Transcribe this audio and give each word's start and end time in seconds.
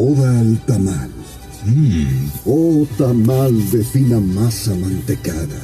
Oda 0.00 0.38
al 0.38 0.56
tamal. 0.64 1.10
Oh 2.46 2.86
tamal 2.96 3.52
de 3.72 3.82
fina 3.82 4.20
masa 4.20 4.72
mantecada, 4.76 5.60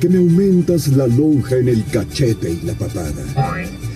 que 0.00 0.08
me 0.08 0.18
aumentas 0.18 0.88
la 0.88 1.06
lonja 1.06 1.58
en 1.58 1.68
el 1.68 1.84
cachete 1.84 2.50
y 2.60 2.66
la 2.66 2.72
papada. 2.74 3.22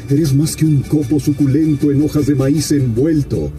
Eres 0.09 0.33
más 0.37 0.55
que 0.55 0.67
un 0.67 0.83
copo 0.83 1.19
suculento 1.19 1.91
en 1.91 2.01
hojas 2.05 2.27
de 2.27 2.37
maíz 2.37 2.71
envuelto. 2.71 3.51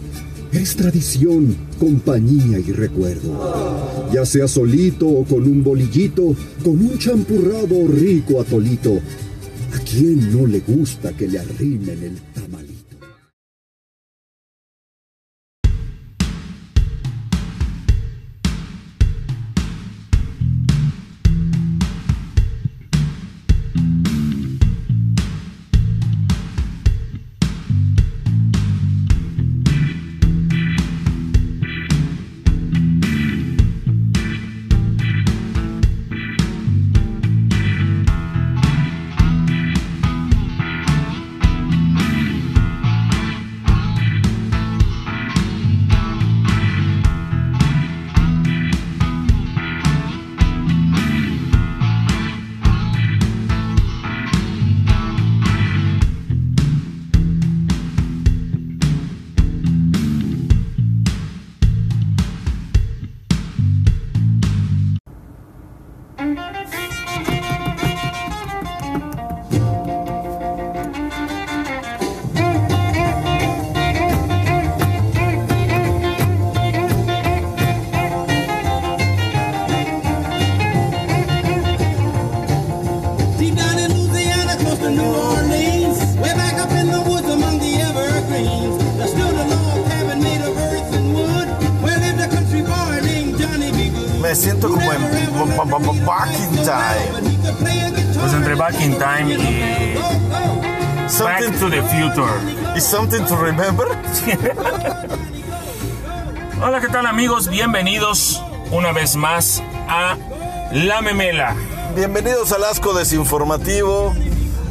Eres 0.50 0.74
tradición, 0.76 1.54
compañía 1.78 2.58
y 2.58 2.72
recuerdo. 2.72 4.08
Ya 4.10 4.24
sea 4.24 4.48
solito 4.48 5.06
o 5.06 5.24
con 5.24 5.42
un 5.42 5.62
bolillito, 5.62 6.34
con 6.64 6.80
un 6.80 6.96
champurrado 6.96 7.86
rico 7.86 8.40
atolito. 8.40 8.98
¿A 9.74 9.78
quién 9.80 10.32
no 10.32 10.46
le 10.46 10.60
gusta 10.60 11.12
que 11.12 11.28
le 11.28 11.38
arrimen 11.38 12.02
el 12.02 12.16
tamalito? 12.32 12.63
Something 102.94 103.26
to 103.26 103.34
remember. 103.34 103.88
Hola, 106.62 106.80
¿qué 106.80 106.86
tal 106.86 107.06
amigos? 107.06 107.48
Bienvenidos 107.48 108.40
una 108.70 108.92
vez 108.92 109.16
más 109.16 109.60
a 109.88 110.16
La 110.70 111.02
Memela. 111.02 111.56
Bienvenidos 111.96 112.52
al 112.52 112.62
Asco 112.62 112.94
Desinformativo, 112.94 114.14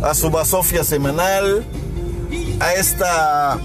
a 0.01 0.13
su 0.13 0.29
basofia 0.29 0.85
semanal, 0.85 1.65
a 2.61 2.73
esta 2.75 3.59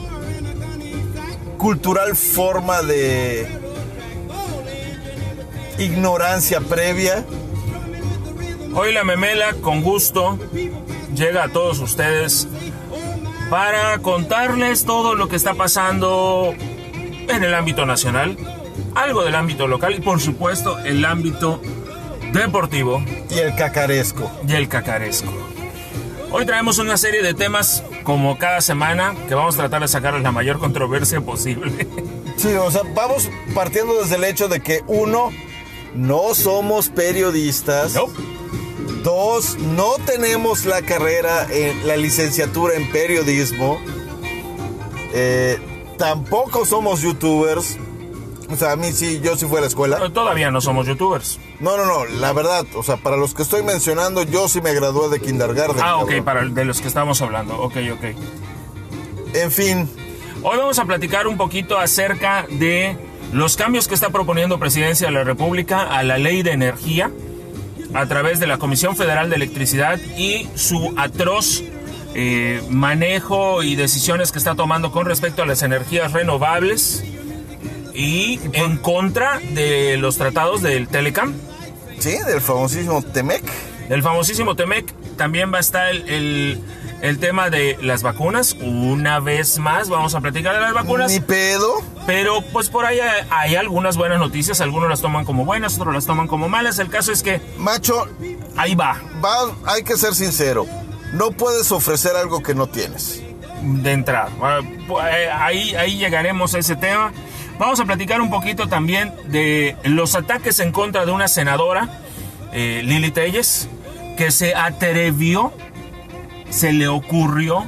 cultural 1.56 2.16
forma 2.16 2.82
de 2.82 3.46
ignorancia 5.78 6.60
previa. 6.62 7.24
Hoy 8.74 8.92
La 8.92 9.04
Memela, 9.04 9.52
con 9.62 9.82
gusto, 9.84 10.36
llega 11.14 11.44
a 11.44 11.48
todos 11.48 11.78
ustedes 11.78 12.48
para 13.50 13.98
contarles 13.98 14.84
todo 14.84 15.14
lo 15.14 15.28
que 15.28 15.36
está 15.36 15.54
pasando 15.54 16.54
en 17.28 17.44
el 17.44 17.54
ámbito 17.54 17.86
nacional, 17.86 18.36
algo 18.94 19.24
del 19.24 19.34
ámbito 19.34 19.66
local 19.66 19.94
y 19.94 20.00
por 20.00 20.20
supuesto 20.20 20.78
el 20.80 21.04
ámbito 21.04 21.60
deportivo 22.32 23.02
Y 23.30 23.38
el 23.38 23.54
cacaresco. 23.54 24.30
y 24.46 24.52
el 24.52 24.68
cacaresco. 24.68 25.32
Hoy 26.30 26.44
traemos 26.44 26.78
una 26.78 26.98
serie 26.98 27.22
de 27.22 27.32
temas 27.32 27.82
como 28.04 28.36
cada 28.38 28.60
semana 28.60 29.14
que 29.28 29.34
vamos 29.34 29.54
a 29.54 29.58
tratar 29.58 29.80
de 29.80 29.88
sacarles 29.88 30.22
la 30.22 30.32
mayor 30.32 30.58
controversia 30.58 31.20
posible. 31.20 31.86
Sí, 32.38 32.54
o 32.54 32.70
sea, 32.70 32.82
vamos 32.94 33.28
partiendo 33.52 34.00
desde 34.00 34.14
el 34.14 34.22
hecho 34.22 34.46
de 34.46 34.60
que 34.60 34.82
uno, 34.86 35.32
no 35.96 36.36
somos 36.36 36.88
periodistas. 36.88 37.94
No. 37.94 38.06
Dos, 39.08 39.56
no 39.58 39.94
tenemos 40.04 40.66
la 40.66 40.82
carrera, 40.82 41.46
en 41.50 41.86
la 41.86 41.96
licenciatura 41.96 42.74
en 42.74 42.92
periodismo. 42.92 43.80
Eh, 45.14 45.58
tampoco 45.96 46.66
somos 46.66 47.00
youtubers. 47.00 47.78
O 48.50 48.56
sea, 48.56 48.72
a 48.72 48.76
mí 48.76 48.92
sí, 48.92 49.22
yo 49.22 49.34
sí 49.38 49.46
fui 49.46 49.56
a 49.56 49.60
la 49.62 49.66
escuela. 49.66 50.10
Todavía 50.12 50.50
no 50.50 50.60
somos 50.60 50.86
youtubers. 50.86 51.40
No, 51.58 51.78
no, 51.78 51.86
no, 51.86 52.04
la 52.04 52.34
verdad, 52.34 52.66
o 52.74 52.82
sea, 52.82 52.98
para 52.98 53.16
los 53.16 53.32
que 53.32 53.40
estoy 53.40 53.62
mencionando, 53.62 54.24
yo 54.24 54.46
sí 54.46 54.60
me 54.60 54.74
gradué 54.74 55.08
de 55.08 55.20
kindergarten. 55.24 55.82
Ah, 55.82 55.96
ok, 55.96 56.08
cabrón. 56.08 56.24
para 56.26 56.44
de 56.44 56.64
los 56.66 56.82
que 56.82 56.88
estamos 56.88 57.22
hablando. 57.22 57.58
Ok, 57.62 57.76
ok. 57.90 58.04
En 59.32 59.50
fin, 59.50 59.88
Hoy 60.42 60.58
vamos 60.58 60.78
a 60.78 60.84
platicar 60.84 61.26
un 61.26 61.38
poquito 61.38 61.78
acerca 61.78 62.46
de 62.50 62.94
los 63.32 63.56
cambios 63.56 63.88
que 63.88 63.94
está 63.94 64.10
proponiendo 64.10 64.58
Presidencia 64.58 65.06
de 65.06 65.14
la 65.14 65.24
República 65.24 65.84
a 65.84 66.02
la 66.02 66.18
Ley 66.18 66.42
de 66.42 66.52
Energía 66.52 67.10
a 67.94 68.06
través 68.06 68.40
de 68.40 68.46
la 68.46 68.58
Comisión 68.58 68.96
Federal 68.96 69.30
de 69.30 69.36
Electricidad 69.36 69.98
y 70.16 70.48
su 70.54 70.92
atroz 70.96 71.62
eh, 72.14 72.62
manejo 72.70 73.62
y 73.62 73.76
decisiones 73.76 74.32
que 74.32 74.38
está 74.38 74.54
tomando 74.54 74.90
con 74.92 75.06
respecto 75.06 75.42
a 75.42 75.46
las 75.46 75.62
energías 75.62 76.12
renovables 76.12 77.04
y 77.94 78.38
en 78.52 78.76
contra 78.76 79.40
de 79.54 79.96
los 79.96 80.16
tratados 80.18 80.62
del 80.62 80.88
Telecam. 80.88 81.34
sí, 81.98 82.16
del 82.26 82.40
famosísimo 82.40 83.02
Temec. 83.02 83.42
Del 83.88 84.02
famosísimo 84.02 84.54
Temec 84.54 84.92
también 85.16 85.52
va 85.52 85.56
a 85.58 85.60
estar 85.60 85.88
el, 85.90 86.08
el- 86.08 86.60
el 87.02 87.18
tema 87.18 87.50
de 87.50 87.78
las 87.80 88.02
vacunas. 88.02 88.54
Una 88.60 89.20
vez 89.20 89.58
más 89.58 89.88
vamos 89.88 90.14
a 90.14 90.20
platicar 90.20 90.54
de 90.54 90.60
las 90.60 90.72
vacunas. 90.74 91.10
Ni 91.10 91.20
pedo. 91.20 91.80
Pero 92.06 92.42
pues 92.52 92.68
por 92.70 92.84
ahí 92.86 93.00
hay, 93.00 93.26
hay 93.30 93.56
algunas 93.56 93.96
buenas 93.96 94.18
noticias. 94.18 94.60
Algunos 94.60 94.88
las 94.88 95.00
toman 95.00 95.24
como 95.24 95.44
buenas, 95.44 95.76
otros 95.78 95.94
las 95.94 96.06
toman 96.06 96.26
como 96.26 96.48
malas. 96.48 96.78
El 96.78 96.88
caso 96.88 97.12
es 97.12 97.22
que 97.22 97.40
Macho, 97.58 98.06
ahí 98.56 98.74
va. 98.74 99.00
va, 99.24 99.52
hay 99.66 99.82
que 99.82 99.96
ser 99.96 100.14
sincero. 100.14 100.66
No 101.12 101.30
puedes 101.30 101.72
ofrecer 101.72 102.16
algo 102.16 102.42
que 102.42 102.54
no 102.54 102.66
tienes. 102.66 103.22
de 103.62 103.92
entrada. 103.92 104.28
Ah, 104.42 104.60
pu- 104.86 105.00
eh, 105.12 105.30
Ahí, 105.30 105.74
ahí 105.74 105.96
llegaremos 105.98 106.54
a 106.54 106.58
ese 106.58 106.76
tema. 106.76 107.12
Vamos 107.58 107.80
a 107.80 107.84
platicar 107.84 108.20
un 108.20 108.30
poquito 108.30 108.68
también 108.68 109.12
de 109.26 109.76
los 109.82 110.14
ataques 110.14 110.60
en 110.60 110.70
contra 110.70 111.04
de 111.06 111.10
una 111.12 111.26
senadora, 111.26 111.88
eh, 112.52 112.82
Lili 112.84 113.10
Telles, 113.10 113.68
que 114.16 114.30
se 114.30 114.54
atrevió, 114.54 115.52
se 116.50 116.72
le 116.72 116.88
ocurrió 116.88 117.66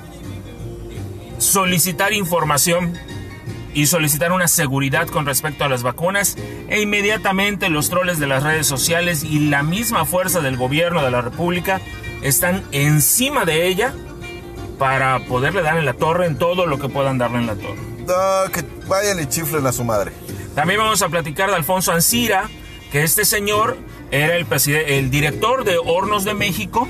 solicitar 1.39 2.13
información 2.13 2.99
y 3.73 3.87
solicitar 3.87 4.33
una 4.33 4.49
seguridad 4.49 5.07
con 5.09 5.27
respecto 5.27 5.65
a 5.65 5.69
las 5.69 5.83
vacunas 5.83 6.37
e 6.69 6.81
inmediatamente 6.81 7.69
los 7.69 7.89
troles 7.89 8.19
de 8.19 8.27
las 8.27 8.43
redes 8.43 8.67
sociales 8.67 9.23
y 9.23 9.49
la 9.49 9.63
misma 9.63 10.05
fuerza 10.05 10.41
del 10.41 10.57
gobierno 10.57 11.03
de 11.03 11.11
la 11.11 11.21
República 11.23 11.81
están 12.23 12.65
encima 12.73 13.45
de 13.45 13.69
ella 13.69 13.95
para 14.79 15.21
poderle 15.27 15.63
dar 15.63 15.79
en 15.79 15.85
la 15.85 15.95
torre 15.95 16.27
en 16.27 16.37
todo 16.37 16.67
lo 16.67 16.79
que 16.79 16.89
puedan 16.89 17.19
darle 17.19 17.39
en 17.39 17.47
la 17.47 17.55
torre. 17.55 17.79
Ah, 18.09 18.47
que 18.53 18.65
vayan 18.89 19.21
y 19.21 19.27
chiflen 19.27 19.67
a 19.67 19.73
su 19.73 19.85
madre. 19.85 20.13
También 20.55 20.81
vamos 20.81 21.03
a 21.03 21.09
platicar 21.09 21.51
de 21.51 21.57
Alfonso 21.57 21.93
Ancira, 21.93 22.49
que 22.91 23.03
este 23.05 23.25
señor 23.25 23.77
era 24.11 24.37
el, 24.37 24.47
el 24.67 25.11
director 25.11 25.65
de 25.65 25.79
Hornos 25.79 26.25
de 26.25 26.35
México, 26.35 26.89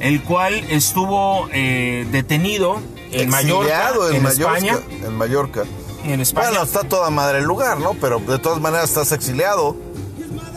el 0.00 0.22
cual 0.22 0.54
estuvo 0.70 1.48
eh, 1.52 2.06
detenido 2.10 2.80
en 3.12 3.28
Mallorca, 3.30 3.92
en, 4.10 4.16
en 4.16 4.22
Mallorca. 4.22 4.56
España. 4.58 4.78
En 5.04 5.14
Mallorca. 5.14 5.62
En 6.04 6.20
España. 6.20 6.48
Bueno, 6.48 6.64
está 6.64 6.82
toda 6.84 7.10
madre 7.10 7.38
el 7.38 7.44
lugar, 7.44 7.78
¿no? 7.78 7.94
Pero 7.94 8.18
de 8.20 8.38
todas 8.38 8.60
maneras 8.60 8.88
estás 8.88 9.12
exiliado. 9.12 9.76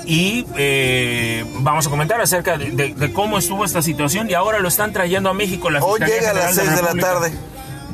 y 0.07 0.45
eh, 0.57 1.43
vamos 1.59 1.87
a 1.87 1.89
comentar 1.89 2.21
acerca 2.21 2.57
de, 2.57 2.71
de- 2.71 2.93
de 2.93 3.13
cómo 3.13 3.37
estuvo 3.37 3.65
esta 3.65 3.81
situación 3.81 4.29
y 4.29 4.33
ahora 4.35 4.59
lo 4.59 4.67
están 4.67 4.93
trayendo 4.93 5.29
a 5.29 5.33
México. 5.33 5.69
La 5.69 5.83
Hoy 5.83 5.99
llega 5.99 6.29
a 6.31 6.33
las 6.33 6.55
General 6.55 6.75
6 6.75 6.75
de 6.75 6.81
la 6.95 7.01
tarde. 7.07 7.33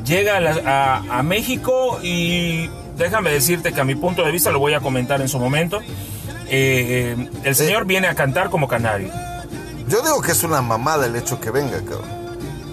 Llega 0.04 0.36
a, 0.36 0.40
la- 0.40 0.62
a- 1.08 1.18
a 1.18 1.22
México 1.22 1.98
y 2.02 2.68
déjame 2.96 3.30
decirte 3.30 3.72
que 3.72 3.80
a 3.80 3.84
mi 3.84 3.94
punto 3.94 4.22
de 4.24 4.30
vista 4.30 4.50
lo 4.50 4.58
voy 4.58 4.74
a 4.74 4.80
comentar 4.80 5.20
en 5.22 5.28
su 5.28 5.38
momento. 5.38 5.80
eh, 6.48 7.16
el 7.44 7.54
señor 7.56 7.86
viene 7.86 8.08
a 8.08 8.14
cantar 8.14 8.50
como 8.50 8.68
canario. 8.68 9.10
Yo 9.92 10.00
digo 10.00 10.22
que 10.22 10.32
es 10.32 10.42
una 10.42 10.62
mamada 10.62 11.04
el 11.04 11.14
hecho 11.16 11.38
que 11.38 11.50
venga, 11.50 11.76
cabrón. 11.84 12.08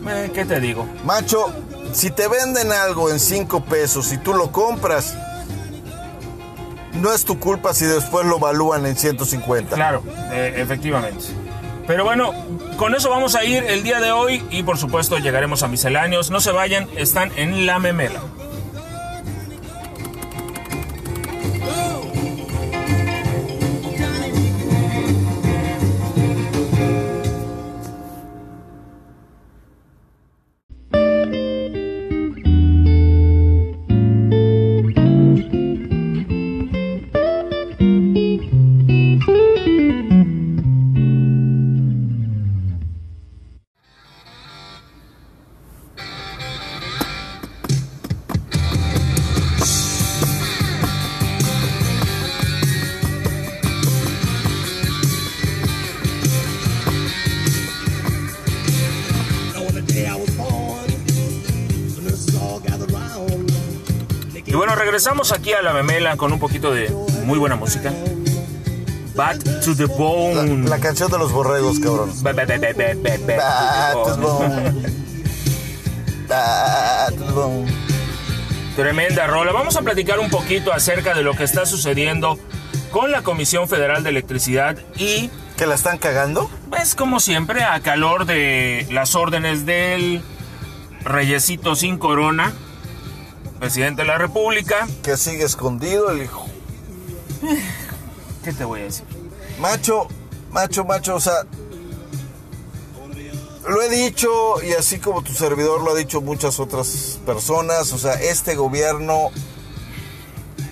Eh, 0.08 0.32
¿Qué 0.34 0.46
te 0.46 0.62
digo? 0.62 0.88
Macho, 1.04 1.54
si 1.92 2.12
te 2.12 2.30
venden 2.30 2.72
algo 2.72 3.10
en 3.10 3.20
5 3.20 3.66
pesos 3.66 4.14
y 4.14 4.18
tú 4.20 4.34
lo 4.34 4.54
compras, 4.54 5.18
no 6.94 7.12
es 7.12 7.26
tu 7.26 7.38
culpa 7.38 7.74
si 7.74 7.84
después 7.84 8.26
lo 8.26 8.38
evalúan 8.38 8.86
en 8.86 8.96
150. 8.96 9.76
Claro, 9.76 10.02
eh, 10.32 10.54
efectivamente. 10.60 11.26
Pero 11.86 12.06
bueno, 12.06 12.32
con 12.78 12.96
eso 12.96 13.10
vamos 13.10 13.36
a 13.36 13.44
ir 13.44 13.66
el 13.66 13.84
día 13.84 14.00
de 14.00 14.14
hoy 14.14 14.42
y 14.50 14.64
por 14.64 14.78
supuesto 14.78 15.18
llegaremos 15.18 15.62
a 15.62 15.68
misceláneos. 15.68 16.32
No 16.32 16.40
se 16.40 16.54
vayan, 16.54 16.88
están 16.96 17.34
en 17.36 17.66
la 17.66 17.80
memela. 17.80 18.22
Regresamos 65.00 65.32
aquí 65.32 65.54
a 65.54 65.62
la 65.62 65.72
memela 65.72 66.18
con 66.18 66.34
un 66.34 66.40
poquito 66.40 66.74
de 66.74 66.90
muy 67.24 67.40
buena 67.40 67.56
música. 67.56 67.94
Bad 69.16 69.38
to 69.64 69.74
the 69.74 69.86
bone. 69.86 70.68
la 70.68 70.78
canción 70.80 71.10
de 71.10 71.18
los 71.18 71.32
borregos, 71.32 71.80
cabrón. 71.80 72.12
Ba- 72.22 72.34
ba- 72.34 72.44
ba- 72.46 72.58
ba- 72.58 72.68
ba- 72.76 72.94
ba- 73.02 73.18
ba- 73.26 73.38
Bad 73.38 73.94
to 74.04 74.16
the 74.16 74.22
bone. 74.22 74.82
Bad 76.28 77.14
to 77.14 77.24
the 77.26 77.32
bone. 77.32 77.72
Tremenda 78.76 79.26
rola. 79.28 79.54
Vamos 79.54 79.78
a 79.78 79.82
platicar 79.84 80.20
un 80.20 80.30
poquito 80.30 80.74
acerca 80.74 81.14
de 81.14 81.24
lo 81.24 81.34
que 81.34 81.46
está 81.46 81.66
sucediendo 81.66 82.38
con 82.92 83.10
la 83.10 83.22
Comisión 83.22 83.70
Federal 83.70 84.04
de 84.04 84.10
Electricidad 84.10 84.78
y 84.98 85.30
¿Que 85.58 85.66
la 85.66 85.76
están 85.76 85.98
cagando? 85.98 86.52
pues 86.70 86.94
como 86.94 87.22
siempre 87.22 87.64
a 87.64 87.80
calor 87.80 88.26
de 88.26 88.86
las 88.92 89.16
órdenes 89.16 89.66
del 89.66 90.22
Reyesito 91.06 91.76
sin 91.76 91.98
corona, 91.98 92.52
presidente 93.60 94.02
de 94.02 94.08
la 94.08 94.18
República. 94.18 94.88
Que 95.04 95.18
sigue 95.18 95.44
escondido 95.44 96.10
el 96.10 96.24
hijo. 96.24 96.46
¿Qué 98.44 98.54
te 98.54 98.66
voy 98.66 98.82
a 98.82 98.84
decir? 98.86 99.06
Macho, 99.60 100.08
macho, 100.52 100.86
macho, 100.86 101.16
o 101.16 101.20
sea. 101.20 101.46
Lo 103.68 103.82
he 103.84 103.90
dicho 103.90 104.64
y 104.64 104.74
así 104.74 104.98
como 105.00 105.22
tu 105.22 105.34
servidor 105.34 105.82
lo 105.82 105.92
ha 105.92 105.96
dicho 105.96 106.22
muchas 106.22 106.60
otras 106.60 107.20
personas, 107.24 107.94
o 107.94 108.00
sea, 108.00 108.14
este 108.14 108.56
gobierno, 108.56 109.30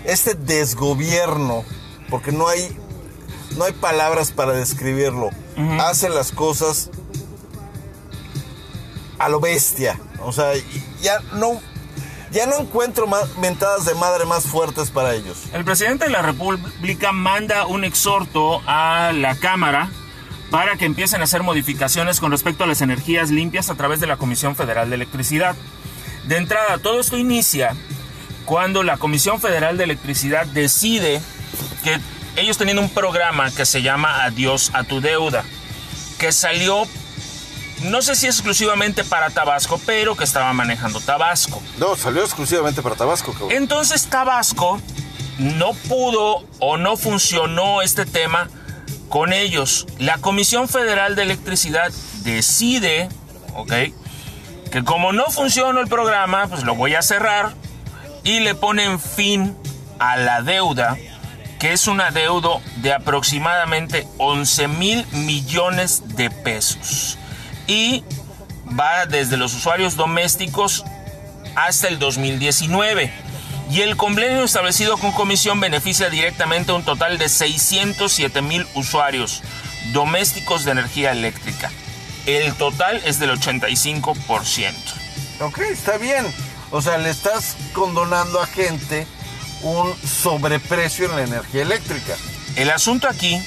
este 0.03 0.33
desgobierno, 0.33 1.63
porque 2.09 2.31
no 2.31 2.47
hay, 2.47 2.75
no 3.55 3.65
hay 3.65 3.73
palabras 3.73 4.31
para 4.31 4.53
describirlo, 4.53 5.29
hace 5.79 6.09
las 6.09 6.31
cosas 6.31 6.89
a 9.19 9.29
lo 9.29 9.39
bestia, 9.41 9.99
o 10.23 10.31
sea, 10.31 10.53
ya 10.99 11.19
no, 11.33 11.61
ya 12.31 12.45
no 12.45 12.59
encuentro 12.59 13.07
mentadas 13.39 13.85
de 13.85 13.95
madre 13.95 14.25
más 14.25 14.45
fuertes 14.45 14.89
para 14.89 15.15
ellos. 15.15 15.37
El 15.53 15.63
presidente 15.63 16.05
de 16.05 16.11
la 16.11 16.21
República 16.21 17.11
manda 17.11 17.65
un 17.67 17.83
exhorto 17.83 18.61
a 18.65 19.11
la 19.13 19.35
Cámara 19.35 19.89
para 20.49 20.77
que 20.77 20.85
empiecen 20.85 21.21
a 21.21 21.25
hacer 21.25 21.43
modificaciones 21.43 22.19
con 22.19 22.31
respecto 22.31 22.63
a 22.63 22.67
las 22.67 22.81
energías 22.81 23.31
limpias 23.31 23.69
a 23.69 23.75
través 23.75 23.99
de 23.99 24.07
la 24.07 24.17
Comisión 24.17 24.55
Federal 24.55 24.89
de 24.89 24.95
Electricidad. 24.95 25.55
De 26.25 26.37
entrada, 26.37 26.77
todo 26.77 26.99
esto 26.99 27.17
inicia 27.17 27.75
cuando 28.45 28.83
la 28.83 28.97
Comisión 28.97 29.41
Federal 29.41 29.77
de 29.77 29.83
Electricidad 29.83 30.45
decide 30.45 31.21
que 31.83 31.99
ellos 32.37 32.57
tenían 32.57 32.79
un 32.79 32.89
programa 32.89 33.51
que 33.51 33.65
se 33.65 33.81
llama 33.81 34.23
Adiós 34.23 34.71
a 34.73 34.83
tu 34.83 35.01
deuda, 35.01 35.43
que 36.17 36.31
salió, 36.31 36.87
no 37.83 38.01
sé 38.01 38.15
si 38.15 38.27
exclusivamente 38.27 39.03
para 39.03 39.29
Tabasco, 39.29 39.79
pero 39.85 40.15
que 40.15 40.23
estaba 40.23 40.51
manejando 40.53 40.99
Tabasco. 40.99 41.61
No, 41.77 41.95
salió 41.95 42.23
exclusivamente 42.23 42.81
para 42.81 42.95
Tabasco, 42.95 43.33
cabrón. 43.33 43.51
Entonces 43.51 44.07
Tabasco 44.07 44.81
no 45.37 45.73
pudo 45.73 46.45
o 46.59 46.77
no 46.77 46.97
funcionó 46.97 47.81
este 47.81 48.05
tema 48.05 48.49
con 49.09 49.33
ellos. 49.33 49.87
La 49.99 50.17
Comisión 50.17 50.67
Federal 50.67 51.15
de 51.15 51.23
Electricidad 51.23 51.91
decide, 52.23 53.09
¿ok? 53.55 53.73
Que 54.71 54.83
como 54.83 55.13
no 55.13 55.25
funcionó 55.25 55.79
el 55.79 55.87
programa, 55.87 56.47
pues 56.47 56.63
lo 56.63 56.75
voy 56.75 56.95
a 56.95 57.01
cerrar 57.01 57.53
y 58.23 58.39
le 58.39 58.55
ponen 58.55 58.99
fin 58.99 59.55
a 59.99 60.17
la 60.17 60.41
deuda, 60.41 60.97
que 61.59 61.73
es 61.73 61.87
una 61.87 62.11
deuda 62.11 62.59
de 62.77 62.93
aproximadamente 62.93 64.07
11 64.17 64.67
mil 64.67 65.05
millones 65.11 66.03
de 66.15 66.29
pesos. 66.29 67.17
Y 67.67 68.03
va 68.77 69.05
desde 69.05 69.37
los 69.37 69.53
usuarios 69.53 69.95
domésticos 69.95 70.83
hasta 71.55 71.87
el 71.87 71.99
2019. 71.99 73.11
Y 73.69 73.81
el 73.81 73.97
convenio 73.97 74.43
establecido 74.43 74.97
con 74.97 75.11
comisión 75.11 75.59
beneficia 75.59 76.09
directamente 76.09 76.71
a 76.71 76.75
un 76.75 76.83
total 76.83 77.17
de 77.17 77.27
607 77.27 78.41
mil 78.41 78.65
usuarios 78.75 79.43
domésticos 79.91 80.63
de 80.63 80.71
energía 80.71 81.11
eléctrica. 81.11 81.69
El 82.25 82.53
total 82.55 83.01
es 83.05 83.19
del 83.19 83.31
85%. 83.31 84.73
Ok, 85.41 85.59
está 85.59 85.97
bien. 85.97 86.25
O 86.71 86.81
sea, 86.81 86.97
le 86.97 87.09
estás 87.09 87.55
condonando 87.73 88.41
a 88.41 88.47
gente 88.47 89.07
un 89.61 89.93
sobreprecio 90.05 91.05
en 91.05 91.15
la 91.15 91.23
energía 91.23 91.61
eléctrica. 91.61 92.15
El 92.55 92.69
asunto 92.69 93.07
aquí 93.07 93.41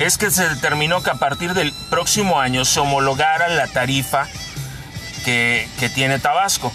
es 0.00 0.16
que 0.16 0.30
se 0.30 0.48
determinó 0.48 1.02
que 1.02 1.10
a 1.10 1.14
partir 1.14 1.52
del 1.52 1.72
próximo 1.90 2.40
año 2.40 2.64
se 2.64 2.80
homologara 2.80 3.48
la 3.48 3.66
tarifa 3.66 4.26
que, 5.24 5.68
que 5.78 5.90
tiene 5.90 6.18
Tabasco. 6.18 6.72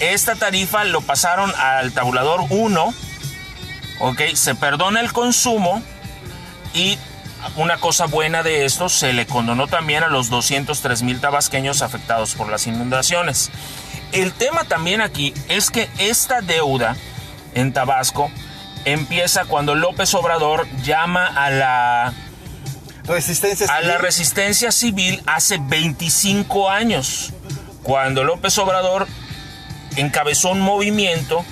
Esta 0.00 0.36
tarifa 0.36 0.84
lo 0.84 1.02
pasaron 1.02 1.52
al 1.58 1.92
tabulador 1.92 2.46
1, 2.48 2.94
¿ok? 4.00 4.20
Se 4.34 4.54
perdona 4.54 5.00
el 5.00 5.12
consumo 5.12 5.82
y 6.72 6.98
una 7.56 7.76
cosa 7.76 8.06
buena 8.06 8.42
de 8.42 8.64
esto, 8.64 8.88
se 8.88 9.12
le 9.12 9.26
condonó 9.26 9.66
también 9.66 10.02
a 10.02 10.08
los 10.08 10.30
203 10.30 11.02
mil 11.02 11.20
tabasqueños 11.20 11.82
afectados 11.82 12.34
por 12.34 12.48
las 12.48 12.66
inundaciones. 12.66 13.50
El 14.12 14.32
tema 14.32 14.64
también 14.64 15.02
aquí 15.02 15.34
es 15.48 15.70
que 15.70 15.90
esta 15.98 16.40
deuda 16.40 16.96
en 17.54 17.74
Tabasco 17.74 18.30
empieza 18.86 19.44
cuando 19.44 19.74
López 19.74 20.14
Obrador 20.14 20.66
llama 20.82 21.26
a 21.26 21.50
la, 21.50 22.14
Resistencia 23.06 23.66
a 23.68 23.80
la 23.80 23.86
civil. 23.86 23.98
resistencia 24.00 24.72
civil 24.72 25.22
hace 25.26 25.58
25 25.60 26.68
años, 26.70 27.32
cuando 27.82 28.24
López 28.24 28.56
Obrador 28.58 29.06
encabezó 29.96 30.50
un 30.50 30.60
movimiento 30.60 31.44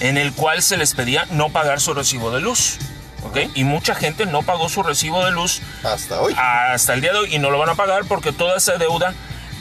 en 0.00 0.16
el 0.16 0.32
cual 0.32 0.62
se 0.62 0.76
les 0.76 0.94
pedía 0.94 1.26
no 1.30 1.50
pagar 1.50 1.80
su 1.80 1.94
recibo 1.94 2.30
de 2.30 2.40
luz. 2.40 2.78
¿ok? 3.24 3.38
Y 3.54 3.64
mucha 3.64 3.94
gente 3.94 4.26
no 4.26 4.42
pagó 4.42 4.68
su 4.68 4.82
recibo 4.82 5.24
de 5.24 5.30
luz 5.30 5.60
Hasta 5.82 6.20
hoy. 6.20 6.34
hasta 6.36 6.92
el 6.94 7.00
día 7.00 7.12
de 7.12 7.20
hoy 7.20 7.34
y 7.34 7.38
no 7.38 7.50
lo 7.50 7.58
van 7.58 7.70
a 7.70 7.74
pagar 7.74 8.04
porque 8.06 8.32
toda 8.32 8.56
esa 8.58 8.76
deuda 8.76 9.14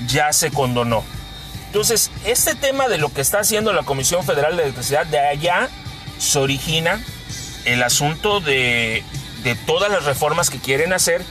ya 0.07 0.33
se 0.33 0.51
condonó. 0.51 1.03
Entonces, 1.67 2.11
este 2.25 2.55
tema 2.55 2.87
de 2.87 2.97
lo 2.97 3.11
que 3.13 3.21
está 3.21 3.39
haciendo 3.39 3.71
la 3.73 3.83
Comisión 3.83 4.23
Federal 4.25 4.57
de 4.57 4.63
Electricidad, 4.63 5.05
de 5.05 5.19
allá 5.19 5.69
se 6.19 6.39
origina 6.39 7.01
el 7.65 7.81
asunto 7.83 8.41
de, 8.41 9.03
de 9.43 9.55
todas 9.55 9.91
las 9.91 10.05
reformas 10.05 10.49
que 10.49 10.59
quieren 10.59 10.93
hacer 10.93 11.23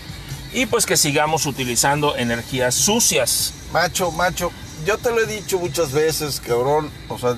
y 0.53 0.67
pues 0.67 0.87
que 0.87 0.97
sigamos 0.97 1.47
utilizando 1.47 2.17
energías 2.17 2.75
sucias. 2.75 3.55
Macho, 3.73 4.11
macho, 4.13 4.53
yo 4.85 4.99
te 4.99 5.11
lo 5.11 5.21
he 5.21 5.27
dicho 5.27 5.59
muchas 5.59 5.93
veces, 5.93 6.41
cabrón. 6.41 6.91
O 7.09 7.19
sea, 7.19 7.37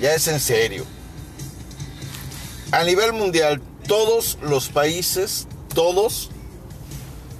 ya 0.00 0.14
es 0.14 0.26
en 0.28 0.40
serio. 0.40 0.84
A 2.72 2.82
nivel 2.82 3.12
mundial, 3.12 3.62
todos 3.86 4.38
los 4.42 4.68
países, 4.68 5.46
todos, 5.74 6.30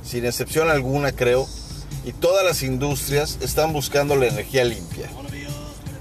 sin 0.05 0.25
excepción 0.27 0.71
alguna 0.71 1.13
creo, 1.13 1.49
y 2.05 2.13
todas 2.13 2.45
las 2.45 2.63
industrias 2.63 3.39
están 3.41 3.73
buscando 3.73 4.15
la 4.15 4.27
energía 4.27 4.65
limpia. 4.65 5.09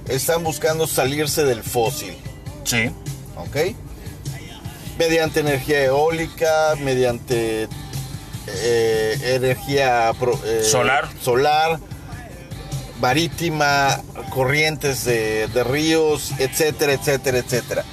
Están 0.07 0.43
buscando 0.43 0.85
salirse 0.85 1.45
del 1.45 1.63
fósil. 1.63 2.13
Sí. 2.65 2.91
¿ok? 3.37 3.75
Mediante 4.97 5.39
energía 5.39 5.83
eólica, 5.85 6.75
mediante 6.79 7.67
eh, 8.47 9.17
energía 9.35 10.11
pro- 10.19 10.39
eh, 10.45 10.63
Solar. 10.63 11.09
solar, 11.21 11.79
marítima, 12.99 13.99
corrientes 14.29 15.03
de, 15.03 15.47
de 15.47 15.63
ríos, 15.63 16.31
etcétera, 16.37 16.93
etcétera, 16.93 17.39
etcétera. 17.39 17.85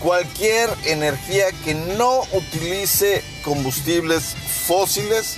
Cualquier 0.00 0.70
energía 0.84 1.46
que 1.64 1.74
no 1.74 2.20
utilice 2.32 3.22
combustibles 3.44 4.34
fósiles 4.66 5.36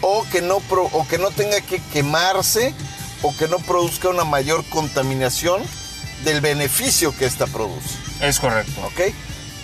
o 0.00 0.24
que 0.30 0.42
no, 0.42 0.60
pro- 0.60 0.90
o 0.92 1.06
que 1.08 1.18
no 1.18 1.30
tenga 1.30 1.60
que 1.60 1.80
quemarse 1.92 2.74
o 3.22 3.34
que 3.36 3.48
no 3.48 3.58
produzca 3.58 4.08
una 4.08 4.24
mayor 4.24 4.64
contaminación 4.66 5.62
del 6.24 6.40
beneficio 6.40 7.14
que 7.16 7.26
esta 7.26 7.46
produce. 7.46 7.90
Es 8.20 8.38
correcto. 8.38 8.80
¿ok? 8.86 9.00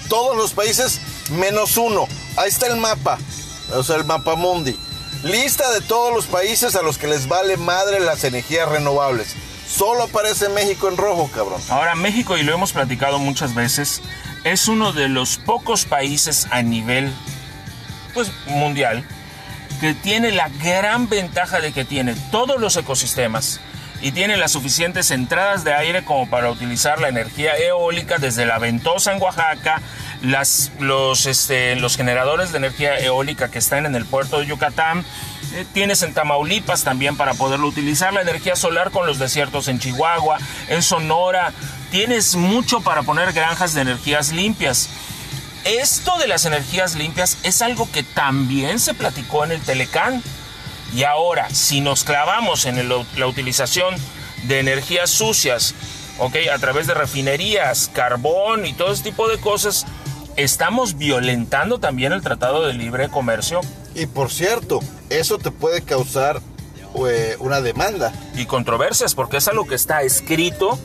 Todos 0.08 0.36
los 0.36 0.52
países 0.52 1.00
menos 1.30 1.76
uno. 1.76 2.06
Ahí 2.36 2.48
está 2.48 2.66
el 2.66 2.76
mapa, 2.76 3.18
o 3.74 3.82
sea, 3.82 3.96
el 3.96 4.04
mapa 4.04 4.34
mundi. 4.34 4.76
Lista 5.22 5.70
de 5.72 5.80
todos 5.80 6.12
los 6.12 6.26
países 6.26 6.74
a 6.74 6.82
los 6.82 6.98
que 6.98 7.06
les 7.06 7.28
vale 7.28 7.56
madre 7.56 8.00
las 8.00 8.24
energías 8.24 8.68
renovables. 8.68 9.36
Solo 9.68 10.04
aparece 10.04 10.48
México 10.48 10.88
en 10.88 10.96
rojo, 10.96 11.30
cabrón. 11.32 11.62
Ahora, 11.68 11.94
México, 11.94 12.36
y 12.36 12.42
lo 12.42 12.52
hemos 12.52 12.72
platicado 12.72 13.18
muchas 13.18 13.54
veces, 13.54 14.02
es 14.44 14.68
uno 14.68 14.92
de 14.92 15.08
los 15.08 15.38
pocos 15.38 15.84
países 15.84 16.46
a 16.50 16.62
nivel 16.62 17.12
pues, 18.12 18.30
mundial 18.46 19.06
que 19.80 19.94
tiene 19.94 20.30
la 20.30 20.48
gran 20.48 21.08
ventaja 21.08 21.60
de 21.60 21.72
que 21.72 21.84
tiene 21.84 22.14
todos 22.30 22.60
los 22.60 22.76
ecosistemas 22.76 23.60
y 24.02 24.10
tiene 24.10 24.36
las 24.36 24.52
suficientes 24.52 25.12
entradas 25.12 25.62
de 25.62 25.72
aire 25.72 26.04
como 26.04 26.28
para 26.28 26.50
utilizar 26.50 27.00
la 27.00 27.08
energía 27.08 27.56
eólica 27.56 28.18
desde 28.18 28.44
la 28.44 28.58
ventosa 28.58 29.12
en 29.12 29.22
Oaxaca, 29.22 29.80
los, 30.22 31.26
este, 31.26 31.76
los 31.76 31.96
generadores 31.96 32.50
de 32.50 32.58
energía 32.58 32.98
eólica 32.98 33.48
que 33.48 33.60
están 33.60 33.86
en 33.86 33.94
el 33.94 34.04
puerto 34.04 34.40
de 34.40 34.46
Yucatán, 34.46 35.04
eh, 35.54 35.64
tienes 35.72 36.02
en 36.02 36.14
Tamaulipas 36.14 36.82
también 36.82 37.16
para 37.16 37.34
poderlo 37.34 37.68
utilizar, 37.68 38.12
la 38.12 38.22
energía 38.22 38.56
solar 38.56 38.90
con 38.90 39.06
los 39.06 39.20
desiertos 39.20 39.68
en 39.68 39.78
Chihuahua, 39.78 40.38
en 40.68 40.82
Sonora, 40.82 41.52
tienes 41.92 42.34
mucho 42.34 42.80
para 42.80 43.04
poner 43.04 43.32
granjas 43.32 43.72
de 43.72 43.82
energías 43.82 44.32
limpias. 44.32 44.88
Esto 45.64 46.18
de 46.18 46.26
las 46.26 46.44
energías 46.44 46.96
limpias 46.96 47.38
es 47.44 47.62
algo 47.62 47.88
que 47.92 48.02
también 48.02 48.80
se 48.80 48.94
platicó 48.94 49.44
en 49.44 49.52
el 49.52 49.60
Telecán. 49.60 50.22
Y 50.94 51.04
ahora, 51.04 51.48
si 51.50 51.80
nos 51.80 52.04
clavamos 52.04 52.66
en 52.66 52.78
el- 52.78 52.92
la 53.16 53.26
utilización 53.26 53.94
de 54.44 54.58
energías 54.60 55.10
sucias, 55.10 55.74
¿ok? 56.18 56.36
A 56.54 56.58
través 56.58 56.86
de 56.86 56.94
refinerías, 56.94 57.90
carbón 57.94 58.66
y 58.66 58.74
todo 58.74 58.92
ese 58.92 59.02
tipo 59.04 59.28
de 59.28 59.38
cosas, 59.38 59.86
estamos 60.36 60.96
violentando 60.98 61.78
también 61.78 62.12
el 62.12 62.22
Tratado 62.22 62.66
de 62.66 62.72
Libre 62.74 63.08
Comercio 63.08 63.60
Y 63.94 64.06
por 64.06 64.30
cierto, 64.30 64.80
eso 65.10 65.36
te 65.38 65.50
puede 65.50 65.82
causar 65.82 66.40
eh, 67.08 67.36
una 67.38 67.60
demanda. 67.62 68.12
y 68.34 68.44
controversias, 68.46 69.14
porque 69.14 69.38
es 69.38 69.48
algo 69.48 69.66
que 69.66 69.74
está 69.74 70.02
escrito 70.02 70.78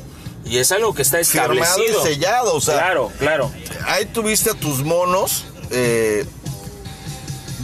y 0.45 0.57
es 0.59 0.71
algo 0.71 0.93
que 0.93 1.01
está 1.01 1.17
Firmado 1.23 1.53
establecido. 1.53 2.01
y 2.01 2.13
sellado, 2.13 2.55
o 2.55 2.61
sea, 2.61 2.75
Claro, 2.75 3.11
claro. 3.19 3.51
ahí 3.85 4.05
tuviste 4.05 4.51
a 4.51 4.53
tus 4.53 4.83
monos 4.83 5.45
eh, 5.71 6.25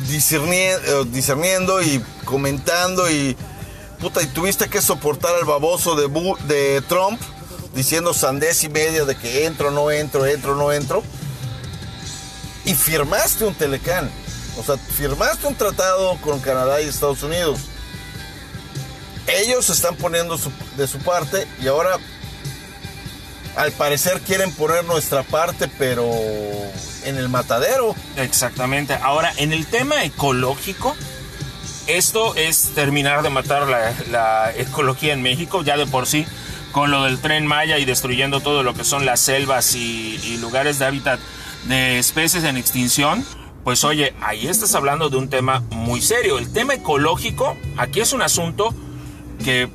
eh, 0.09 1.05
discerniendo 1.07 1.81
y 1.81 2.03
comentando 2.25 3.09
y 3.09 3.35
puta 3.99 4.21
y 4.21 4.27
tuviste 4.27 4.69
que 4.69 4.81
soportar 4.81 5.35
al 5.35 5.45
baboso 5.45 5.95
de, 5.95 6.07
de 6.47 6.81
Trump 6.81 7.19
diciendo 7.73 8.13
sandez 8.13 8.63
y 8.63 8.69
media 8.69 9.05
de 9.05 9.15
que 9.15 9.45
entro, 9.45 9.71
no 9.71 9.91
entro, 9.91 10.25
entro, 10.25 10.55
no 10.55 10.71
entro 10.71 11.03
y 12.65 12.75
firmaste 12.75 13.45
un 13.45 13.53
telecán, 13.53 14.09
o 14.57 14.63
sea, 14.63 14.77
firmaste 14.77 15.47
un 15.47 15.55
tratado 15.55 16.17
con 16.21 16.39
Canadá 16.39 16.81
y 16.81 16.87
Estados 16.87 17.23
Unidos. 17.23 17.59
Ellos 19.27 19.69
están 19.69 19.95
poniendo 19.95 20.37
de 20.77 20.87
su 20.87 20.99
parte 20.99 21.47
y 21.61 21.67
ahora 21.67 21.97
al 23.55 23.71
parecer 23.73 24.21
quieren 24.21 24.51
poner 24.51 24.83
nuestra 24.85 25.23
parte, 25.23 25.69
pero 25.77 26.09
en 27.05 27.17
el 27.17 27.29
matadero. 27.29 27.95
Exactamente. 28.17 28.93
Ahora, 28.93 29.31
en 29.37 29.53
el 29.53 29.65
tema 29.65 30.03
ecológico, 30.03 30.95
esto 31.87 32.35
es 32.35 32.71
terminar 32.75 33.23
de 33.23 33.29
matar 33.29 33.67
la, 33.67 33.93
la 34.11 34.53
ecología 34.55 35.13
en 35.13 35.21
México, 35.21 35.63
ya 35.63 35.77
de 35.77 35.85
por 35.85 36.07
sí, 36.07 36.25
con 36.71 36.91
lo 36.91 37.03
del 37.03 37.19
tren 37.19 37.45
Maya 37.45 37.77
y 37.77 37.85
destruyendo 37.85 38.39
todo 38.39 38.63
lo 38.63 38.73
que 38.73 38.83
son 38.83 39.05
las 39.05 39.19
selvas 39.19 39.75
y, 39.75 40.19
y 40.23 40.37
lugares 40.37 40.79
de 40.79 40.85
hábitat 40.85 41.19
de 41.65 41.99
especies 41.99 42.43
en 42.43 42.57
extinción. 42.57 43.25
Pues 43.63 43.83
oye, 43.85 44.13
ahí 44.21 44.47
estás 44.47 44.75
hablando 44.75 45.09
de 45.09 45.17
un 45.17 45.29
tema 45.29 45.63
muy 45.69 46.01
serio. 46.01 46.37
El 46.37 46.51
tema 46.51 46.73
ecológico, 46.73 47.55
aquí 47.77 48.01
es 48.01 48.11
un 48.11 48.21
asunto 48.21 48.73
que 49.43 49.69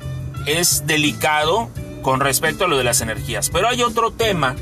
es 0.45 0.85
delicado 0.85 1.69
con 2.01 2.19
respecto 2.19 2.65
a 2.65 2.67
lo 2.67 2.77
de 2.77 2.83
las 2.83 3.01
energías. 3.01 3.49
Pero 3.49 3.67
hay 3.67 3.81
otro 3.81 4.11
tema 4.11 4.55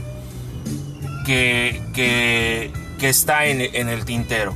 que, 1.27 2.71
está 3.01 3.45
en, 3.45 3.61
en 3.61 3.89
el 3.89 4.05
tintero. 4.05 4.53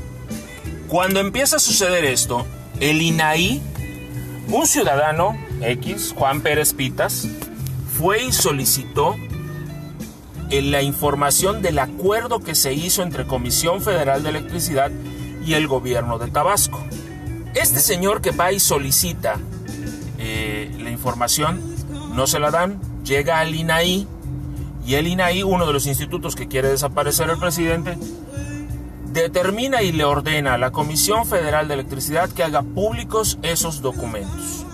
Cuando 0.87 1.19
empieza 1.19 1.57
a 1.57 1.59
suceder 1.59 2.05
esto, 2.05 2.45
el 2.79 3.01
INAI, 3.01 3.61
un 4.47 4.65
ciudadano 4.65 5.37
X, 5.61 6.13
Juan 6.17 6.41
Pérez 6.41 6.73
Pitas, 6.73 7.27
fue 7.97 8.23
y 8.23 8.31
solicitó 8.31 9.15
eh, 10.49 10.61
la 10.61 10.81
información 10.81 11.61
del 11.61 11.79
acuerdo 11.79 12.39
que 12.39 12.55
se 12.55 12.73
hizo 12.73 13.03
entre 13.03 13.25
Comisión 13.25 13.81
Federal 13.81 14.23
de 14.23 14.29
Electricidad 14.29 14.91
y 15.45 15.53
el 15.53 15.67
gobierno 15.67 16.17
de 16.19 16.29
Tabasco. 16.29 16.83
Este 17.53 17.79
señor 17.79 18.21
que 18.21 18.31
va 18.31 18.51
y 18.51 18.59
solicita 18.59 19.37
eh, 20.17 20.71
la 20.79 20.89
información, 20.89 21.61
no 22.15 22.27
se 22.27 22.39
la 22.39 22.51
dan, 22.51 22.81
llega 23.03 23.39
al 23.39 23.55
INAI 23.55 24.07
y 24.85 24.95
el 24.95 25.07
INAI, 25.07 25.43
uno 25.43 25.65
de 25.67 25.73
los 25.73 25.85
institutos 25.85 26.35
que 26.35 26.47
quiere 26.47 26.69
desaparecer 26.69 27.29
el 27.29 27.37
presidente, 27.37 27.97
determina 29.11 29.81
y 29.81 29.91
le 29.91 30.03
ordena 30.05 30.53
a 30.53 30.57
la 30.57 30.71
Comisión 30.71 31.25
Federal 31.25 31.67
de 31.67 31.73
Electricidad 31.75 32.29
que 32.29 32.43
haga 32.43 32.61
públicos 32.61 33.37
esos 33.41 33.81
documentos. 33.81 34.65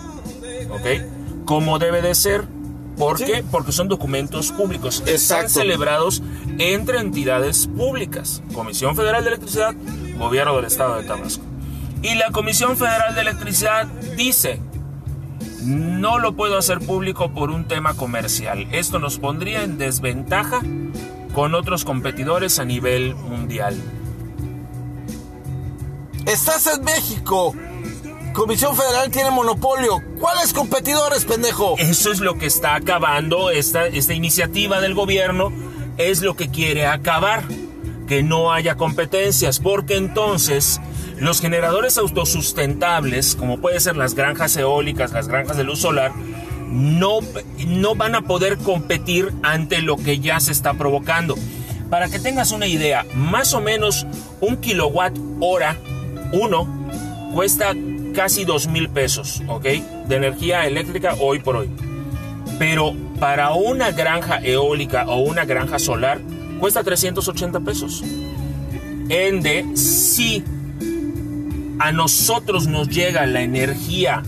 ¿Ok? 0.70 1.44
Como 1.44 1.78
debe 1.78 2.02
de 2.02 2.14
ser. 2.14 2.44
¿Por 2.96 3.18
Sí. 3.18 3.24
qué? 3.26 3.44
Porque 3.50 3.70
son 3.72 3.86
documentos 3.88 4.50
públicos. 4.50 5.02
Están 5.06 5.48
celebrados 5.48 6.20
entre 6.58 6.98
entidades 6.98 7.68
públicas. 7.68 8.42
Comisión 8.52 8.96
Federal 8.96 9.22
de 9.22 9.28
Electricidad, 9.30 9.74
Gobierno 10.18 10.56
del 10.56 10.64
Estado 10.64 11.00
de 11.00 11.06
Tabasco. 11.06 11.44
Y 12.02 12.14
la 12.16 12.30
Comisión 12.32 12.76
Federal 12.76 13.14
de 13.14 13.20
Electricidad 13.20 13.86
dice, 14.16 14.60
no 15.68 16.18
lo 16.18 16.34
puedo 16.34 16.56
hacer 16.56 16.78
público 16.78 17.30
por 17.32 17.50
un 17.50 17.66
tema 17.66 17.94
comercial. 17.94 18.66
Esto 18.72 18.98
nos 18.98 19.18
pondría 19.18 19.62
en 19.64 19.76
desventaja 19.76 20.62
con 21.34 21.54
otros 21.54 21.84
competidores 21.84 22.58
a 22.58 22.64
nivel 22.64 23.14
mundial. 23.14 23.76
Estás 26.26 26.66
en 26.74 26.84
México. 26.84 27.54
Comisión 28.32 28.76
Federal 28.76 29.10
tiene 29.10 29.30
monopolio. 29.30 30.00
¿Cuáles 30.18 30.54
competidores, 30.54 31.26
pendejo? 31.26 31.74
Eso 31.78 32.12
es 32.12 32.20
lo 32.20 32.38
que 32.38 32.46
está 32.46 32.74
acabando 32.74 33.50
esta, 33.50 33.86
esta 33.86 34.14
iniciativa 34.14 34.80
del 34.80 34.94
gobierno, 34.94 35.52
es 35.98 36.22
lo 36.22 36.34
que 36.34 36.48
quiere 36.48 36.86
acabar, 36.86 37.44
que 38.06 38.22
no 38.22 38.52
haya 38.52 38.76
competencias, 38.76 39.58
porque 39.58 39.96
entonces 39.96 40.80
los 41.20 41.40
generadores 41.40 41.98
autosustentables, 41.98 43.34
como 43.34 43.58
pueden 43.58 43.80
ser 43.80 43.96
las 43.96 44.14
granjas 44.14 44.56
eólicas, 44.56 45.12
las 45.12 45.28
granjas 45.28 45.56
de 45.56 45.64
luz 45.64 45.80
solar, 45.80 46.12
no, 46.70 47.20
no 47.66 47.94
van 47.94 48.14
a 48.14 48.22
poder 48.22 48.58
competir 48.58 49.32
ante 49.42 49.80
lo 49.80 49.96
que 49.96 50.20
ya 50.20 50.38
se 50.40 50.52
está 50.52 50.74
provocando. 50.74 51.34
Para 51.90 52.08
que 52.08 52.18
tengas 52.18 52.52
una 52.52 52.66
idea, 52.66 53.06
más 53.14 53.54
o 53.54 53.60
menos 53.60 54.06
un 54.40 54.58
kilowatt 54.58 55.16
hora, 55.40 55.76
uno, 56.32 56.68
cuesta 57.34 57.74
casi 58.14 58.44
dos 58.44 58.68
mil 58.68 58.88
pesos, 58.88 59.42
¿ok? 59.48 59.64
De 60.06 60.16
energía 60.16 60.66
eléctrica 60.66 61.14
hoy 61.20 61.38
por 61.38 61.56
hoy. 61.56 61.70
Pero 62.58 62.94
para 63.18 63.52
una 63.52 63.90
granja 63.90 64.38
eólica 64.42 65.06
o 65.06 65.20
una 65.20 65.44
granja 65.44 65.78
solar 65.78 66.20
cuesta 66.60 66.82
380 66.82 67.60
pesos. 67.60 68.02
Ende, 69.08 69.64
si 69.74 70.44
a 71.78 71.92
nosotros 71.92 72.66
nos 72.66 72.88
llega 72.88 73.26
la 73.26 73.42
energía 73.42 74.22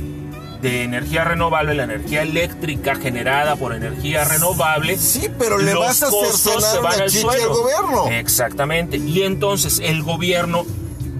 de 0.61 0.85
energía 0.85 1.25
renovable, 1.25 1.75
la 1.75 1.85
energía 1.85 2.23
eléctrica 2.23 2.95
generada 2.95 3.57
por 3.57 3.75
energía 3.75 4.25
renovable. 4.25 4.99
Sí, 4.99 5.29
pero 5.39 5.59
le 5.59 5.73
los 5.73 5.85
vas 5.85 6.03
a 6.03 6.09
hacer 6.09 6.21
costos 6.21 6.65
se 6.65 6.79
van 6.79 7.01
al 7.01 7.41
al 7.41 7.49
gobierno. 7.49 8.09
Exactamente. 8.09 8.99
Y 8.99 9.23
entonces 9.23 9.81
el 9.83 10.03
gobierno, 10.03 10.67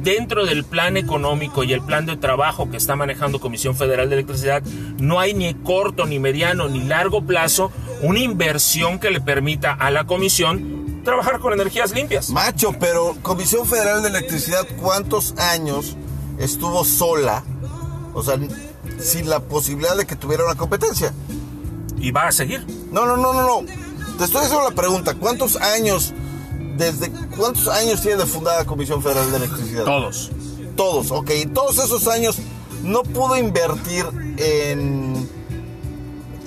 dentro 0.03 0.45
del 0.45 0.65
plan 0.65 0.97
económico 0.97 1.65
y 1.65 1.73
el 1.73 1.83
plan 1.83 2.07
de 2.07 2.17
trabajo 2.17 2.71
que 2.71 2.77
está 2.77 2.97
manejando 2.97 3.41
Comisión 3.41 3.75
Federal 3.77 4.11
de 4.11 4.17
Electricidad, 4.17 4.63
no 4.99 5.21
hay 5.21 5.33
ni 5.33 5.55
corto, 5.55 6.07
ni 6.07 6.19
mediano, 6.19 6.69
ni 6.69 6.85
largo 6.85 7.23
plazo 7.23 7.73
una 8.03 8.21
inversión 8.21 8.99
que 8.99 9.11
le 9.11 9.21
permita 9.21 9.73
a 9.73 9.91
la 9.91 10.05
comisión 10.05 11.03
trabajar 11.05 11.39
con 11.39 11.53
energías 11.53 11.93
limpias. 11.93 12.31
Macho, 12.31 12.75
pero 12.79 13.17
Comisión 13.23 13.67
Federal 13.67 14.03
de 14.03 14.09
Electricidad, 14.09 14.67
¿cuántos 14.81 15.35
años 15.39 15.97
estuvo 16.41 16.85
sola? 16.85 17.45
O 18.15 18.23
sea, 18.25 18.37
sin 19.01 19.29
la 19.31 19.41
posibilidad 19.41 19.97
de 19.97 20.07
que 20.07 20.17
tuviera 20.17 20.45
una 20.45 20.57
competencia. 20.57 21.13
Y 21.99 22.11
va 22.11 22.27
a 22.29 22.33
seguir. 22.33 22.67
No, 22.91 23.07
no, 23.07 23.17
no, 23.17 23.33
no, 23.33 23.43
no. 23.47 23.67
Te 24.19 24.25
estoy 24.25 24.43
haciendo 24.45 24.69
la 24.69 24.75
pregunta. 24.75 25.15
¿Cuántos 25.15 25.57
años, 25.57 26.13
desde 26.77 27.11
cuántos 27.37 27.69
años 27.69 28.01
tiene 28.01 28.17
de 28.19 28.27
fundada 28.27 28.65
Comisión 28.65 29.03
Federal 29.03 29.31
de 29.31 29.37
Electricidad? 29.37 29.85
Todos. 29.85 30.31
Todos, 30.77 31.11
ok. 31.11 31.31
Y 31.43 31.47
todos 31.47 31.79
esos 31.79 32.09
años 32.09 32.37
no 32.83 33.03
pudo 33.03 33.37
invertir 33.37 34.07
en 34.39 35.29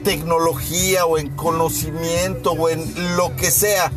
tecnología 0.04 1.06
o 1.06 1.18
en 1.18 1.30
conocimiento 1.36 2.52
o 2.52 2.70
en 2.70 3.16
lo 3.16 3.36
que 3.36 3.52
sea 3.52 3.92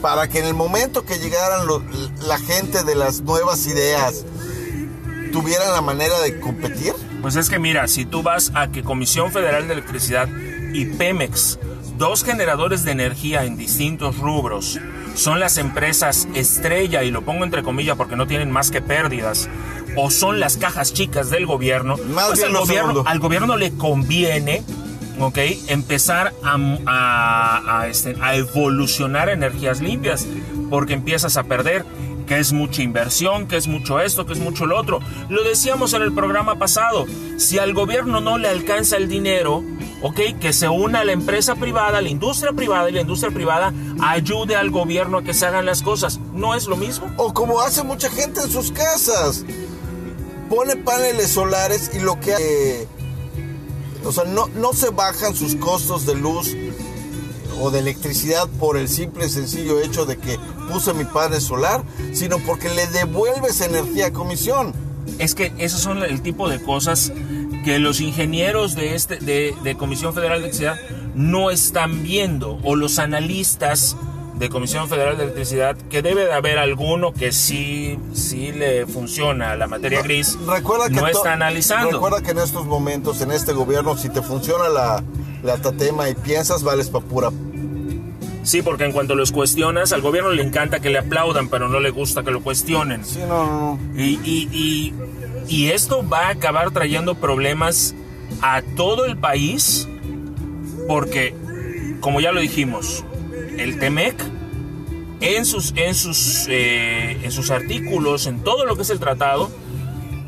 para 0.00 0.28
que 0.28 0.40
en 0.40 0.46
el 0.46 0.54
momento 0.54 1.04
que 1.04 1.18
llegaran 1.18 1.66
lo- 1.66 1.82
la 2.26 2.38
gente 2.38 2.82
de 2.82 2.94
las 2.94 3.20
nuevas 3.20 3.66
ideas 3.66 4.24
tuvieran 5.32 5.72
la 5.72 5.80
manera 5.80 6.20
de 6.20 6.38
competir. 6.38 6.92
Pues 7.20 7.36
es 7.36 7.48
que 7.50 7.58
mira, 7.58 7.88
si 7.88 8.04
tú 8.04 8.22
vas 8.22 8.52
a 8.54 8.68
que 8.68 8.82
Comisión 8.82 9.32
Federal 9.32 9.66
de 9.66 9.74
Electricidad 9.74 10.28
y 10.72 10.84
Pemex, 10.86 11.58
dos 11.98 12.24
generadores 12.24 12.84
de 12.84 12.92
energía 12.92 13.44
en 13.44 13.56
distintos 13.56 14.18
rubros, 14.18 14.78
son 15.14 15.40
las 15.40 15.58
empresas 15.58 16.26
estrella, 16.34 17.02
y 17.04 17.10
lo 17.10 17.22
pongo 17.22 17.44
entre 17.44 17.62
comillas 17.62 17.96
porque 17.96 18.16
no 18.16 18.26
tienen 18.26 18.50
más 18.50 18.70
que 18.70 18.80
pérdidas, 18.80 19.48
o 19.96 20.10
son 20.10 20.40
las 20.40 20.56
cajas 20.56 20.92
chicas 20.94 21.28
del 21.30 21.46
gobierno, 21.46 21.96
Más 22.14 22.28
pues 22.28 22.42
al 22.44 22.52
gobierno, 22.56 23.04
al 23.06 23.18
gobierno 23.18 23.56
le 23.58 23.72
conviene 23.72 24.62
¿ok? 25.20 25.38
empezar 25.68 26.32
a, 26.42 26.56
a- 26.86 27.80
a, 27.80 27.88
este, 27.88 28.16
a 28.22 28.34
evolucionar 28.36 29.28
energías 29.28 29.80
limpias, 29.82 30.26
porque 30.70 30.94
empiezas 30.94 31.36
a 31.36 31.42
perder 31.44 31.84
que 32.22 32.38
es 32.38 32.52
mucha 32.52 32.82
inversión, 32.82 33.46
que 33.46 33.56
es 33.56 33.66
mucho 33.66 34.00
esto, 34.00 34.26
que 34.26 34.32
es 34.32 34.38
mucho 34.38 34.66
lo 34.66 34.78
otro. 34.78 35.00
Lo 35.28 35.42
decíamos 35.44 35.92
en 35.94 36.02
el 36.02 36.12
programa 36.12 36.58
pasado, 36.58 37.06
si 37.36 37.58
al 37.58 37.74
gobierno 37.74 38.20
no 38.20 38.38
le 38.38 38.48
alcanza 38.48 38.96
el 38.96 39.08
dinero, 39.08 39.62
¿ok? 40.02 40.20
Que 40.40 40.52
se 40.52 40.68
una 40.68 41.00
a 41.00 41.04
la 41.04 41.12
empresa 41.12 41.54
privada, 41.54 42.00
la 42.00 42.08
industria 42.08 42.52
privada 42.52 42.90
y 42.90 42.92
la 42.92 43.00
industria 43.00 43.32
privada 43.32 43.72
ayude 44.00 44.56
al 44.56 44.70
gobierno 44.70 45.18
a 45.18 45.22
que 45.22 45.34
se 45.34 45.46
hagan 45.46 45.66
las 45.66 45.82
cosas. 45.82 46.20
¿No 46.32 46.54
es 46.54 46.66
lo 46.66 46.76
mismo? 46.76 47.10
O 47.16 47.32
como 47.32 47.60
hace 47.60 47.82
mucha 47.82 48.10
gente 48.10 48.40
en 48.40 48.50
sus 48.50 48.72
casas. 48.72 49.44
Pone 50.48 50.76
paneles 50.76 51.30
solares 51.30 51.90
y 51.94 52.00
lo 52.00 52.20
que 52.20 52.34
hace... 52.34 52.88
O 54.04 54.10
sea, 54.10 54.24
no, 54.24 54.48
no 54.48 54.72
se 54.72 54.90
bajan 54.90 55.34
sus 55.34 55.54
costos 55.54 56.06
de 56.06 56.16
luz 56.16 56.56
o 57.60 57.70
de 57.70 57.80
electricidad 57.80 58.48
por 58.60 58.76
el 58.76 58.88
simple 58.88 59.26
y 59.26 59.28
sencillo 59.28 59.80
hecho 59.80 60.04
de 60.04 60.16
que 60.16 60.38
puse 60.70 60.94
mi 60.94 61.04
panel 61.04 61.40
solar, 61.40 61.82
sino 62.12 62.38
porque 62.38 62.68
le 62.68 62.86
devuelves 62.88 63.60
energía 63.60 64.06
a 64.06 64.12
comisión. 64.12 64.72
Es 65.18 65.34
que 65.34 65.52
esos 65.58 65.80
son 65.80 66.02
el 66.02 66.22
tipo 66.22 66.48
de 66.48 66.62
cosas 66.62 67.12
que 67.64 67.78
los 67.78 68.00
ingenieros 68.00 68.74
de, 68.74 68.94
este, 68.94 69.18
de 69.18 69.76
Comisión 69.76 70.14
Federal 70.14 70.40
de 70.40 70.48
Electricidad 70.48 70.76
no 71.14 71.50
están 71.50 72.02
viendo, 72.02 72.58
o 72.64 72.74
los 72.76 72.98
analistas 72.98 73.96
de 74.42 74.48
Comisión 74.50 74.88
Federal 74.88 75.16
de 75.16 75.22
Electricidad, 75.22 75.76
que 75.88 76.02
debe 76.02 76.24
de 76.24 76.32
haber 76.32 76.58
alguno 76.58 77.12
que 77.14 77.30
sí, 77.30 77.96
sí 78.12 78.50
le 78.50 78.86
funciona 78.86 79.54
la 79.54 79.68
materia 79.68 80.02
gris, 80.02 80.36
Recuerda 80.44 80.88
que 80.88 80.96
no 80.96 81.06
está 81.06 81.34
analizando. 81.34 81.92
Recuerda 81.92 82.22
que 82.22 82.32
en 82.32 82.38
estos 82.38 82.66
momentos, 82.66 83.20
en 83.20 83.30
este 83.30 83.52
gobierno, 83.52 83.96
si 83.96 84.08
te 84.08 84.20
funciona 84.20 84.68
la, 84.68 85.00
la 85.44 85.58
tatema 85.58 86.08
y 86.10 86.16
piensas, 86.16 86.64
vales 86.64 86.90
pa' 86.90 86.98
pura. 87.00 87.30
Sí, 88.42 88.62
porque 88.62 88.82
en 88.84 88.90
cuanto 88.90 89.14
los 89.14 89.30
cuestionas, 89.30 89.92
al 89.92 90.00
gobierno 90.00 90.30
le 90.30 90.42
encanta 90.42 90.80
que 90.80 90.90
le 90.90 90.98
aplaudan, 90.98 91.48
pero 91.48 91.68
no 91.68 91.78
le 91.78 91.90
gusta 91.90 92.24
que 92.24 92.32
lo 92.32 92.42
cuestionen. 92.42 93.04
Sí, 93.04 93.20
no, 93.20 93.46
no, 93.46 93.78
no. 93.78 93.78
Y, 93.96 94.18
y- 94.24 94.48
y- 94.52 94.94
y 95.46 95.68
esto 95.70 96.04
va 96.08 96.26
a 96.26 96.30
acabar 96.30 96.72
trayendo 96.72 97.14
problemas 97.14 97.94
a 98.40 98.60
todo 98.76 99.04
el 99.04 99.16
país 99.16 99.86
porque, 100.88 101.32
como 102.00 102.20
ya 102.20 102.32
lo 102.32 102.40
dijimos, 102.40 103.04
el 103.58 103.78
TEMEC 103.78 104.14
en 105.20 105.44
sus, 105.44 105.72
en 105.76 105.94
sus, 105.94 106.46
eh, 106.48 107.18
en 107.22 107.30
sus 107.30 107.50
artículos, 107.50 108.26
en 108.26 108.42
todo 108.42 108.66
lo 108.66 108.76
que 108.76 108.82
es 108.82 108.90
el 108.90 108.98
tratado, 108.98 109.50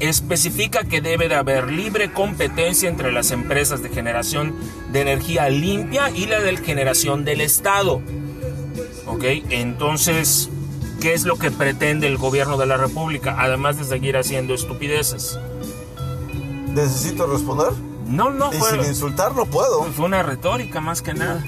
especifica 0.01 0.85
que 0.85 1.01
debe 1.01 1.29
de 1.29 1.35
haber 1.35 1.71
libre 1.71 2.13
competencia 2.13 2.89
entre 2.89 3.13
las 3.13 3.31
empresas 3.31 3.83
de 3.83 3.89
generación 3.89 4.55
de 4.93 5.01
energía 5.01 5.49
limpia 5.49 6.11
y 6.11 6.27
la 6.27 6.41
de 6.41 6.57
generación 6.59 7.25
del 7.25 7.41
Estado. 7.41 8.03
¿Ok? 9.07 9.25
Entonces, 9.51 10.49
¿qué 11.01 11.15
es 11.15 11.25
lo 11.25 11.37
que 11.37 11.51
pretende 11.51 12.07
el 12.07 12.17
gobierno 12.17 12.57
de 12.57 12.67
la 12.67 12.77
República? 12.77 13.37
Además 13.39 13.79
de 13.79 13.85
seguir 13.85 14.17
haciendo 14.17 14.55
estupideces. 14.55 15.39
¿Necesito 16.75 17.27
responder? 17.27 17.69
No, 18.07 18.31
no, 18.31 18.53
Y 18.53 18.57
fue, 18.57 18.71
sin 18.71 18.85
insultar 18.85 19.35
no 19.35 19.47
puedo. 19.47 19.85
fue 19.85 20.07
una 20.07 20.23
retórica 20.23 20.81
más 20.81 21.03
que 21.03 21.15
nada. 21.15 21.45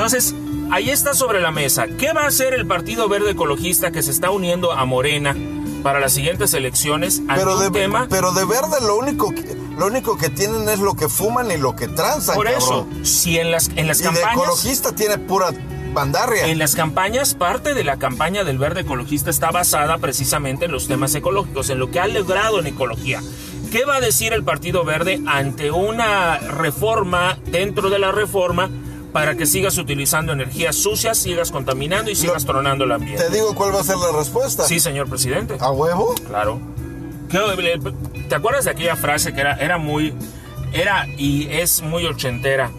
Entonces, 0.00 0.34
ahí 0.70 0.88
está 0.88 1.12
sobre 1.12 1.42
la 1.42 1.50
mesa. 1.50 1.86
¿Qué 1.86 2.14
va 2.14 2.22
a 2.22 2.28
hacer 2.28 2.54
el 2.54 2.66
Partido 2.66 3.06
Verde 3.06 3.32
Ecologista 3.32 3.90
que 3.92 4.02
se 4.02 4.10
está 4.10 4.30
uniendo 4.30 4.72
a 4.72 4.86
Morena 4.86 5.36
para 5.82 6.00
las 6.00 6.14
siguientes 6.14 6.54
elecciones 6.54 7.18
ante 7.28 7.34
Pero 7.34 7.58
de, 7.58 7.70
tema? 7.70 8.06
pero 8.08 8.32
de 8.32 8.46
verde 8.46 8.80
lo 8.80 8.96
único, 8.96 9.30
que, 9.30 9.54
lo 9.76 9.88
único 9.88 10.16
que 10.16 10.30
tienen 10.30 10.66
es 10.70 10.78
lo 10.78 10.94
que 10.94 11.10
fuman 11.10 11.50
y 11.50 11.58
lo 11.58 11.76
que 11.76 11.86
transan, 11.86 12.34
Por 12.34 12.48
eso, 12.48 12.86
cabrón. 12.86 13.04
si 13.04 13.38
en 13.38 13.50
las, 13.50 13.68
en 13.76 13.86
las 13.88 14.00
Y 14.00 14.04
de 14.04 14.08
campañas... 14.08 14.32
ecologista 14.36 14.92
tiene 14.94 15.18
pura 15.18 15.50
bandarria. 15.92 16.46
En 16.46 16.58
las 16.58 16.74
campañas, 16.74 17.34
parte 17.34 17.74
de 17.74 17.84
la 17.84 17.98
campaña 17.98 18.42
del 18.42 18.56
verde 18.56 18.80
ecologista 18.80 19.28
está 19.28 19.50
basada 19.50 19.98
precisamente 19.98 20.64
en 20.64 20.72
los 20.72 20.88
temas 20.88 21.14
ecológicos, 21.14 21.68
en 21.68 21.78
lo 21.78 21.90
que 21.90 22.00
ha 22.00 22.08
logrado 22.08 22.58
en 22.58 22.68
ecología. 22.68 23.20
¿Qué 23.70 23.84
va 23.84 23.96
a 23.96 24.00
decir 24.00 24.32
el 24.32 24.44
Partido 24.44 24.82
Verde 24.82 25.20
ante 25.26 25.70
una 25.70 26.38
reforma 26.38 27.38
dentro 27.44 27.90
de 27.90 27.98
la 27.98 28.10
reforma 28.12 28.70
para 29.12 29.34
que 29.36 29.46
sigas 29.46 29.76
utilizando 29.78 30.32
energías 30.32 30.76
sucias, 30.76 31.18
sigas 31.18 31.50
contaminando 31.50 32.10
y 32.10 32.14
sigas 32.16 32.44
tronando 32.44 32.84
el 32.84 32.92
ambiente? 32.92 33.24
Te 33.24 33.30
digo 33.30 33.54
cuál 33.54 33.74
va 33.74 33.80
a 33.80 33.84
ser 33.84 33.96
la 33.96 34.12
respuesta. 34.16 34.64
Sí, 34.64 34.78
señor 34.80 35.08
presidente. 35.08 35.56
¿A 35.60 35.70
huevo? 35.70 36.14
Claro. 36.28 36.60
¿Qué- 37.30 37.38
¿Te 38.28 38.34
acuerdas 38.34 38.64
de 38.64 38.70
aquella 38.70 38.96
frase 38.96 39.32
que 39.32 39.40
era, 39.40 39.54
era 39.56 39.78
muy, 39.78 40.14
era 40.72 41.06
y 41.16 41.46
es 41.50 41.82
muy 41.82 42.06
ochentera? 42.06 42.70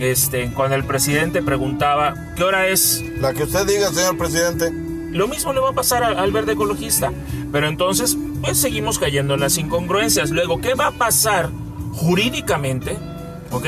Este, 0.00 0.50
cuando 0.52 0.74
el 0.74 0.84
presidente 0.84 1.42
preguntaba, 1.42 2.14
¿qué 2.36 2.42
hora 2.44 2.66
es? 2.68 3.04
La 3.20 3.32
que 3.34 3.42
usted 3.44 3.66
diga, 3.66 3.88
señor 3.92 4.16
presidente. 4.16 4.70
Lo 5.10 5.28
mismo 5.28 5.52
le 5.52 5.60
va 5.60 5.70
a 5.70 5.72
pasar 5.72 6.02
al, 6.02 6.18
al 6.18 6.30
verde 6.32 6.52
ecologista. 6.52 7.12
Pero 7.52 7.68
entonces, 7.68 8.16
pues 8.42 8.58
seguimos 8.58 8.98
cayendo 8.98 9.34
en 9.34 9.40
las 9.40 9.56
incongruencias. 9.58 10.30
Luego, 10.30 10.60
¿qué 10.60 10.74
va 10.74 10.88
a 10.88 10.92
pasar 10.92 11.50
jurídicamente? 11.92 12.96
¿Ok? 13.50 13.66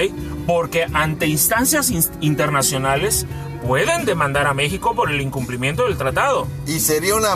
Porque 0.48 0.86
ante 0.94 1.26
instancias 1.28 1.90
in- 1.90 2.02
internacionales 2.22 3.26
pueden 3.64 4.04
demandar 4.06 4.46
a 4.46 4.54
México 4.54 4.94
por 4.96 5.10
el 5.12 5.20
incumplimiento 5.20 5.84
del 5.84 5.96
tratado. 5.98 6.48
Y 6.66 6.80
sería 6.80 7.14
una 7.16 7.34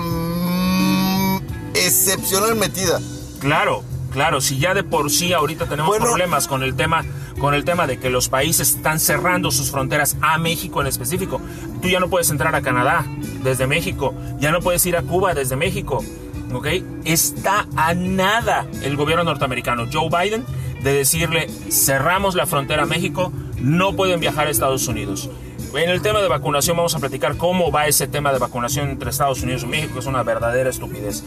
excepcional 1.75 2.55
metida. 2.57 3.01
Claro, 3.41 3.83
claro, 4.13 4.41
si 4.41 4.59
ya 4.59 4.73
de 4.75 4.83
por 4.83 5.11
sí 5.11 5.33
ahorita 5.33 5.67
tenemos 5.67 5.89
Bueno. 5.91 6.07
problemas 6.07 6.49
con 6.49 6.63
el 6.63 6.75
tema 6.75 7.05
con 7.41 7.55
el 7.55 7.65
tema 7.65 7.87
de 7.87 7.99
que 7.99 8.09
los 8.09 8.29
países 8.29 8.77
están 8.77 9.01
cerrando 9.01 9.51
sus 9.51 9.71
fronteras 9.71 10.17
a 10.21 10.39
México 10.39 10.81
en 10.81 10.87
específico. 10.87 11.41
Tú 11.81 11.89
ya 11.89 11.99
no 11.99 12.09
puedes 12.09 12.31
entrar 12.31 12.55
a 12.55 12.63
Canadá 12.63 13.05
desde 13.43 13.67
México, 13.67 14.15
ya 14.39 14.53
no 14.53 14.61
puedes 14.61 14.85
ir 14.87 14.97
a 14.97 15.03
Cuba 15.03 15.35
desde 15.35 15.57
México. 15.57 16.05
¿Ok? 16.53 16.67
Está 17.05 17.67
a 17.75 17.95
nada 17.95 18.67
el 18.83 18.97
gobierno 18.97 19.25
norteamericano, 19.25 19.87
Joe 19.93 20.09
Biden, 20.09 20.45
de 20.83 20.93
decirle 20.93 21.49
cerramos 21.71 22.35
la 22.35 22.47
frontera 22.47 22.83
a 22.85 22.87
México, 22.87 23.33
no 23.59 23.95
pueden 23.95 24.21
viajar 24.21 24.47
a 24.47 24.51
Estados 24.51 24.87
Unidos. 24.89 25.31
En 25.75 25.89
el 25.89 26.03
tema 26.03 26.21
de 26.21 26.29
vacunación 26.29 26.77
vamos 26.77 26.95
a 26.95 26.99
platicar 26.99 27.37
cómo 27.39 27.71
va 27.73 27.87
ese 27.87 28.07
tema 28.07 28.33
de 28.33 28.39
vacunación 28.39 28.91
entre 28.91 29.09
Estados 29.11 29.43
Unidos 29.43 29.63
y 29.63 29.67
México, 29.67 29.95
que 29.95 30.01
es 30.01 30.07
una 30.07 30.23
verdadera 30.23 30.69
estupidez. 30.69 31.23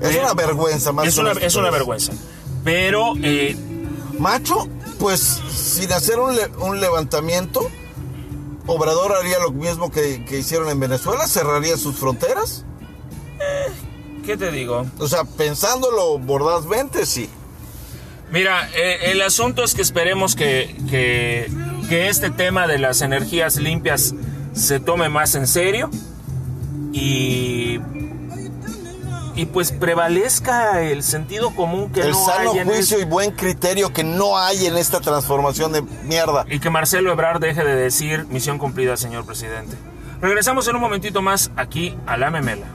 Es 0.00 0.16
una 0.16 0.32
vergüenza 0.32 0.92
más 0.92 1.06
es 1.06 1.18
una, 1.18 1.32
es 1.32 1.54
una 1.54 1.70
vergüenza. 1.70 2.12
Pero 2.64 3.12
eh, 3.22 3.56
Macho, 4.18 4.68
pues 4.98 5.20
sin 5.50 5.92
hacer 5.92 6.18
un, 6.18 6.34
le- 6.34 6.48
un 6.60 6.80
levantamiento, 6.80 7.68
Obrador 8.66 9.12
haría 9.16 9.38
lo 9.38 9.50
mismo 9.50 9.90
que, 9.90 10.24
que 10.24 10.38
hicieron 10.38 10.68
en 10.70 10.78
Venezuela, 10.80 11.26
cerraría 11.26 11.76
sus 11.76 11.96
fronteras. 11.96 12.64
¿qué 14.24 14.36
te 14.36 14.50
digo? 14.52 14.86
O 14.98 15.08
sea, 15.08 15.24
pensándolo 15.24 16.18
mordazmente, 16.18 17.04
sí. 17.06 17.28
Mira, 18.32 18.68
eh, 18.74 19.10
el 19.10 19.22
asunto 19.22 19.64
es 19.64 19.74
que 19.74 19.82
esperemos 19.82 20.36
que, 20.36 20.74
que, 20.88 21.50
que 21.88 22.08
este 22.08 22.30
tema 22.30 22.66
de 22.66 22.78
las 22.78 23.02
energías 23.02 23.56
limpias 23.56 24.14
se 24.52 24.78
tome 24.80 25.08
más 25.08 25.34
en 25.34 25.46
serio 25.48 25.90
y, 26.92 27.80
y 29.34 29.46
pues 29.46 29.72
prevalezca 29.72 30.80
el 30.82 31.02
sentido 31.02 31.54
común 31.54 31.90
que 31.90 32.02
El 32.02 32.10
no 32.12 32.24
sano 32.24 32.52
hay 32.52 32.58
en 32.58 32.68
juicio 32.68 32.96
el- 32.98 33.02
y 33.02 33.06
buen 33.06 33.30
criterio 33.32 33.92
que 33.92 34.04
no 34.04 34.38
hay 34.38 34.66
en 34.66 34.76
esta 34.76 35.00
transformación 35.00 35.72
de 35.72 35.82
mierda. 36.04 36.44
y 36.48 36.60
que 36.60 36.70
Marcelo 36.70 37.10
Ebrard 37.12 37.40
deje 37.40 37.64
de 37.64 37.74
decir 37.74 38.26
misión 38.30 38.58
cumplida, 38.58 38.96
señor 38.96 39.24
presidente. 39.26 39.76
Regresamos 40.20 40.68
en 40.68 40.76
un 40.76 40.82
momentito 40.82 41.22
más 41.22 41.50
aquí 41.56 41.96
a 42.06 42.16
la 42.16 42.30
memela. 42.30 42.66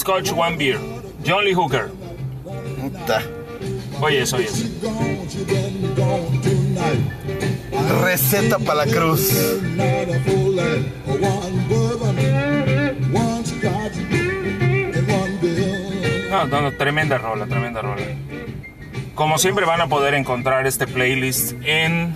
Scotch, 0.00 0.32
one 0.32 0.56
beer. 0.56 0.78
John 1.24 1.44
Lee 1.44 1.54
Hooker. 1.54 1.90
Puta. 2.80 3.22
Oye 4.00 4.22
eso, 4.22 4.36
oye 4.36 4.46
eso. 4.46 4.64
Receta 8.02 8.58
para 8.58 8.86
la 8.86 8.92
cruz. 8.92 9.30
No, 16.30 16.44
no, 16.46 16.60
no, 16.62 16.72
tremenda 16.72 17.18
rola, 17.18 17.46
tremenda 17.46 17.82
rola. 17.82 18.02
Como 19.14 19.38
siempre 19.38 19.66
van 19.66 19.80
a 19.80 19.88
poder 19.88 20.14
encontrar 20.14 20.66
este 20.66 20.86
playlist 20.86 21.52
en 21.64 22.14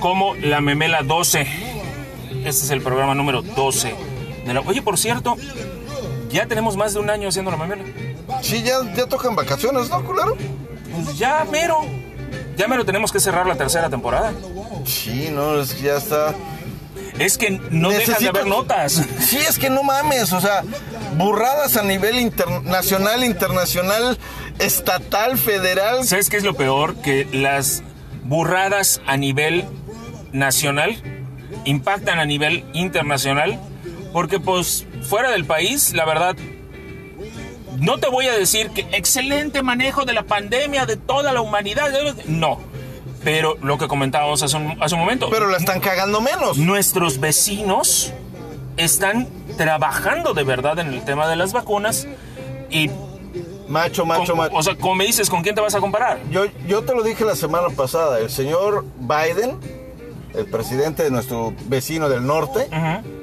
como 0.00 0.34
La 0.36 0.60
Memela 0.60 1.02
12. 1.02 1.40
Este 1.40 2.48
es 2.48 2.70
el 2.70 2.82
programa 2.82 3.14
número 3.14 3.42
12. 3.42 3.94
de 4.46 4.54
la- 4.54 4.60
Oye, 4.60 4.82
por 4.82 4.98
cierto, 4.98 5.36
ya 6.30 6.46
tenemos 6.46 6.76
más 6.76 6.94
de 6.94 7.00
un 7.00 7.10
año 7.10 7.28
haciendo 7.28 7.50
La 7.50 7.56
Memela. 7.56 7.84
Sí, 8.42 8.62
ya, 8.62 8.76
ya 8.94 9.06
tocan 9.06 9.34
vacaciones, 9.36 9.88
¿no, 9.90 10.04
culero? 10.04 10.36
Pues 11.04 11.18
ya 11.18 11.44
mero. 11.50 11.80
Ya 12.56 12.68
mero 12.68 12.84
tenemos 12.84 13.10
que 13.12 13.20
cerrar 13.20 13.46
la 13.46 13.56
tercera 13.56 13.88
temporada. 13.90 14.32
Sí, 14.86 15.28
no, 15.30 15.60
es 15.60 15.74
que 15.74 15.82
ya 15.82 15.96
está. 15.96 16.34
Es 17.18 17.36
que 17.36 17.50
no 17.70 17.90
dejan 17.90 18.06
de 18.06 18.12
Necesito- 18.12 18.28
haber 18.30 18.46
notas. 18.46 19.04
Sí, 19.20 19.36
es 19.38 19.58
que 19.58 19.68
no 19.70 19.82
mames, 19.82 20.32
o 20.32 20.40
sea, 20.40 20.62
burradas 21.16 21.76
a 21.76 21.82
nivel 21.82 22.18
internacional, 22.18 23.24
internacional, 23.24 24.18
estatal, 24.58 25.36
federal. 25.38 26.04
¿Sabes 26.06 26.30
qué 26.30 26.36
es 26.38 26.44
lo 26.44 26.54
peor? 26.54 26.96
Que 26.96 27.26
las 27.32 27.82
burradas 28.24 29.00
a 29.06 29.16
nivel 29.16 29.64
nacional 30.32 31.02
impactan 31.64 32.18
a 32.20 32.24
nivel 32.24 32.64
internacional. 32.72 33.58
Porque 34.12 34.40
pues 34.40 34.86
fuera 35.02 35.30
del 35.30 35.44
país, 35.44 35.92
la 35.94 36.04
verdad, 36.04 36.36
no 37.78 37.98
te 37.98 38.08
voy 38.08 38.26
a 38.26 38.32
decir 38.32 38.70
que 38.70 38.82
excelente 38.92 39.62
manejo 39.62 40.04
de 40.04 40.12
la 40.12 40.22
pandemia 40.24 40.86
de 40.86 40.96
toda 40.96 41.32
la 41.32 41.40
humanidad. 41.40 41.90
No. 42.26 42.60
Pero 43.24 43.56
lo 43.62 43.76
que 43.78 43.86
comentábamos 43.88 44.42
hace 44.42 44.56
un, 44.56 44.82
hace 44.82 44.94
un 44.94 45.00
momento. 45.02 45.28
Pero 45.30 45.48
la 45.48 45.58
están 45.58 45.80
cagando 45.80 46.20
menos. 46.20 46.56
nuestros 46.56 47.20
vecinos 47.20 48.12
están 48.76 49.28
trabajando 49.58 50.32
de 50.32 50.42
verdad 50.44 50.78
en 50.78 50.88
el 50.88 51.04
tema 51.04 51.28
de 51.28 51.36
las 51.36 51.52
vacunas. 51.52 52.06
Y, 52.70 52.90
Macho, 53.68 54.04
macho, 54.06 54.34
macho. 54.34 54.56
o 54.56 54.62
sea, 54.62 54.74
como 54.74 54.96
me 54.96 55.04
dices, 55.04 55.28
¿con 55.30 55.42
quién 55.42 55.54
te 55.54 55.60
vas 55.60 55.74
a 55.74 55.80
comparar? 55.80 56.18
Yo, 56.30 56.46
yo 56.66 56.82
te 56.82 56.94
lo 56.94 57.02
dije 57.02 57.24
la 57.24 57.36
semana 57.36 57.68
pasada, 57.68 58.18
el 58.18 58.30
señor 58.30 58.84
Biden, 58.98 59.58
el 60.34 60.46
presidente 60.46 61.04
de 61.04 61.10
nuestro 61.10 61.52
vecino 61.66 62.08
del 62.08 62.26
norte, 62.26 62.66
Ujú. 62.68 63.19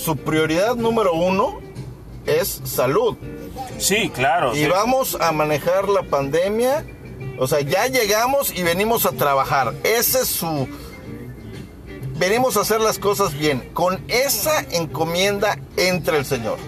Su 0.00 0.16
prioridad 0.16 0.76
número 0.76 1.12
uno 1.12 1.60
es 2.26 2.60
salud. 2.64 3.16
Sí, 3.78 4.10
claro. 4.10 4.54
Y 4.54 4.60
sí. 4.60 4.66
vamos 4.66 5.16
a 5.20 5.32
manejar 5.32 5.88
la 5.88 6.02
pandemia. 6.02 6.86
O 7.38 7.46
sea, 7.46 7.60
ya 7.60 7.86
llegamos 7.86 8.52
y 8.56 8.62
venimos 8.62 9.06
a 9.06 9.12
trabajar. 9.12 9.74
Ese 9.84 10.20
es 10.20 10.28
su... 10.28 10.68
Venimos 12.18 12.56
a 12.56 12.60
hacer 12.60 12.80
las 12.80 12.98
cosas 12.98 13.38
bien. 13.38 13.70
Con 13.72 14.02
esa 14.08 14.60
encomienda 14.72 15.58
entre 15.76 16.18
el 16.18 16.26
señor. 16.26 16.58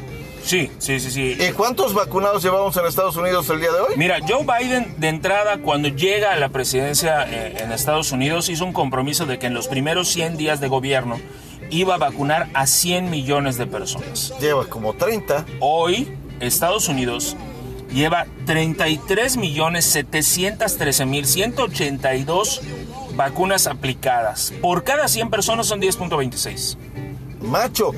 Sí, 0.43 0.71
sí, 0.79 0.99
sí, 0.99 1.11
sí. 1.11 1.37
¿Y 1.39 1.53
cuántos 1.53 1.95
vacunados 1.95 2.43
llevamos 2.43 2.77
en 2.77 2.87
Estados 2.87 3.17
Unidos 3.17 3.49
el 3.51 3.61
día 3.61 3.71
de 3.71 3.81
hoy? 3.81 3.95
Mira, 3.97 4.19
Joe 4.27 4.45
Biden 4.45 4.95
de 4.99 5.09
entrada 5.09 5.59
cuando 5.59 5.89
llega 5.89 6.33
a 6.33 6.37
la 6.37 6.49
presidencia 6.49 7.25
eh, 7.29 7.63
en 7.63 7.71
Estados 7.71 8.11
Unidos 8.13 8.49
hizo 8.49 8.65
un 8.65 8.73
compromiso 8.73 9.25
de 9.25 9.39
que 9.39 9.47
en 9.47 9.55
los 9.55 9.69
primeros 9.69 10.09
100 10.09 10.37
días 10.37 10.61
de 10.61 10.69
gobierno 10.69 11.21
iba 11.73 11.95
a 11.95 11.99
vacunar 11.99 12.49
a 12.55 12.67
100 12.67 13.11
millones 13.11 13.57
de 13.57 13.67
personas. 13.67 14.33
Lleva 14.41 14.67
como 14.67 14.95
30. 14.95 15.45
Hoy 15.59 16.17
Estados 16.39 16.89
Unidos 16.89 17.37
lleva 17.93 18.27
33 18.47 19.37
millones 19.37 19.85
713 19.87 21.07
mil 21.07 21.27
182 21.27 22.61
vacunas 23.17 23.67
aplicadas. 23.67 24.53
Por 24.61 24.85
cada 24.85 25.09
100 25.09 25.31
personas 25.31 25.67
son 25.67 25.81
10.26. 25.81 26.77
Macho, 27.41 27.93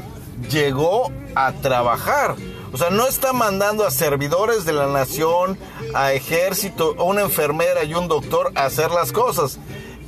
llegó 0.51 1.13
a 1.35 1.53
trabajar. 1.53 2.37
O 2.73 2.77
sea, 2.77 2.91
no 2.91 3.07
está 3.07 3.33
mandando 3.33 3.87
a 3.87 3.91
servidores 3.93 4.65
de 4.65 4.73
la 4.73 4.89
nación, 4.89 5.57
a 5.95 6.13
ejército, 6.13 6.97
a 6.99 7.05
una 7.05 7.23
enfermera 7.23 7.85
y 7.85 7.95
un 7.95 8.09
doctor 8.09 8.51
a 8.57 8.65
hacer 8.65 8.91
las 8.91 9.13
cosas. 9.13 9.59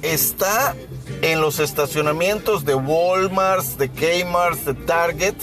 Está 0.06 0.76
en 1.22 1.40
los 1.40 1.58
estacionamientos 1.58 2.64
de 2.64 2.76
Walmart, 2.76 3.64
de 3.76 3.88
Kmart, 3.88 4.60
de 4.60 4.74
Target, 4.74 5.34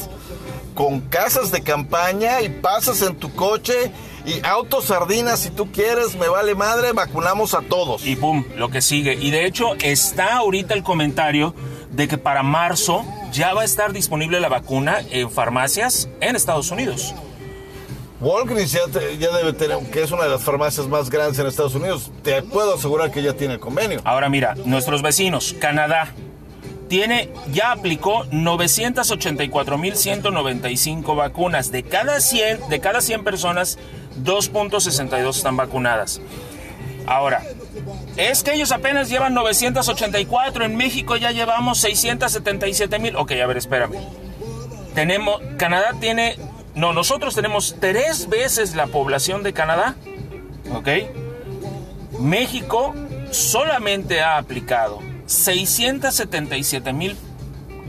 con 0.74 1.02
casas 1.02 1.52
de 1.52 1.62
campaña 1.62 2.42
y 2.42 2.50
pasas 2.50 3.02
en 3.02 3.16
tu 3.16 3.34
coche 3.36 3.92
y 4.26 4.40
autos 4.46 4.86
sardinas 4.86 5.42
si 5.42 5.50
tú 5.50 5.70
quieres, 5.72 6.16
me 6.16 6.30
vale 6.30 6.56
madre, 6.56 6.94
vacunamos 6.94 7.54
a 7.54 7.62
todos. 7.62 8.06
Y 8.06 8.16
pum, 8.16 8.46
lo 8.56 8.70
que 8.70 8.82
sigue. 8.82 9.14
Y 9.14 9.32
de 9.32 9.46
hecho 9.46 9.76
está 9.82 10.38
ahorita 10.38 10.74
el 10.74 10.84
comentario 10.84 11.54
de 11.92 12.08
que 12.08 12.18
para 12.18 12.42
marzo 12.42 13.04
ya 13.34 13.54
va 13.54 13.64
a 13.64 13.66
estar 13.66 13.92
disponible 13.92 14.40
la 14.40 14.48
vacuna 14.48 15.02
en 15.12 15.30
farmacias 15.30 16.08
en 16.22 16.38
Estados 16.38 16.72
Unidos. 16.72 17.14
Walgreens 18.24 18.72
ya, 18.72 18.88
debe 18.88 19.52
tener, 19.52 19.78
que 19.92 20.02
es 20.02 20.12
una 20.12 20.24
de 20.24 20.30
las 20.30 20.42
farmacias 20.42 20.88
más 20.88 21.10
grandes 21.10 21.38
en 21.40 21.48
Estados 21.48 21.76
Unidos, 21.76 22.10
te 22.24 22.42
puedo 22.42 22.76
asegurar 22.76 23.12
que 23.12 23.22
ya 23.22 23.34
tiene 23.34 23.56
el 23.56 23.60
convenio. 23.60 24.00
Ahora 24.06 24.30
mira, 24.30 24.56
nuestros 24.64 25.02
vecinos, 25.02 25.54
Canadá, 25.60 26.14
tiene, 26.88 27.32
ya 27.52 27.74
aplicó 27.74 28.24
984.195 28.28 31.18
vacunas. 31.18 31.70
De 31.72 31.84
cada 31.84 32.22
100, 32.22 32.70
de 32.70 32.80
cada 32.80 33.02
100 33.02 33.26
personas, 33.26 33.78
2.62 34.24 35.36
están 35.36 35.58
vacunadas. 35.58 36.22
Ahora, 37.06 37.44
es 38.16 38.44
que 38.44 38.54
ellos 38.54 38.72
apenas 38.72 39.10
llevan 39.10 39.34
984, 39.34 40.64
en 40.64 40.78
México 40.78 41.18
ya 41.18 41.32
llevamos 41.32 41.82
677 41.82 43.00
mil. 43.00 43.18
Ok, 43.18 43.34
a 43.34 43.46
ver, 43.48 43.58
espérame. 43.58 43.98
Tenemos, 44.94 45.42
Canadá 45.58 45.92
tiene, 46.00 46.38
no, 46.76 46.94
nosotros 46.94 47.36
tenemos 47.36 47.76
tres 47.80 48.30
veces 48.30 48.76
la 48.76 48.88
población 48.88 49.44
de 49.44 49.54
Canadá, 49.54 49.96
ok. 50.74 50.88
México 52.20 52.94
solamente 53.32 54.22
ha 54.22 54.38
aplicado 54.38 55.00
677 55.26 56.94
mil 56.94 57.18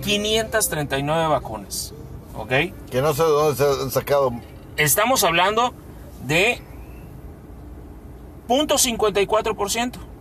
539 0.02 1.28
vacunas, 1.28 1.94
ok. 2.36 2.52
Que 2.90 3.00
no 3.00 3.14
sé 3.14 3.22
de 3.22 3.28
dónde 3.28 3.56
se 3.56 3.82
han 3.82 3.90
sacado. 3.90 4.32
Estamos 4.76 5.24
hablando 5.24 5.72
de 6.26 6.60
0.54%. 8.48 10.13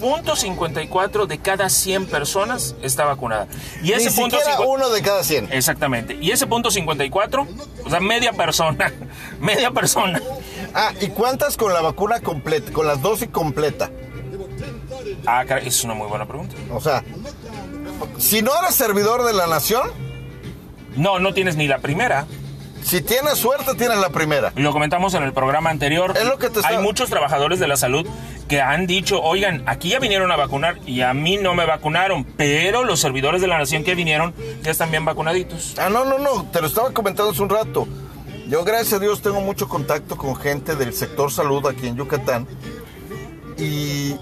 0.54 0.00 1.26
de 1.26 1.38
cada 1.38 1.68
100 1.68 2.06
personas 2.06 2.74
está 2.82 3.04
vacunada. 3.04 3.48
Y 3.82 3.92
ese 3.92 4.10
Ni 4.10 4.16
punto 4.16 4.38
uno 4.66 4.88
de 4.90 5.02
cada 5.02 5.22
100. 5.24 5.52
Exactamente. 5.52 6.16
Y 6.20 6.30
ese 6.30 6.46
punto 6.46 6.70
54, 6.70 7.46
o 7.84 7.90
sea, 7.90 8.00
media 8.00 8.32
persona, 8.32 8.92
media 9.40 9.70
persona. 9.70 10.20
Ah, 10.74 10.92
¿y 11.00 11.08
cuántas 11.08 11.56
con 11.56 11.72
la 11.72 11.80
vacuna 11.80 12.20
completa, 12.20 12.72
con 12.72 12.86
las 12.86 13.02
dosis 13.02 13.28
completa? 13.28 13.90
Ah, 15.26 15.44
es 15.62 15.84
una 15.84 15.94
muy 15.94 16.08
buena 16.08 16.26
pregunta. 16.26 16.54
O 16.72 16.80
sea, 16.80 17.04
si 18.18 18.42
no 18.42 18.52
eres 18.62 18.74
servidor 18.74 19.24
de 19.24 19.32
la 19.32 19.46
nación, 19.46 19.90
No, 20.96 21.18
no 21.20 21.32
tienes 21.32 21.54
ni 21.56 21.68
la 21.68 21.78
primera. 21.78 22.26
Si 22.88 23.02
tienes 23.02 23.36
suerte, 23.36 23.74
tienes 23.74 23.98
la 23.98 24.08
primera. 24.08 24.50
Lo 24.56 24.72
comentamos 24.72 25.12
en 25.12 25.22
el 25.22 25.34
programa 25.34 25.68
anterior. 25.68 26.14
Es 26.16 26.24
lo 26.24 26.38
que 26.38 26.48
te 26.48 26.60
Hay 26.64 26.78
muchos 26.78 27.10
trabajadores 27.10 27.60
de 27.60 27.68
la 27.68 27.76
salud 27.76 28.06
que 28.48 28.62
han 28.62 28.86
dicho, 28.86 29.20
oigan, 29.20 29.62
aquí 29.66 29.90
ya 29.90 29.98
vinieron 29.98 30.32
a 30.32 30.36
vacunar 30.36 30.78
y 30.86 31.02
a 31.02 31.12
mí 31.12 31.36
no 31.36 31.54
me 31.54 31.66
vacunaron, 31.66 32.24
pero 32.24 32.84
los 32.84 32.98
servidores 32.98 33.42
de 33.42 33.46
la 33.46 33.58
nación 33.58 33.84
que 33.84 33.94
vinieron 33.94 34.32
ya 34.62 34.70
están 34.70 34.90
bien 34.90 35.04
vacunaditos. 35.04 35.74
Ah, 35.76 35.90
no, 35.90 36.06
no, 36.06 36.18
no, 36.18 36.46
te 36.50 36.62
lo 36.62 36.66
estaba 36.66 36.90
comentando 36.92 37.32
hace 37.32 37.42
un 37.42 37.50
rato. 37.50 37.86
Yo, 38.48 38.64
gracias 38.64 38.94
a 38.94 38.98
Dios, 39.00 39.20
tengo 39.20 39.42
mucho 39.42 39.68
contacto 39.68 40.16
con 40.16 40.34
gente 40.34 40.74
del 40.74 40.94
sector 40.94 41.30
salud 41.30 41.66
aquí 41.66 41.88
en 41.88 41.96
Yucatán. 41.96 42.48
Y, 43.58 44.16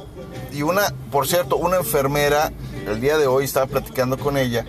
y 0.53 0.63
una, 0.63 0.93
por 1.13 1.29
cierto, 1.29 1.55
una 1.55 1.77
enfermera, 1.77 2.51
el 2.89 3.01
día 3.01 3.17
de 3.17 3.29
hoy 3.29 3.45
estaba 3.45 3.67
platicando 3.67 4.19
con 4.19 4.37
ella, 4.37 4.67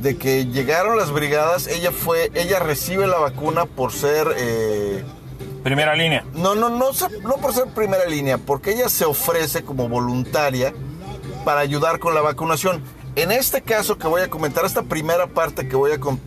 de 0.00 0.16
que 0.16 0.46
llegaron 0.46 0.96
las 0.96 1.10
brigadas, 1.12 1.66
ella 1.66 1.92
fue, 1.92 2.30
ella 2.34 2.58
recibe 2.58 3.06
la 3.06 3.18
vacuna 3.18 3.66
por 3.66 3.92
ser, 3.92 4.34
eh, 4.36 5.04
Primera 5.62 5.94
línea. 5.94 6.24
no, 6.34 6.54
no, 6.54 6.70
no, 6.70 6.90
no 7.22 7.34
por 7.36 7.52
ser 7.54 7.66
primera 7.74 8.06
línea, 8.06 8.38
porque 8.38 8.72
ella 8.72 8.88
se 8.88 9.04
ofrece 9.04 9.62
como 9.62 9.88
voluntaria 9.88 10.72
para 11.44 11.60
ayudar 11.60 11.98
con 11.98 12.14
la 12.14 12.22
vacunación. 12.22 12.82
En 13.16 13.30
este 13.30 13.60
caso 13.62 13.98
que 13.98 14.06
voy 14.06 14.22
a 14.22 14.30
comentar, 14.30 14.64
esta 14.64 14.82
primera 14.84 15.26
parte 15.26 15.68
que 15.68 15.76
voy 15.76 15.92
a 15.92 16.00
com- 16.00 16.18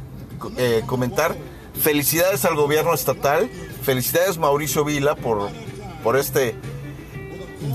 eh, 0.58 0.84
comentar, 0.86 1.36
felicidades 1.82 2.46
al 2.46 2.56
gobierno 2.56 2.94
estatal, 2.94 3.50
felicidades 3.82 4.38
Mauricio 4.38 4.84
Vila 4.86 5.16
por, 5.16 5.50
por 6.04 6.16
este... 6.18 6.56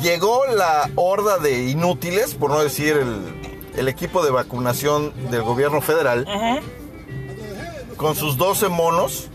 Llegó 0.03 0.43
la 0.47 0.91
horda 0.97 1.39
de 1.39 1.71
inútiles, 1.71 2.35
por 2.35 2.51
no 2.51 2.61
decir 2.63 2.95
el, 2.99 3.38
el 3.79 3.89
equipo 3.89 4.25
de 4.25 4.31
vacunación 4.31 5.13
del 5.31 5.43
gobierno 5.43 5.81
federal, 5.81 6.27
con 7.97 8.15
sus 8.15 8.37
12 8.37 8.69
monos, 8.69 9.29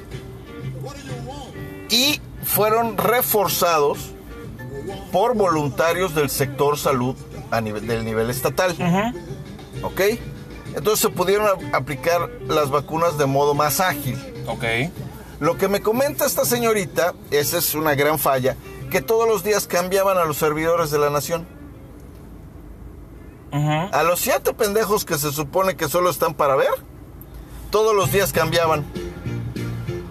y 1.89 2.19
fueron 2.43 2.97
reforzados 2.97 4.11
por 5.11 5.35
voluntarios 5.35 6.15
del 6.15 6.29
sector 6.29 6.77
salud 6.77 7.15
a 7.51 7.61
nivel, 7.61 7.87
del 7.87 8.03
nivel 8.03 8.29
estatal. 8.29 8.75
¿Ok? 9.81 10.01
Entonces 10.75 10.99
se 10.99 11.09
pudieron 11.09 11.47
aplicar 11.73 12.29
las 12.47 12.69
vacunas 12.69 13.17
de 13.17 13.25
modo 13.25 13.53
más 13.53 13.79
ágil. 13.79 14.17
Ok. 14.47 14.63
Lo 15.39 15.57
que 15.57 15.67
me 15.67 15.81
comenta 15.81 16.25
esta 16.25 16.45
señorita, 16.45 17.13
esa 17.31 17.57
es 17.57 17.75
una 17.75 17.95
gran 17.95 18.17
falla, 18.17 18.55
que 18.89 19.01
todos 19.01 19.27
los 19.27 19.43
días 19.43 19.67
cambiaban 19.67 20.17
a 20.17 20.25
los 20.25 20.37
servidores 20.37 20.89
de 20.89 20.99
la 20.99 21.09
nación. 21.09 21.45
A 23.53 24.03
los 24.03 24.19
siete 24.19 24.53
pendejos 24.53 25.05
que 25.05 25.17
se 25.17 25.31
supone 25.31 25.75
que 25.75 25.87
solo 25.87 26.09
están 26.09 26.33
para 26.33 26.55
ver, 26.55 26.71
todos 27.69 27.95
los 27.95 28.11
días 28.11 28.33
cambiaban. 28.33 28.83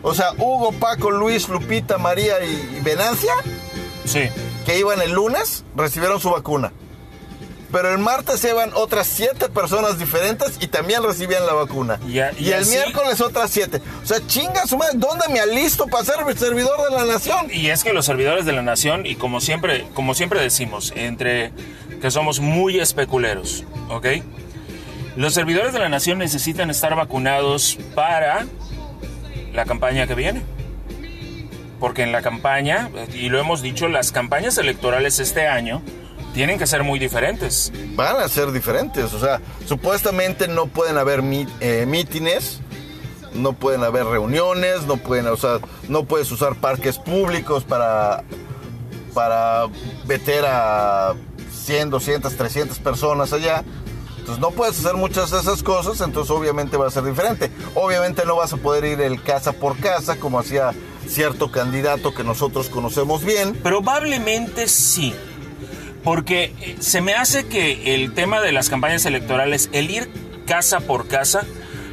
O 0.02 0.14
sea, 0.14 0.32
Hugo, 0.38 0.72
Paco, 0.72 1.10
Luis, 1.10 1.48
Lupita, 1.48 1.98
María 1.98 2.44
y, 2.44 2.76
y 2.78 2.80
Venancia, 2.82 3.32
Sí. 4.04 4.28
que 4.64 4.78
iban 4.78 5.00
el 5.00 5.12
lunes, 5.12 5.64
recibieron 5.76 6.20
su 6.20 6.30
vacuna. 6.30 6.72
Pero 7.72 7.90
el 7.90 7.98
martes 7.98 8.44
iban 8.44 8.70
otras 8.74 9.06
siete 9.06 9.48
personas 9.48 9.98
diferentes 9.98 10.58
y 10.60 10.66
también 10.66 11.02
recibían 11.02 11.46
la 11.46 11.54
vacuna. 11.54 11.98
Y 12.06 12.18
a- 12.18 12.30
y 12.38 12.48
y 12.48 12.52
el 12.52 12.60
así- 12.60 12.70
miércoles 12.76 13.20
otras 13.22 13.50
siete. 13.50 13.80
O 14.02 14.06
sea, 14.06 14.18
chinga 14.26 14.66
su 14.66 14.76
madre, 14.76 14.92
¿dónde 14.98 15.26
me 15.30 15.40
alisto 15.40 15.86
para 15.86 16.04
ser 16.04 16.16
servidor 16.38 16.78
de 16.90 16.94
la 16.96 17.04
nación? 17.06 17.46
Y 17.50 17.68
es 17.68 17.82
que 17.82 17.94
los 17.94 18.04
servidores 18.04 18.44
de 18.44 18.52
la 18.52 18.60
nación, 18.62 19.06
y 19.06 19.14
como 19.16 19.40
siempre, 19.40 19.86
como 19.94 20.12
siempre 20.14 20.40
decimos, 20.40 20.92
entre 20.96 21.50
que 22.02 22.10
somos 22.10 22.40
muy 22.40 22.78
especuleros, 22.78 23.64
¿ok? 23.88 24.06
Los 25.16 25.32
servidores 25.34 25.72
de 25.72 25.78
la 25.78 25.88
nación 25.88 26.18
necesitan 26.18 26.68
estar 26.70 26.94
vacunados 26.94 27.78
para 27.94 28.46
la 29.54 29.64
campaña 29.64 30.06
que 30.06 30.14
viene. 30.14 30.42
Porque 31.80 32.02
en 32.02 32.12
la 32.12 32.22
campaña, 32.22 32.90
y 33.14 33.28
lo 33.28 33.40
hemos 33.40 33.60
dicho, 33.62 33.88
las 33.88 34.12
campañas 34.12 34.56
electorales 34.58 35.18
este 35.18 35.48
año 35.48 35.82
tienen 36.32 36.58
que 36.58 36.66
ser 36.66 36.82
muy 36.82 36.98
diferentes. 36.98 37.72
Van 37.94 38.16
a 38.16 38.28
ser 38.28 38.52
diferentes. 38.52 39.12
O 39.12 39.20
sea, 39.20 39.40
supuestamente 39.66 40.48
no 40.48 40.66
pueden 40.66 40.98
haber 40.98 41.22
eh, 41.60 41.84
mítines, 41.86 42.60
no 43.34 43.52
pueden 43.52 43.82
haber 43.82 44.06
reuniones, 44.06 44.86
no 44.86 44.96
pueden, 44.96 45.26
o 45.26 45.36
sea, 45.36 45.58
no 45.88 46.04
puedes 46.04 46.30
usar 46.30 46.56
parques 46.56 46.98
públicos 46.98 47.64
para, 47.64 48.24
para 49.14 49.66
meter 50.06 50.44
a 50.46 51.14
100, 51.64 51.90
200, 51.90 52.36
300 52.36 52.78
personas 52.78 53.32
allá. 53.32 53.64
Entonces 54.18 54.40
no 54.40 54.52
puedes 54.52 54.78
hacer 54.78 54.94
muchas 54.94 55.32
de 55.32 55.40
esas 55.40 55.64
cosas, 55.64 56.00
entonces 56.00 56.30
obviamente 56.30 56.76
va 56.76 56.86
a 56.86 56.90
ser 56.90 57.02
diferente. 57.02 57.50
Obviamente 57.74 58.24
no 58.24 58.36
vas 58.36 58.52
a 58.52 58.56
poder 58.56 58.84
ir 58.84 59.00
el 59.00 59.20
casa 59.20 59.52
por 59.52 59.76
casa 59.78 60.16
como 60.16 60.38
hacía 60.38 60.72
cierto 61.08 61.50
candidato 61.50 62.14
que 62.14 62.22
nosotros 62.22 62.68
conocemos 62.68 63.24
bien. 63.24 63.54
Probablemente 63.54 64.68
sí. 64.68 65.12
Porque 66.04 66.54
eh, 66.60 66.76
se 66.80 67.00
me 67.00 67.14
hace 67.14 67.46
que 67.46 67.94
el 67.94 68.14
tema 68.14 68.40
de 68.40 68.52
las 68.52 68.68
campañas 68.68 69.06
electorales, 69.06 69.70
el 69.72 69.90
ir 69.90 70.10
casa 70.46 70.80
por 70.80 71.08
casa, 71.08 71.44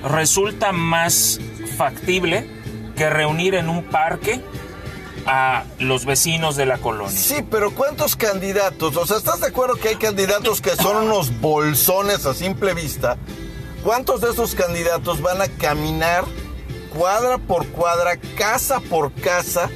resulta 0.04 0.72
más 0.72 1.40
factible 1.78 2.48
que 2.96 3.10
reunir 3.10 3.56
en 3.56 3.70
un 3.70 3.84
parque 3.84 4.42
a 5.26 5.64
los 5.80 6.06
vecinos 6.06 6.56
de 6.56 6.66
la 6.66 6.78
colonia. 6.78 7.18
Sí, 7.18 7.46
pero 7.50 7.72
¿cuántos 7.72 8.16
candidatos? 8.16 8.96
O 8.98 9.06
sea, 9.06 9.18
¿estás 9.18 9.42
de 9.42 9.48
acuerdo 9.48 9.76
que 9.76 9.90
hay 9.90 9.96
candidatos 9.96 10.62
que 10.62 10.76
son 10.76 10.98
unos 11.06 11.40
bolsones 11.40 12.26
a 12.26 12.34
simple 12.34 12.74
vista? 12.74 13.18
¿Cuántos 13.84 14.22
de 14.22 14.32
esos 14.32 14.56
candidatos 14.56 15.22
van 15.22 15.42
a 15.42 15.48
caminar 15.48 16.26
cuadra 16.94 17.38
por 17.38 17.68
cuadra, 17.68 18.18
casa 18.38 18.80
por 18.82 19.14
casa, 19.14 19.70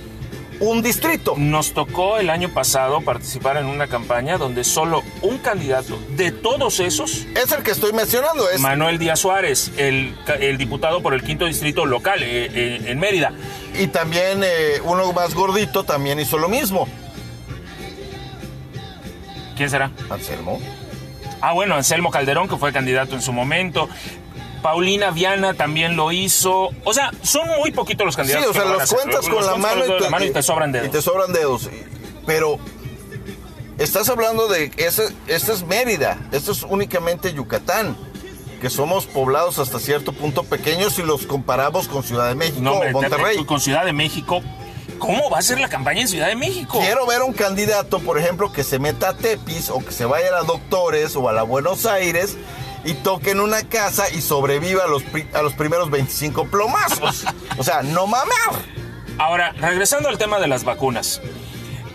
un 0.70 0.82
distrito? 0.82 1.36
Nos 1.38 1.74
tocó 1.74 2.18
el 2.18 2.30
año 2.30 2.50
pasado 2.50 3.02
participar 3.02 3.58
en 3.58 3.66
una 3.66 3.88
campaña 3.88 4.38
donde 4.38 4.64
solo 4.64 5.04
un 5.22 5.38
candidato 5.38 6.00
de 6.16 6.32
todos 6.32 6.80
esos, 6.80 7.26
Es 7.36 7.52
el 7.52 7.64
que 7.64 7.72
estoy 7.72 7.94
mencionando, 7.94 8.50
es 8.50 8.60
Manuel 8.60 8.98
Díaz 8.98 9.20
Suárez, 9.20 9.72
el, 9.78 10.16
el 10.40 10.58
diputado 10.58 11.02
por 11.02 11.14
el 11.14 11.24
quinto 11.24 11.46
distrito 11.46 11.86
local 11.86 12.24
eh, 12.24 12.50
eh, 12.54 12.82
en 12.86 13.00
Mérida, 13.00 13.34
y 13.78 13.88
también 13.88 14.42
eh, 14.44 14.80
uno 14.84 15.12
más 15.14 15.34
gordito 15.34 15.84
también 15.84 16.20
hizo 16.20 16.38
lo 16.38 16.50
mismo. 16.50 16.88
¿quién 19.56 19.70
será? 19.70 19.92
Anselmo. 20.10 20.60
Ah, 21.42 21.54
bueno, 21.54 21.76
Anselmo 21.76 22.10
Calderón, 22.10 22.48
que 22.48 22.58
fue 22.58 22.72
candidato 22.72 23.16
en 23.16 23.22
su 23.22 23.34
momento. 23.34 23.90
Paulina 24.64 25.12
Viana 25.12 25.54
también 25.54 25.96
lo 25.96 26.12
hizo. 26.12 26.72
O 26.84 26.94
sea, 26.94 27.12
son 27.22 27.48
muy 27.60 27.72
poquitos 27.72 28.04
los 28.06 28.16
Sí, 28.16 28.22
candidatos. 28.22 28.50
o 28.50 28.54
sea, 28.54 28.66
los 28.66 28.92
cuentas 28.92 29.28
con 29.30 29.46
la 29.46 29.56
mano, 29.58 29.84
y 30.26 30.32
te 30.32 30.42
sobran 30.42 30.72
Y 30.72 30.74
dedos. 30.74 30.92
te 30.92 31.02
sobran 31.04 31.32
dedos. 31.34 31.70
Pero 32.26 32.58
estás 33.78 34.10
hablando 34.10 34.48
de 34.48 34.72
ese, 34.78 35.04
este 35.28 35.52
es 35.52 35.64
Mérida, 35.64 36.18
esto 36.32 36.52
es 36.52 36.64
únicamente 36.64 37.34
Yucatán, 37.34 37.96
que 38.62 38.70
somos 38.70 39.06
poblados 39.06 39.60
hasta 39.60 39.80
cierto 39.80 40.14
punto 40.14 40.44
pequeños 40.44 40.94
si 40.94 41.04
los 41.04 41.26
comparamos 41.26 41.88
con 41.88 42.02
Ciudad 42.04 42.30
de 42.30 42.36
México 42.36 42.62
No, 42.62 42.74
o 42.76 42.90
Monterrey. 42.92 43.38
te- 43.40 43.46
con 43.46 43.60
Ciudad 43.60 43.86
de 43.86 43.94
México. 43.94 44.42
¿Cómo 45.00 45.30
va 45.30 45.40
a 45.40 45.42
ser 45.42 45.60
la 45.60 45.68
campaña 45.68 46.02
en 46.02 46.08
Ciudad 46.08 46.28
de 46.28 46.36
México? 46.36 46.80
Quiero 46.80 47.06
ver 47.06 47.24
un 47.24 47.34
candidato, 47.34 48.00
por 48.00 48.18
ejemplo, 48.18 48.54
que 48.54 48.64
se 48.64 48.80
meta 48.80 49.10
a 49.10 49.18
Tepis 49.18 49.70
o 49.70 49.80
que 49.80 49.92
se 49.92 50.06
vaya 50.06 50.30
a 50.30 50.32
la 50.32 50.44
Doctores 50.44 51.16
o 51.18 51.28
a 51.28 51.34
la 51.34 51.44
Buenos 51.44 51.86
Aires 51.86 52.38
y 52.86 52.94
toque 52.96 53.32
en 53.32 53.40
una 53.40 53.64
casa 53.64 54.10
y 54.10 54.22
sobreviva 54.22 54.84
a 54.84 54.88
los, 54.88 55.04
pri- 55.04 55.28
a 55.34 55.42
los 55.42 55.54
primeros 55.54 55.90
25 55.90 56.48
plomazos. 56.48 57.26
O 57.58 57.64
sea, 57.64 57.82
no 57.84 58.08
mames. 58.08 58.36
Ahora, 59.18 59.54
regresando 59.54 60.10
al 60.10 60.18
tema 60.18 60.40
de 60.40 60.48
las 60.48 60.64
vacunas. 60.64 61.22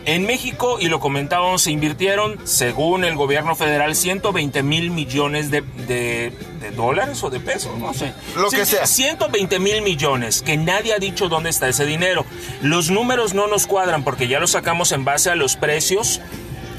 En 0.05 0.24
México, 0.24 0.79
y 0.81 0.87
lo 0.88 1.01
comentábamos, 1.01 1.61
se 1.62 1.70
invirtieron, 1.70 2.38
según 2.44 3.05
el 3.05 3.14
gobierno 3.14 3.55
federal, 3.55 3.94
120 3.94 4.62
mil 4.62 4.90
millones 4.90 5.51
de, 5.51 5.61
de- 5.61 6.33
de 6.61 6.70
dólares 6.70 7.22
o 7.22 7.29
de 7.29 7.40
pesos, 7.40 7.77
no 7.79 7.92
sé. 7.92 8.14
Lo 8.35 8.48
que 8.48 8.64
sea. 8.64 8.87
120 8.87 9.59
mil 9.59 9.83
millones, 9.83 10.40
que 10.40 10.57
nadie 10.57 10.94
ha 10.94 10.98
dicho 10.98 11.29
dónde 11.29 11.51
está 11.51 11.68
ese 11.68 11.85
dinero. 11.85 12.24
Los 12.62 12.90
números 12.90 13.35
no 13.35 13.48
nos 13.48 13.66
cuadran 13.66 14.03
porque 14.03 14.29
ya 14.29 14.40
los 14.40 14.53
sacamos 14.53 14.92
en 14.92 15.05
base 15.05 15.29
a 15.31 15.35
los 15.35 15.57
precios 15.57 16.22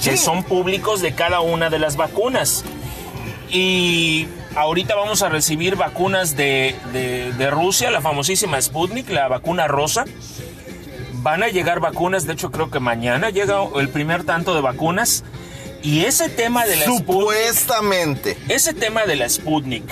que 0.04 0.16
son 0.18 0.44
públicos 0.44 1.02
de 1.02 1.14
cada 1.14 1.42
una 1.42 1.70
de 1.70 1.78
las 1.78 1.98
vacunas. 1.98 2.64
Y 3.52 4.28
ahorita 4.56 4.96
vamos 4.96 5.22
a 5.24 5.30
recibir 5.30 5.76
vacunas 5.76 6.36
de, 6.36 6.76
de- 6.94 7.32
de 7.34 7.50
Rusia, 7.50 7.90
la 7.92 8.02
famosísima 8.02 8.62
Sputnik, 8.62 9.10
la 9.10 9.28
vacuna 9.28 9.68
rosa. 9.68 10.06
Van 11.22 11.44
a 11.44 11.50
llegar 11.50 11.80
vacunas, 11.80 12.26
de 12.26 12.34
hecho 12.34 12.52
creo 12.52 12.70
que 12.72 12.80
mañana 12.80 13.30
llega 13.30 13.58
el 13.76 13.90
primer 13.90 14.24
tanto 14.24 14.54
de 14.56 14.62
vacunas. 14.62 15.24
Y 15.82 16.06
ese 16.06 16.30
tema 16.30 16.66
de 16.66 16.76
la 16.76 16.84
Sputnik, 16.86 17.00
Supuestamente. 17.08 18.38
ese 18.50 18.74
tema 18.74 19.06
de 19.06 19.16
la 19.16 19.28
Sputnik, 19.30 19.84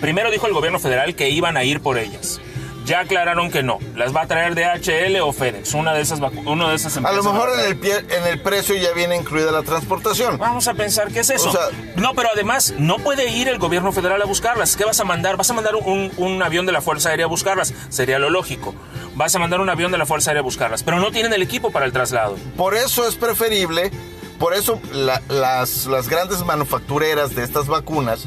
primero 0.00 0.30
dijo 0.30 0.46
el 0.46 0.52
gobierno 0.54 0.78
federal 0.78 1.14
que 1.14 1.30
iban 1.30 1.56
a 1.56 1.64
ir 1.64 1.80
por 1.80 1.98
ellas. 1.98 2.40
Ya 2.88 3.00
aclararon 3.00 3.50
que 3.50 3.62
no. 3.62 3.78
Las 3.94 4.14
va 4.16 4.22
a 4.22 4.26
traer 4.26 4.54
DHL 4.54 5.20
o 5.20 5.32
FedEx, 5.32 5.74
una 5.74 5.92
de 5.94 6.00
esas, 6.00 6.20
uno 6.46 6.68
de 6.70 6.74
esas 6.74 6.96
A 6.96 6.98
empresas. 7.00 7.24
lo 7.24 7.32
mejor 7.32 7.50
a 7.50 7.54
en 7.62 7.68
el, 7.68 7.80
pie- 7.80 8.04
en 8.10 8.26
el 8.26 8.40
precio 8.40 8.74
ya 8.76 8.92
viene 8.92 9.14
incluida 9.16 9.52
la 9.52 9.62
transportación. 9.62 10.38
Vamos 10.38 10.66
a 10.68 10.74
pensar 10.74 11.12
qué 11.12 11.20
es 11.20 11.30
eso. 11.30 11.50
O 11.50 11.52
sea- 11.52 11.68
no, 11.96 12.14
pero 12.14 12.30
además 12.32 12.74
no 12.78 12.96
puede 12.96 13.28
ir 13.30 13.48
el 13.48 13.58
gobierno 13.58 13.92
federal 13.92 14.20
a 14.22 14.24
buscarlas. 14.24 14.74
¿Qué 14.76 14.84
vas 14.84 14.98
a 15.00 15.04
mandar? 15.04 15.36
¿Vas 15.36 15.50
a 15.50 15.52
mandar 15.52 15.74
un, 15.76 16.10
un 16.16 16.42
avión 16.42 16.64
de 16.66 16.72
la 16.72 16.80
Fuerza 16.80 17.10
Aérea 17.10 17.26
a 17.26 17.28
buscarlas? 17.28 17.74
Sería 17.90 18.18
lo 18.18 18.30
lógico. 18.30 18.74
Vas 19.14 19.34
a 19.34 19.38
mandar 19.38 19.60
un 19.60 19.68
avión 19.68 19.92
de 19.92 19.98
la 19.98 20.06
Fuerza 20.06 20.30
Aérea 20.30 20.40
a 20.40 20.44
buscarlas, 20.44 20.82
pero 20.82 20.98
no 20.98 21.10
tienen 21.10 21.32
el 21.34 21.42
equipo 21.42 21.70
para 21.70 21.84
el 21.84 21.92
traslado. 21.92 22.36
Por 22.56 22.74
eso 22.74 23.06
es 23.06 23.16
preferible, 23.16 23.90
por 24.38 24.54
eso 24.54 24.80
la- 24.92 25.20
las, 25.28 25.84
las 25.86 26.08
grandes 26.08 26.42
manufactureras 26.44 27.34
de 27.34 27.44
estas 27.44 27.66
vacunas, 27.66 28.26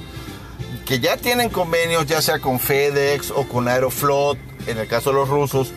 que 0.85 0.99
ya 0.99 1.15
tienen 1.17 1.49
convenios, 1.49 2.05
ya 2.05 2.21
sea 2.21 2.39
con 2.39 2.59
FedEx 2.59 3.31
o 3.31 3.47
con 3.47 3.67
Aeroflot, 3.69 4.37
en 4.67 4.77
el 4.77 4.87
caso 4.87 5.09
de 5.11 5.15
los 5.17 5.29
rusos, 5.29 5.71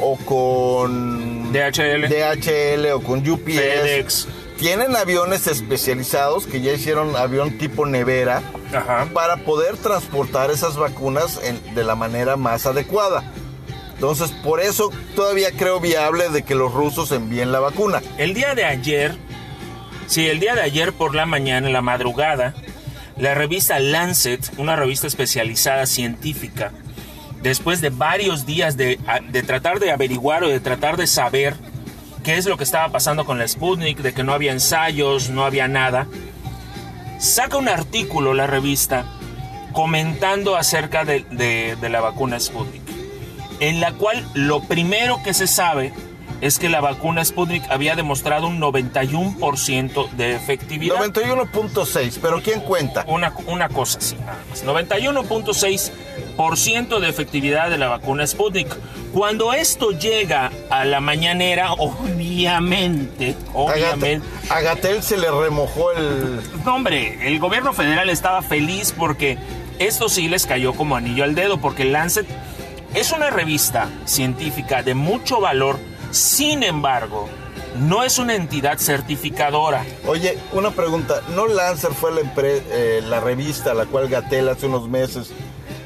o 0.00 0.16
con 0.16 1.52
DHL. 1.52 2.08
DHL 2.08 2.92
o 2.92 3.00
con 3.02 3.28
UPS, 3.28 3.44
FedEx. 3.54 4.28
tienen 4.58 4.94
aviones 4.96 5.46
especializados 5.46 6.46
que 6.46 6.60
ya 6.60 6.72
hicieron 6.72 7.16
avión 7.16 7.56
tipo 7.58 7.86
nevera 7.86 8.42
Ajá. 8.74 9.08
para 9.14 9.38
poder 9.38 9.76
transportar 9.76 10.50
esas 10.50 10.76
vacunas 10.76 11.40
en- 11.42 11.74
de 11.74 11.84
la 11.84 11.94
manera 11.94 12.36
más 12.36 12.66
adecuada. 12.66 13.24
Entonces, 13.94 14.30
por 14.44 14.60
eso 14.60 14.90
todavía 15.14 15.50
creo 15.52 15.80
viable 15.80 16.28
de 16.28 16.42
que 16.42 16.54
los 16.54 16.72
rusos 16.74 17.12
envíen 17.12 17.50
la 17.50 17.60
vacuna. 17.60 18.02
El 18.18 18.34
día 18.34 18.54
de 18.54 18.66
ayer, 18.66 19.16
sí, 20.06 20.26
el 20.26 20.38
día 20.40 20.54
de 20.54 20.60
ayer 20.60 20.92
por 20.92 21.14
la 21.14 21.24
mañana, 21.24 21.66
en 21.68 21.72
la 21.72 21.80
madrugada, 21.80 22.52
la 23.16 23.34
revista 23.34 23.78
Lancet, 23.78 24.52
una 24.58 24.76
revista 24.76 25.06
especializada 25.06 25.86
científica, 25.86 26.72
después 27.48 27.80
de 27.80 27.90
varios 27.90 28.46
días 28.46 28.76
de, 28.76 28.98
de 29.30 29.42
tratar 29.42 29.78
de 29.80 29.90
averiguar 29.92 30.44
o 30.44 30.48
de 30.48 30.60
tratar 30.60 30.96
de 30.96 31.06
saber 31.06 31.54
qué 32.24 32.36
es 32.36 32.46
lo 32.46 32.56
que 32.56 32.64
estaba 32.64 32.90
pasando 32.90 33.24
con 33.24 33.38
la 33.38 33.46
Sputnik, 33.46 33.98
de 33.98 34.12
que 34.12 34.24
no 34.24 34.32
había 34.32 34.52
ensayos, 34.52 35.30
no 35.30 35.44
había 35.44 35.68
nada, 35.68 36.06
saca 37.18 37.56
un 37.56 37.68
artículo 37.68 38.34
la 38.34 38.46
revista 38.46 39.04
comentando 39.72 40.56
acerca 40.56 41.04
de, 41.04 41.24
de- 41.30 41.88
la 41.88 42.00
vacuna 42.00 42.40
Sputnik, 42.40 42.82
en 43.60 43.80
la 43.80 43.92
cual 43.92 44.26
lo 44.34 44.60
primero 44.62 45.20
que 45.22 45.34
se 45.34 45.46
sabe 45.46 45.92
es 46.40 46.58
que 46.58 46.68
la 46.68 46.80
vacuna 46.80 47.24
Sputnik 47.24 47.62
había 47.70 47.94
demostrado 47.96 48.46
un 48.46 48.60
91% 48.60 50.10
de 50.10 50.34
efectividad. 50.34 50.96
91.6, 50.96 52.18
pero 52.20 52.42
¿quién 52.42 52.60
cuenta? 52.60 53.04
Una, 53.08 53.32
una 53.46 53.68
cosa 53.68 53.98
así, 53.98 54.16
nada 54.16 54.38
más. 54.50 54.64
91.6% 54.64 57.00
de 57.00 57.08
efectividad 57.08 57.70
de 57.70 57.78
la 57.78 57.88
vacuna 57.88 58.26
Sputnik. 58.26 58.68
Cuando 59.12 59.52
esto 59.54 59.92
llega 59.92 60.50
a 60.68 60.84
la 60.84 61.00
mañanera, 61.00 61.72
obviamente, 61.72 63.34
obviamente, 63.54 64.26
A 64.50 64.60
Gatel 64.60 65.02
se 65.02 65.16
le 65.16 65.30
remojó 65.30 65.92
el... 65.92 66.42
no, 66.64 66.74
hombre, 66.74 67.26
el 67.26 67.38
gobierno 67.38 67.72
federal 67.72 68.10
estaba 68.10 68.42
feliz 68.42 68.92
porque 68.96 69.38
esto 69.78 70.10
sí 70.10 70.28
les 70.28 70.46
cayó 70.46 70.74
como 70.74 70.96
anillo 70.96 71.24
al 71.24 71.34
dedo, 71.34 71.58
porque 71.58 71.84
Lancet 71.84 72.26
es 72.94 73.12
una 73.12 73.30
revista 73.30 73.88
científica 74.04 74.82
de 74.82 74.94
mucho 74.94 75.40
valor, 75.40 75.78
sin 76.16 76.62
embargo, 76.62 77.28
no 77.78 78.02
es 78.02 78.18
una 78.18 78.34
entidad 78.34 78.78
certificadora. 78.78 79.84
Oye, 80.06 80.38
una 80.52 80.70
pregunta. 80.70 81.20
¿No 81.34 81.46
Lancer 81.46 81.92
fue 81.92 82.10
la, 82.12 82.20
eh, 82.38 83.02
la 83.04 83.20
revista 83.20 83.72
a 83.72 83.74
la 83.74 83.84
cual 83.86 84.08
Gatel 84.08 84.48
hace 84.48 84.66
unos 84.66 84.88
meses 84.88 85.30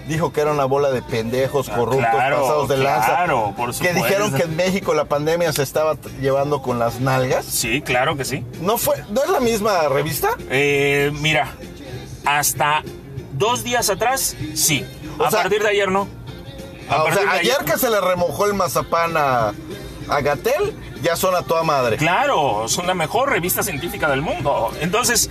dijo 0.07 0.33
que 0.33 0.41
era 0.41 0.51
una 0.53 0.65
bola 0.65 0.91
de 0.91 1.03
pendejos 1.03 1.69
corruptos 1.69 2.05
Ah, 2.09 2.13
claro, 2.13 2.41
pasados 2.43 2.69
de 2.69 2.77
lanza? 2.79 3.07
claro, 3.07 3.55
por 3.57 3.69
que 3.71 3.75
supuesto. 3.75 4.03
dijeron 4.03 4.35
que 4.35 4.43
en 4.43 4.57
México 4.57 4.93
la 4.95 5.05
pandemia 5.05 5.53
se 5.53 5.63
estaba 5.63 5.97
llevando 6.21 6.63
con 6.63 6.79
las 6.81 7.01
nalgas. 7.01 7.45
Sí, 7.45 7.81
claro 7.83 8.17
que 8.17 8.25
sí. 8.25 8.45
¿No 8.61 8.77
fue, 8.79 8.97
no 9.11 9.23
es 9.23 9.31
la 9.31 9.39
misma 9.41 9.89
revista? 9.89 10.31
Eh, 10.51 11.13
mira, 11.21 11.53
hasta 12.25 12.83
dos 13.33 13.63
días 13.65 13.89
atrás, 13.91 14.37
sí. 14.55 14.85
O 15.19 15.25
a 15.25 15.31
sea- 15.31 15.43
partir 15.43 15.63
de 15.63 15.69
ayer 15.69 15.89
no. 15.91 16.09
A 16.89 16.95
Ah, 16.95 17.05
o 17.05 17.13
sea, 17.13 17.23
de 17.23 17.29
ayer 17.39 17.59
que 17.65 17.79
se 17.79 17.89
le 17.89 18.01
remojó 18.01 18.47
el 18.47 18.55
mazapán 18.55 19.17
a, 19.17 19.53
a 20.11 20.21
Gatel, 20.21 20.75
ya 21.03 21.17
son 21.17 21.35
a 21.35 21.43
toda 21.43 21.63
madre. 21.63 21.97
Claro, 21.97 22.69
son 22.69 22.87
la 22.87 22.95
mejor 22.95 23.31
revista 23.31 23.63
científica 23.63 24.09
del 24.11 24.23
mundo. 24.23 24.73
Entonces, 24.81 25.31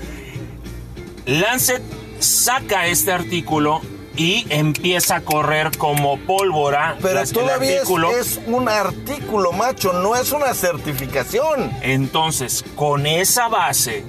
Lancet 1.26 1.82
saca 2.20 2.88
este 2.88 3.12
artículo 3.12 3.82
y 4.16 4.46
empieza 4.50 5.18
a 5.18 5.22
correr 5.22 5.78
como 5.78 6.18
pólvora. 6.20 6.98
Pero 7.02 7.24
todavía 7.28 7.76
es, 7.78 7.82
artículo- 7.84 8.12
es 8.12 8.40
un 8.48 8.68
artículo, 8.68 9.52
macho, 9.52 9.94
no 9.94 10.16
es 10.16 10.32
una 10.32 10.54
certificación. 10.54 11.72
Entonces, 11.82 12.66
con 12.76 13.06
esa 13.06 13.48
base, 13.48 14.04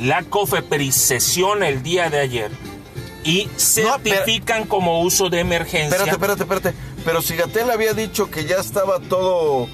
la 0.00 0.22
COFEPRIS 0.22 0.94
sesiona 0.94 1.68
el 1.68 1.82
día 1.82 2.10
de 2.10 2.20
ayer 2.20 2.50
y 3.24 3.48
certifican 3.56 4.64
como 4.66 5.00
uso 5.02 5.28
de 5.28 5.40
emergencia. 5.40 5.96
Espérate, 5.96 6.42
espérate, 6.42 6.42
espérate. 6.42 6.74
Pero 7.04 7.22
si 7.22 7.36
Gatel 7.36 7.70
había 7.70 7.94
dicho 7.94 8.30
que 8.30 8.44
ya 8.44 8.56
estaba 8.56 9.00
todo, 9.00 9.68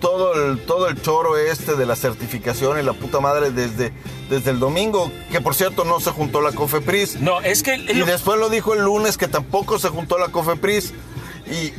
todo 0.00 0.34
el, 0.34 0.58
todo 0.60 0.88
el 0.88 1.00
choro 1.00 1.36
este 1.36 1.76
de 1.76 1.86
la 1.86 1.96
certificación 1.96 2.78
y 2.78 2.82
la 2.82 2.92
puta 2.92 3.20
madre 3.20 3.50
desde, 3.50 3.92
desde 4.28 4.50
el 4.50 4.58
domingo, 4.58 5.10
que 5.30 5.40
por 5.40 5.54
cierto 5.54 5.84
no 5.84 6.00
se 6.00 6.10
juntó 6.10 6.40
la 6.40 6.52
COFEPRIS. 6.52 7.20
No, 7.20 7.40
es 7.40 7.62
que... 7.62 7.76
Y 7.76 8.02
después 8.02 8.38
lo 8.38 8.48
dijo 8.48 8.74
el 8.74 8.82
lunes 8.82 9.16
que 9.16 9.28
tampoco 9.28 9.78
se 9.78 9.88
juntó 9.88 10.18
la 10.18 10.28
COFEPRIS. 10.28 10.92
Y, 11.46 11.72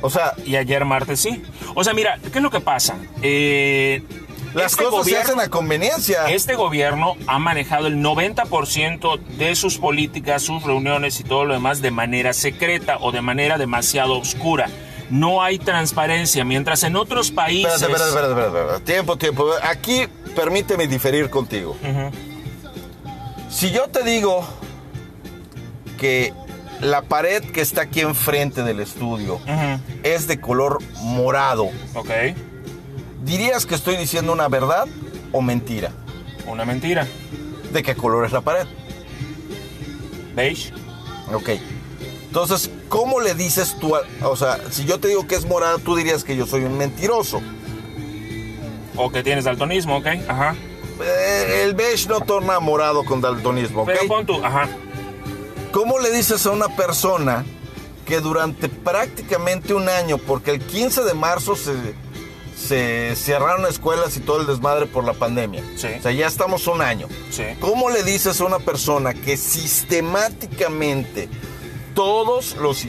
o 0.00 0.10
sea, 0.10 0.34
Y 0.44 0.56
ayer 0.56 0.84
martes 0.84 1.20
sí. 1.20 1.42
O 1.74 1.84
sea, 1.84 1.94
mira, 1.94 2.18
¿qué 2.32 2.38
es 2.38 2.42
lo 2.42 2.50
que 2.50 2.60
pasa? 2.60 2.96
Eh, 3.22 4.02
las 4.54 4.72
este 4.72 4.84
cosas 4.84 5.06
se 5.06 5.18
hacen 5.18 5.40
a 5.40 5.48
conveniencia. 5.48 6.28
Este 6.28 6.54
gobierno 6.54 7.16
ha 7.26 7.38
manejado 7.38 7.86
el 7.86 7.98
90% 7.98 9.18
de 9.18 9.54
sus 9.54 9.78
políticas, 9.78 10.42
sus 10.42 10.62
reuniones 10.62 11.20
y 11.20 11.24
todo 11.24 11.44
lo 11.44 11.54
demás 11.54 11.80
de 11.80 11.90
manera 11.90 12.32
secreta 12.32 12.98
o 13.00 13.12
de 13.12 13.22
manera 13.22 13.58
demasiado 13.58 14.18
oscura. 14.18 14.68
No 15.10 15.42
hay 15.42 15.58
transparencia, 15.58 16.44
mientras 16.44 16.82
en 16.84 16.96
otros 16.96 17.30
países... 17.30 17.82
Espérate, 17.82 18.08
espérate, 18.08 18.30
espérate, 18.30 18.58
espérate. 18.58 18.84
Tiempo, 18.84 19.18
tiempo. 19.18 19.50
Aquí 19.62 20.06
permíteme 20.34 20.86
diferir 20.86 21.28
contigo. 21.28 21.76
Si 23.50 23.70
yo 23.70 23.88
te 23.88 24.02
digo 24.02 24.46
que 25.98 26.32
la 26.80 27.02
pared 27.02 27.42
que 27.52 27.60
está 27.60 27.82
aquí 27.82 28.00
enfrente 28.00 28.62
del 28.64 28.80
estudio 28.80 29.34
Ujú, 29.36 29.80
es 30.02 30.26
de 30.26 30.40
color 30.40 30.78
morado, 31.00 31.70
Ok, 31.94 32.10
¿dirías 33.24 33.66
que 33.66 33.74
estoy 33.74 33.96
diciendo 33.96 34.32
una 34.32 34.48
verdad 34.48 34.86
o 35.32 35.40
mentira? 35.42 35.92
una 36.46 36.64
mentira. 36.64 37.06
¿De 37.72 37.82
qué 37.82 37.94
color 37.94 38.26
es 38.26 38.32
la 38.32 38.40
pared? 38.40 38.66
¿Veis? 40.34 40.72
Ok. 41.32 41.50
Entonces, 42.26 42.70
¿cómo 42.88 43.20
le 43.20 43.34
dices 43.34 43.76
tú? 43.78 43.94
a- 43.96 44.02
o 44.28 44.36
sea, 44.36 44.58
si 44.70 44.84
yo 44.84 44.98
te 44.98 45.08
digo 45.08 45.26
que 45.26 45.34
es 45.36 45.46
morada, 45.46 45.78
tú 45.78 45.94
dirías 45.96 46.24
que 46.24 46.36
yo 46.36 46.46
soy 46.46 46.64
un 46.64 46.76
mentiroso. 46.78 47.40
O 48.96 49.10
que 49.10 49.22
tienes 49.22 49.44
daltonismo, 49.44 49.98
ok. 49.98 50.06
Ajá. 50.28 50.54
Eh, 51.02 51.62
el 51.64 51.74
beige 51.74 52.08
no 52.08 52.20
torna 52.20 52.58
morado 52.60 53.04
con 53.04 53.20
daltonismo, 53.20 53.82
¿ok? 53.82 53.88
Pero 53.94 54.08
pon 54.08 54.26
tu... 54.26 54.44
Ajá. 54.44 54.68
¿Cómo 55.72 55.98
le 55.98 56.10
dices 56.10 56.44
a 56.46 56.50
una 56.50 56.68
persona 56.76 57.44
que 58.06 58.20
durante 58.20 58.68
prácticamente 58.68 59.72
un 59.74 59.88
año, 59.88 60.18
porque 60.18 60.50
el 60.50 60.60
15 60.60 61.02
de 61.04 61.14
marzo 61.14 61.56
se, 61.56 61.72
se 62.56 63.14
cerraron 63.16 63.66
escuelas 63.66 64.16
y 64.16 64.20
todo 64.20 64.40
el 64.40 64.46
desmadre 64.46 64.86
por 64.86 65.04
la 65.04 65.12
pandemia? 65.12 65.62
Sí. 65.76 65.88
O 65.98 66.02
sea, 66.02 66.12
ya 66.12 66.26
estamos 66.26 66.66
un 66.66 66.82
año. 66.82 67.08
Sí. 67.30 67.44
¿Cómo 67.60 67.90
le 67.90 68.02
dices 68.02 68.40
a 68.40 68.44
una 68.44 68.58
persona 68.58 69.14
que 69.14 69.36
sistemáticamente 69.36 71.28
todos 71.94 72.56
los 72.56 72.86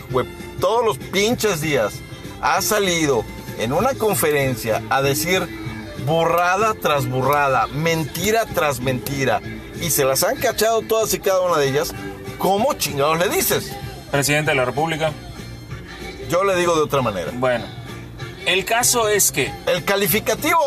todos 0.60 0.86
los 0.86 0.98
pinches 0.98 1.62
días 1.62 1.96
ha 2.42 2.62
salido 2.62 3.26
en 3.60 3.74
una 3.74 3.94
conferencia 3.94 4.82
a 4.90 5.02
decir 5.02 5.48
burrada 6.06 6.74
tras 6.74 7.08
burrada, 7.08 7.68
mentira 7.68 8.46
tras 8.54 8.80
mentira 8.80 9.42
y 9.82 9.90
se 9.90 10.06
las 10.06 10.24
han 10.24 10.38
cachado 10.38 10.82
todas 10.82 11.14
y 11.14 11.20
cada 11.20 11.42
una 11.42 11.58
de 11.58 11.70
ellas? 11.70 11.94
¿Cómo 12.38 12.74
chingados 12.74 13.20
le 13.20 13.30
dices? 13.30 13.72
Presidente 14.12 14.52
de 14.52 14.56
la 14.56 14.66
República. 14.66 15.12
Yo 16.30 16.44
le 16.44 16.56
digo 16.56 16.76
de 16.76 16.82
otra 16.82 17.02
manera. 17.02 17.32
Bueno. 17.34 17.83
El 18.46 18.66
caso 18.66 19.08
es 19.10 19.32
que... 19.32 19.52
El 19.68 19.84
calificativo 19.84 20.60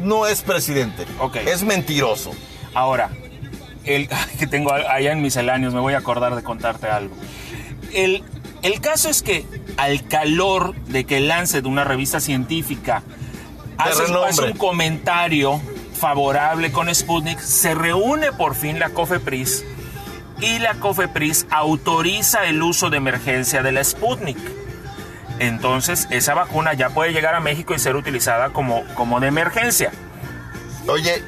no 0.00 0.26
es 0.26 0.42
presidente, 0.42 1.06
Ok. 1.18 1.36
es 1.36 1.62
mentiroso. 1.62 2.32
Ahora, 2.74 3.10
el 3.84 4.08
que 4.38 4.46
tengo 4.46 4.72
allá 4.72 5.12
en 5.12 5.22
misceláneos, 5.22 5.74
me 5.74 5.80
voy 5.80 5.94
a 5.94 5.98
acordar 5.98 6.34
de 6.34 6.42
contarte 6.42 6.88
algo. 6.88 7.14
El, 7.92 8.22
el 8.62 8.80
caso 8.80 9.08
es 9.08 9.22
que 9.22 9.44
al 9.76 10.06
calor 10.06 10.74
de 10.86 11.04
que 11.04 11.20
Lancet, 11.20 11.64
una 11.66 11.84
revista 11.84 12.20
científica, 12.20 13.02
hace, 13.78 14.04
hace 14.26 14.42
un 14.42 14.52
comentario 14.56 15.60
favorable 15.98 16.72
con 16.72 16.92
Sputnik, 16.94 17.38
se 17.38 17.74
reúne 17.74 18.32
por 18.32 18.54
fin 18.54 18.78
la 18.78 18.90
COFEPRIS 18.90 19.64
y 20.40 20.58
la 20.58 20.74
COFEPRIS 20.74 21.46
autoriza 21.50 22.46
el 22.46 22.62
uso 22.62 22.90
de 22.90 22.96
emergencia 22.96 23.62
de 23.62 23.72
la 23.72 23.84
Sputnik. 23.84 24.38
Entonces 25.46 26.06
esa 26.10 26.34
vacuna 26.34 26.74
ya 26.74 26.90
puede 26.90 27.12
llegar 27.12 27.34
a 27.34 27.40
México 27.40 27.74
y 27.74 27.78
ser 27.78 27.96
utilizada 27.96 28.50
como, 28.50 28.84
como 28.94 29.20
de 29.20 29.28
emergencia. 29.28 29.90
Oye, 30.88 31.22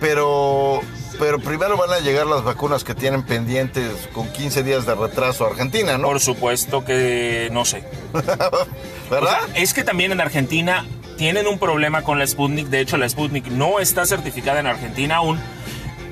pero, 0.00 0.80
pero 1.18 1.38
primero 1.38 1.76
van 1.76 1.90
a 1.92 2.00
llegar 2.00 2.26
las 2.26 2.42
vacunas 2.44 2.84
que 2.84 2.94
tienen 2.94 3.22
pendientes 3.22 4.08
con 4.12 4.28
15 4.32 4.62
días 4.62 4.86
de 4.86 4.94
retraso 4.94 5.44
a 5.46 5.50
Argentina, 5.50 5.98
¿no? 5.98 6.08
Por 6.08 6.20
supuesto 6.20 6.84
que 6.84 7.48
no 7.52 7.64
sé. 7.64 7.84
O 9.10 9.14
¿Verdad? 9.14 9.40
sea, 9.52 9.62
es 9.62 9.74
que 9.74 9.84
también 9.84 10.10
en 10.12 10.22
Argentina 10.22 10.86
tienen 11.18 11.46
un 11.46 11.58
problema 11.58 12.00
con 12.02 12.18
la 12.18 12.26
Sputnik. 12.26 12.68
De 12.68 12.80
hecho, 12.80 12.96
la 12.96 13.06
Sputnik 13.06 13.46
no 13.48 13.78
está 13.78 14.06
certificada 14.06 14.58
en 14.60 14.66
Argentina 14.66 15.16
aún 15.16 15.38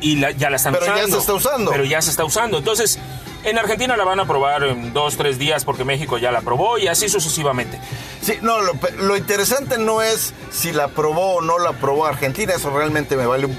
y 0.03 0.17
la- 0.17 0.33
ya 0.33 0.51
la 0.51 0.57
están 0.57 0.75
Pero 0.75 0.85
ya 0.85 0.93
usando. 0.97 1.15
se 1.17 1.21
está 1.21 1.33
usando. 1.33 1.71
Pero 1.71 1.85
ya 1.85 2.03
se 2.03 2.11
está 2.11 2.25
usando. 2.25 2.59
Entonces, 2.59 2.99
en 3.45 3.59
Argentina 3.59 3.97
la 3.97 4.05
van 4.05 4.21
a 4.21 4.27
probar 4.27 4.63
en 4.65 4.93
dos, 4.93 5.17
tres 5.17 5.39
días 5.39 5.65
porque 5.65 5.85
México 5.85 6.19
ya 6.19 6.31
la 6.31 6.41
probó 6.43 6.79
y 6.79 6.89
así 6.89 7.09
sucesivamente. 7.09 7.81
Sí, 8.23 8.39
no, 8.43 8.61
lo, 8.61 8.73
lo 8.99 9.17
interesante 9.17 9.79
no 9.79 10.03
es 10.03 10.35
si 10.51 10.73
la 10.73 10.85
aprobó 10.85 11.37
o 11.37 11.41
no 11.41 11.59
la 11.59 11.71
aprobó 11.71 12.07
Argentina, 12.07 12.55
eso 12.55 12.71
realmente 12.71 13.17
me 13.17 13.27
vale 13.27 13.47
un... 13.47 13.59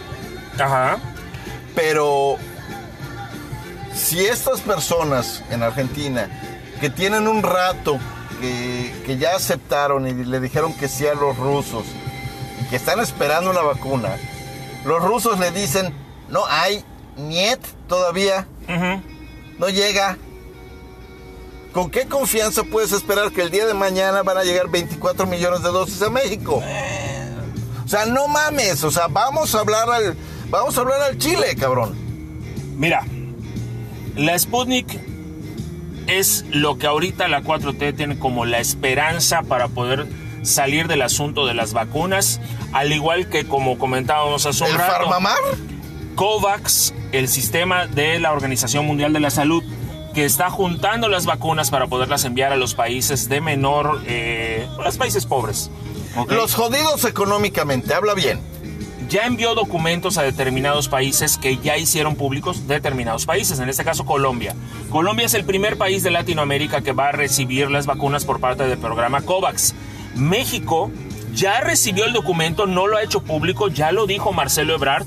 Ajá. 0.60 0.98
Pero 1.76 2.38
si 3.94 4.26
estas 4.26 4.62
personas 4.62 5.44
en 5.50 5.64
Argentina 5.64 6.30
que 6.80 6.90
tienen 6.90 7.28
un 7.28 7.44
rato, 7.44 8.00
que, 8.40 8.94
que 9.06 9.18
ya 9.18 9.36
aceptaron 9.36 10.08
y 10.08 10.14
le 10.14 10.40
dijeron 10.40 10.74
que 10.74 10.88
sí 10.88 11.06
a 11.08 11.14
los 11.14 11.38
rusos, 11.38 11.86
y 12.60 12.70
que 12.70 12.76
están 12.76 13.00
esperando 13.00 13.52
una 13.52 13.62
vacuna, 13.62 14.10
los 14.86 15.04
rusos 15.04 15.40
le 15.40 15.52
dicen, 15.52 15.94
no 16.30 16.44
hay, 16.48 16.84
niet 17.18 17.60
todavía, 17.88 18.48
Ujú. 18.68 19.02
No 19.62 19.70
llega. 19.70 20.18
¿Con 21.72 21.90
qué 21.90 22.08
confianza 22.08 22.64
puedes 22.64 22.92
esperar 22.92 23.32
que 23.32 23.44
el 23.44 23.52
día 23.52 23.66
de 23.66 23.76
mañana 23.76 24.24
van 24.24 24.38
a 24.38 24.44
llegar 24.44 24.68
24 24.70 25.26
millones 25.28 25.62
de 25.62 25.70
dosis 25.70 26.02
a 26.02 26.10
México? 26.10 26.62
O 27.86 27.88
sea, 27.88 28.06
no 28.06 28.28
mames, 28.28 28.84
o 28.84 28.92
sea, 28.92 29.08
vamos 29.08 29.54
a 29.56 29.60
hablar 29.60 29.90
al 29.90 30.18
vamos 30.50 30.78
a 30.78 30.82
hablar 30.82 31.02
al 31.02 31.18
Chile, 31.18 31.56
cabrón. 31.58 31.96
Mira, 32.76 33.06
la 34.16 34.38
Sputnik 34.38 35.00
es 36.08 36.44
lo 36.50 36.78
que 36.78 36.88
ahorita 36.88 37.28
la 37.28 37.42
4T 37.42 37.96
tiene 37.96 38.20
como 38.20 38.46
la 38.46 38.60
esperanza 38.60 39.44
para 39.44 39.68
poder 39.68 40.08
salir 40.42 40.88
del 40.88 41.04
asunto 41.04 41.46
de 41.46 41.54
las 41.54 41.74
vacunas, 41.74 42.42
al 42.74 42.92
igual 42.92 43.30
que 43.30 43.48
como 43.48 43.78
comentábamos 43.78 44.46
hace 44.46 44.64
un 44.64 44.72
¿El 44.72 44.78
rato, 44.78 44.94
Farmamar? 44.94 45.38
COVAX, 46.16 46.94
el 47.12 47.28
sistema 47.28 47.88
de 47.88 48.20
la 48.20 48.32
Organización 48.32 48.86
Mundial 48.86 49.14
de 49.14 49.20
la 49.20 49.30
Salud, 49.30 49.64
que 50.14 50.26
está 50.26 50.50
juntando 50.50 51.08
las 51.08 51.26
vacunas 51.26 51.70
para 51.70 51.88
poderlas 51.88 52.26
enviar 52.26 52.52
a 52.52 52.58
los 52.58 52.74
países 52.74 53.30
de 53.30 53.42
menor, 53.42 54.02
eh, 54.06 54.68
los 54.84 54.98
países 54.98 55.26
pobres. 55.26 55.72
Los 56.28 56.56
jodidos 56.56 57.06
económicamente, 57.06 57.94
habla 57.94 58.14
bien. 58.14 58.40
ya 59.08 59.26
envió 59.26 59.56
documentos 59.56 60.18
a 60.18 60.24
determinados 60.24 60.88
países 60.88 61.38
que 61.38 61.58
ya 61.58 61.78
hicieron 61.78 62.16
públicos 62.16 62.66
determinados 62.68 63.26
países, 63.26 63.60
en 63.60 63.68
este 63.68 63.84
caso 63.84 64.06
Colombia. 64.06 64.56
Colombia 64.90 65.26
es 65.26 65.34
el 65.34 65.44
primer 65.44 65.78
país 65.78 66.02
de 66.02 66.12
Latinoamérica 66.12 66.80
que 66.82 66.94
va 66.94 67.10
a 67.10 67.12
recibir 67.12 67.70
las 67.70 67.86
vacunas 67.86 68.24
por 68.24 68.40
parte 68.40 68.64
del 68.68 68.78
programa 68.78 69.22
COVAX. 69.22 69.76
México 70.16 70.90
ya 71.34 71.60
recibió 71.60 72.06
el 72.06 72.14
documento, 72.14 72.68
no 72.68 72.88
lo 72.88 72.96
ha 72.96 73.04
hecho 73.04 73.22
público, 73.22 73.68
ya 73.68 73.92
lo 73.92 74.08
dijo 74.08 74.32
Marcelo 74.32 74.76
Ebrard. 74.76 75.06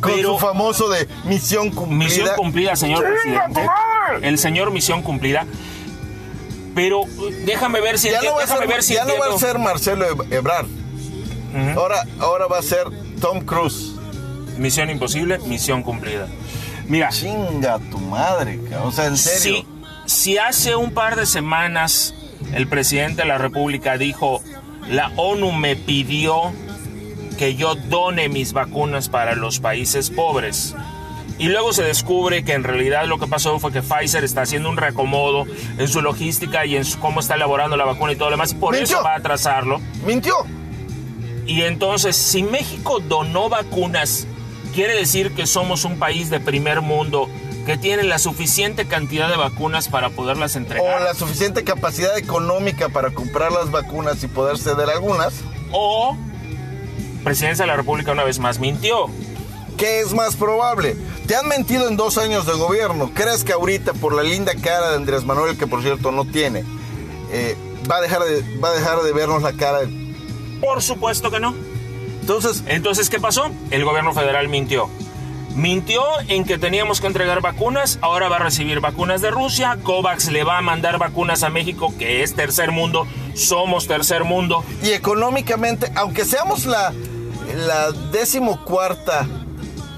Con 0.00 0.12
Pero 0.12 0.32
su 0.34 0.38
famoso 0.38 0.88
de 0.88 1.08
misión 1.24 1.70
cumplida. 1.70 2.04
misión 2.04 2.28
cumplida, 2.36 2.76
señor 2.76 3.04
presidente. 3.04 3.66
El 4.22 4.38
señor 4.38 4.70
misión 4.70 5.02
cumplida. 5.02 5.46
Pero 6.74 7.00
uh, 7.02 7.08
déjame 7.46 7.80
ver 7.80 7.98
si 7.98 8.10
Ya 8.10 8.20
no 8.22 8.32
va 8.34 8.38
a 8.38 8.40
déjame 8.42 8.60
ser, 8.60 8.68
ver 8.68 8.82
si 8.82 8.94
ya 8.94 9.04
no 9.04 9.08
va 9.18 9.26
a 9.26 9.30
entiendo. 9.30 9.38
ser 9.46 9.58
Marcelo 9.58 10.06
Eb- 10.16 10.32
Ebrard. 10.32 10.66
ahora, 11.76 12.04
ahora 12.20 12.46
va 12.46 12.58
a 12.58 12.62
ser 12.62 12.84
Tom 13.20 13.40
Cruise. 13.40 13.92
Misión 14.58 14.90
imposible, 14.90 15.38
misión 15.40 15.82
cumplida. 15.82 16.28
Mira, 16.86 17.08
Chinga 17.08 17.78
tu 17.90 17.98
madre, 17.98 18.60
cabrón. 18.70 18.88
O 18.88 18.92
sea, 18.92 19.06
en 19.06 19.16
serio. 19.16 19.64
Si, 20.06 20.14
si 20.14 20.38
hace 20.38 20.76
un 20.76 20.92
par 20.92 21.16
de 21.16 21.26
semanas 21.26 22.14
el 22.52 22.68
presidente 22.68 23.22
de 23.22 23.28
la 23.28 23.38
República 23.38 23.96
dijo, 23.98 24.42
la 24.88 25.10
ONU 25.16 25.52
me 25.52 25.74
pidió 25.76 26.52
que 27.36 27.54
yo 27.54 27.74
done 27.74 28.28
mis 28.28 28.52
vacunas 28.52 29.08
para 29.08 29.34
los 29.34 29.58
países 29.60 30.10
pobres. 30.10 30.74
Y 31.38 31.48
luego 31.48 31.72
se 31.74 31.82
descubre 31.82 32.44
que 32.44 32.54
en 32.54 32.64
realidad 32.64 33.04
lo 33.06 33.18
que 33.18 33.26
pasó 33.26 33.58
fue 33.58 33.70
que 33.70 33.82
Pfizer 33.82 34.24
está 34.24 34.42
haciendo 34.42 34.70
un 34.70 34.78
reacomodo 34.78 35.44
en 35.76 35.86
su 35.88 36.00
logística 36.00 36.64
y 36.64 36.76
en 36.76 36.84
su- 36.86 36.98
cómo 36.98 37.20
está 37.20 37.34
elaborando 37.34 37.76
la 37.76 37.84
vacuna 37.84 38.12
y 38.12 38.16
todo 38.16 38.30
lo 38.30 38.36
demás. 38.36 38.54
Por 38.54 38.74
Mintió. 38.74 38.96
eso 38.96 39.04
va 39.04 39.12
a 39.12 39.16
atrasarlo. 39.18 39.80
Mintió. 40.06 40.34
Y 41.46 41.62
entonces, 41.62 42.16
si 42.16 42.42
México 42.42 43.00
donó 43.00 43.48
vacunas, 43.50 44.26
quiere 44.74 44.94
decir 44.94 45.32
que 45.32 45.46
somos 45.46 45.84
un 45.84 45.98
país 45.98 46.30
de 46.30 46.40
primer 46.40 46.80
mundo 46.80 47.28
que 47.66 47.76
tiene 47.76 48.02
la 48.04 48.18
suficiente 48.18 48.86
cantidad 48.86 49.28
de 49.28 49.36
vacunas 49.36 49.88
para 49.88 50.08
poderlas 50.10 50.54
O 50.54 50.58
entregar. 50.58 51.02
la 51.02 51.14
suficiente 51.14 51.64
capacidad 51.64 52.16
económica 52.16 52.88
para 52.88 53.10
comprar 53.10 53.52
las 53.52 53.70
vacunas 53.70 54.22
y 54.24 54.28
poder 54.28 54.56
ceder 54.56 54.88
algunas. 54.88 55.34
O 55.70 56.16
Presidencia 57.26 57.64
de 57.64 57.66
la 57.66 57.76
República 57.76 58.12
una 58.12 58.22
vez 58.22 58.38
más 58.38 58.60
mintió. 58.60 59.06
¿Qué 59.76 59.98
es 59.98 60.14
más 60.14 60.36
probable? 60.36 60.94
Te 61.26 61.34
han 61.34 61.48
mentido 61.48 61.88
en 61.88 61.96
dos 61.96 62.18
años 62.18 62.46
de 62.46 62.52
gobierno. 62.52 63.10
¿Crees 63.14 63.42
que 63.42 63.52
ahorita, 63.52 63.94
por 63.94 64.14
la 64.14 64.22
linda 64.22 64.52
cara 64.54 64.90
de 64.90 64.94
Andrés 64.94 65.24
Manuel, 65.24 65.58
que 65.58 65.66
por 65.66 65.82
cierto 65.82 66.12
no 66.12 66.24
tiene, 66.24 66.62
eh, 67.32 67.56
va, 67.90 67.96
a 67.96 68.00
dejar 68.00 68.22
de, 68.22 68.60
va 68.60 68.68
a 68.68 68.74
dejar 68.74 69.02
de 69.02 69.12
vernos 69.12 69.42
la 69.42 69.54
cara? 69.54 69.80
Por 70.60 70.80
supuesto 70.82 71.32
que 71.32 71.40
no. 71.40 71.52
Entonces, 72.20 72.62
Entonces, 72.68 73.10
¿qué 73.10 73.18
pasó? 73.18 73.50
El 73.72 73.84
gobierno 73.84 74.12
federal 74.12 74.46
mintió. 74.46 74.88
Mintió 75.56 76.04
en 76.28 76.44
que 76.44 76.58
teníamos 76.58 77.00
que 77.00 77.08
entregar 77.08 77.40
vacunas, 77.40 77.98
ahora 78.02 78.28
va 78.28 78.36
a 78.36 78.40
recibir 78.40 78.78
vacunas 78.78 79.20
de 79.20 79.32
Rusia, 79.32 79.78
COVAX 79.82 80.30
le 80.30 80.44
va 80.44 80.58
a 80.58 80.62
mandar 80.62 80.98
vacunas 80.98 81.42
a 81.42 81.48
México, 81.48 81.94
que 81.98 82.22
es 82.22 82.34
tercer 82.34 82.72
mundo, 82.72 83.06
somos 83.34 83.88
tercer 83.88 84.24
mundo, 84.24 84.62
y 84.82 84.90
económicamente, 84.90 85.90
aunque 85.94 86.26
seamos 86.26 86.66
la, 86.66 86.92
la 87.54 87.92
decimocuarta 88.12 89.26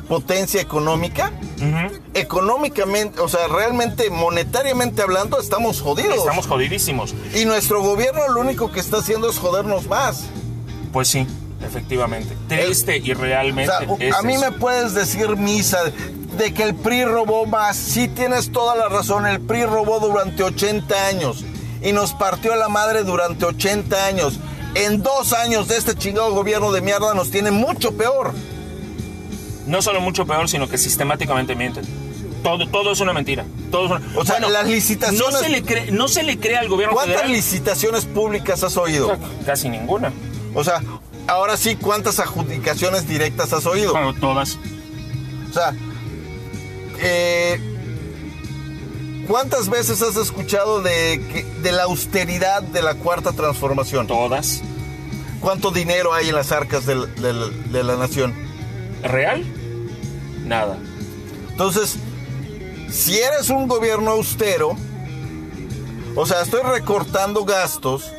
potencia 0.08 0.60
económica, 0.60 1.32
Ujú. 1.58 2.00
económicamente, 2.14 3.20
o 3.20 3.28
sea, 3.28 3.46
realmente 3.48 4.08
monetariamente 4.10 5.02
hablando, 5.02 5.38
estamos 5.40 5.80
jodidos. 5.82 6.16
estamos 6.18 6.46
jodidísimos. 6.46 7.14
Y 7.34 7.44
nuestro 7.44 7.82
gobierno 7.82 8.28
lo 8.28 8.40
único 8.40 8.70
que 8.72 8.80
está 8.80 8.98
haciendo 8.98 9.28
es 9.28 9.38
jodernos 9.38 9.86
más. 9.86 10.24
Pues 10.92 11.08
sí, 11.08 11.26
efectivamente. 11.66 12.34
Triste 12.48 12.98
y 12.98 13.12
O 13.12 13.14
realmente. 13.16 13.70
sea, 13.70 13.86
es 13.98 14.14
a 14.14 14.22
mí 14.22 14.34
eso. 14.34 14.50
me 14.50 14.52
puedes 14.52 14.94
decir, 14.94 15.36
Misa, 15.36 15.78
de 16.38 16.54
que 16.54 16.62
el 16.62 16.74
PRI 16.74 17.04
robó 17.04 17.44
más. 17.46 17.76
Sí 17.76 18.08
tienes 18.08 18.50
toda 18.50 18.74
la 18.76 18.88
razón, 18.88 19.26
el 19.26 19.40
PRI 19.40 19.64
robó 19.66 20.00
durante 20.00 20.42
80 20.42 21.06
años 21.06 21.44
y 21.82 21.92
nos 21.92 22.14
partió 22.14 22.54
la 22.56 22.68
madre 22.68 23.02
durante 23.02 23.44
80 23.44 24.06
años. 24.06 24.38
En 24.74 25.02
dos 25.02 25.32
años 25.32 25.68
de 25.68 25.76
este 25.76 25.94
chingado 25.94 26.32
gobierno 26.32 26.70
de 26.72 26.80
mierda 26.80 27.14
nos 27.14 27.30
tiene 27.30 27.50
mucho 27.50 27.92
peor. 27.96 28.32
No 29.66 29.82
solo 29.82 30.00
mucho 30.00 30.26
peor, 30.26 30.48
sino 30.48 30.68
que 30.68 30.78
sistemáticamente 30.78 31.54
mienten. 31.54 31.84
Todo, 32.42 32.68
todo 32.68 32.92
es 32.92 33.00
una 33.00 33.12
mentira. 33.12 33.44
Todo 33.70 33.86
es 33.86 33.90
una- 33.90 34.18
O 34.18 34.24
sea, 34.24 34.38
las 34.40 34.66
licitaciones- 34.66 35.32
No 35.32 35.38
se 35.38 35.48
le 35.48 35.62
cree, 35.62 35.90
no 35.90 36.08
se 36.08 36.22
le 36.22 36.38
cree 36.38 36.56
al 36.56 36.68
gobierno 36.68 36.94
¿Cuántas 36.94 37.16
federal. 37.16 37.32
licitaciones 37.36 38.04
públicas 38.04 38.62
has 38.62 38.76
oído? 38.76 39.16
Casi 39.44 39.68
ninguna. 39.68 40.12
O 40.54 40.62
sea, 40.64 40.80
ahora 41.26 41.56
sí, 41.56 41.74
¿cuántas 41.76 42.20
adjudicaciones 42.20 43.08
directas 43.08 43.52
has 43.52 43.66
oído? 43.66 43.92
Bueno, 43.92 44.14
todas. 44.14 44.56
O 45.50 45.52
sea, 45.52 45.74
eh, 47.00 47.60
¿cuántas 49.28 49.68
veces 49.68 50.02
has 50.02 50.16
escuchado 50.16 50.82
de, 50.82 51.18
de 51.62 51.72
la 51.72 51.84
austeridad 51.84 52.62
de 52.62 52.82
la 52.82 52.94
cuarta 52.94 53.32
transformación? 53.32 54.06
Todas. 54.08 54.62
¿Cuánto 55.40 55.70
dinero 55.70 56.12
hay 56.12 56.30
en 56.30 56.34
las 56.34 56.50
arcas 56.50 56.84
de 56.86 57.84
la 57.84 57.96
nación? 57.96 58.34
¿Real? 59.02 59.44
Nada. 60.44 60.78
Entonces, 61.50 61.96
si 62.90 63.18
eres 63.18 63.50
un 63.50 63.68
gobierno 63.68 64.12
austero, 64.12 64.76
o 66.16 66.26
sea, 66.26 66.42
estoy 66.42 66.62
recortando 66.62 67.44
gastos, 67.44 68.10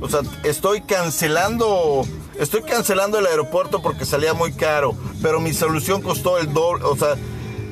o 0.00 0.08
sea, 0.08 0.20
estoy 0.44 0.80
cancelando, 0.80 2.06
estoy 2.38 2.62
cancelando 2.62 3.18
el 3.18 3.26
aeropuerto 3.26 3.82
porque 3.82 4.06
salía 4.06 4.32
muy 4.32 4.52
caro, 4.52 4.96
pero 5.20 5.40
mi 5.40 5.52
solución 5.52 6.00
costó 6.00 6.38
el 6.38 6.52
doble, 6.52 6.84
o 6.84 6.96
sea, 6.96 7.16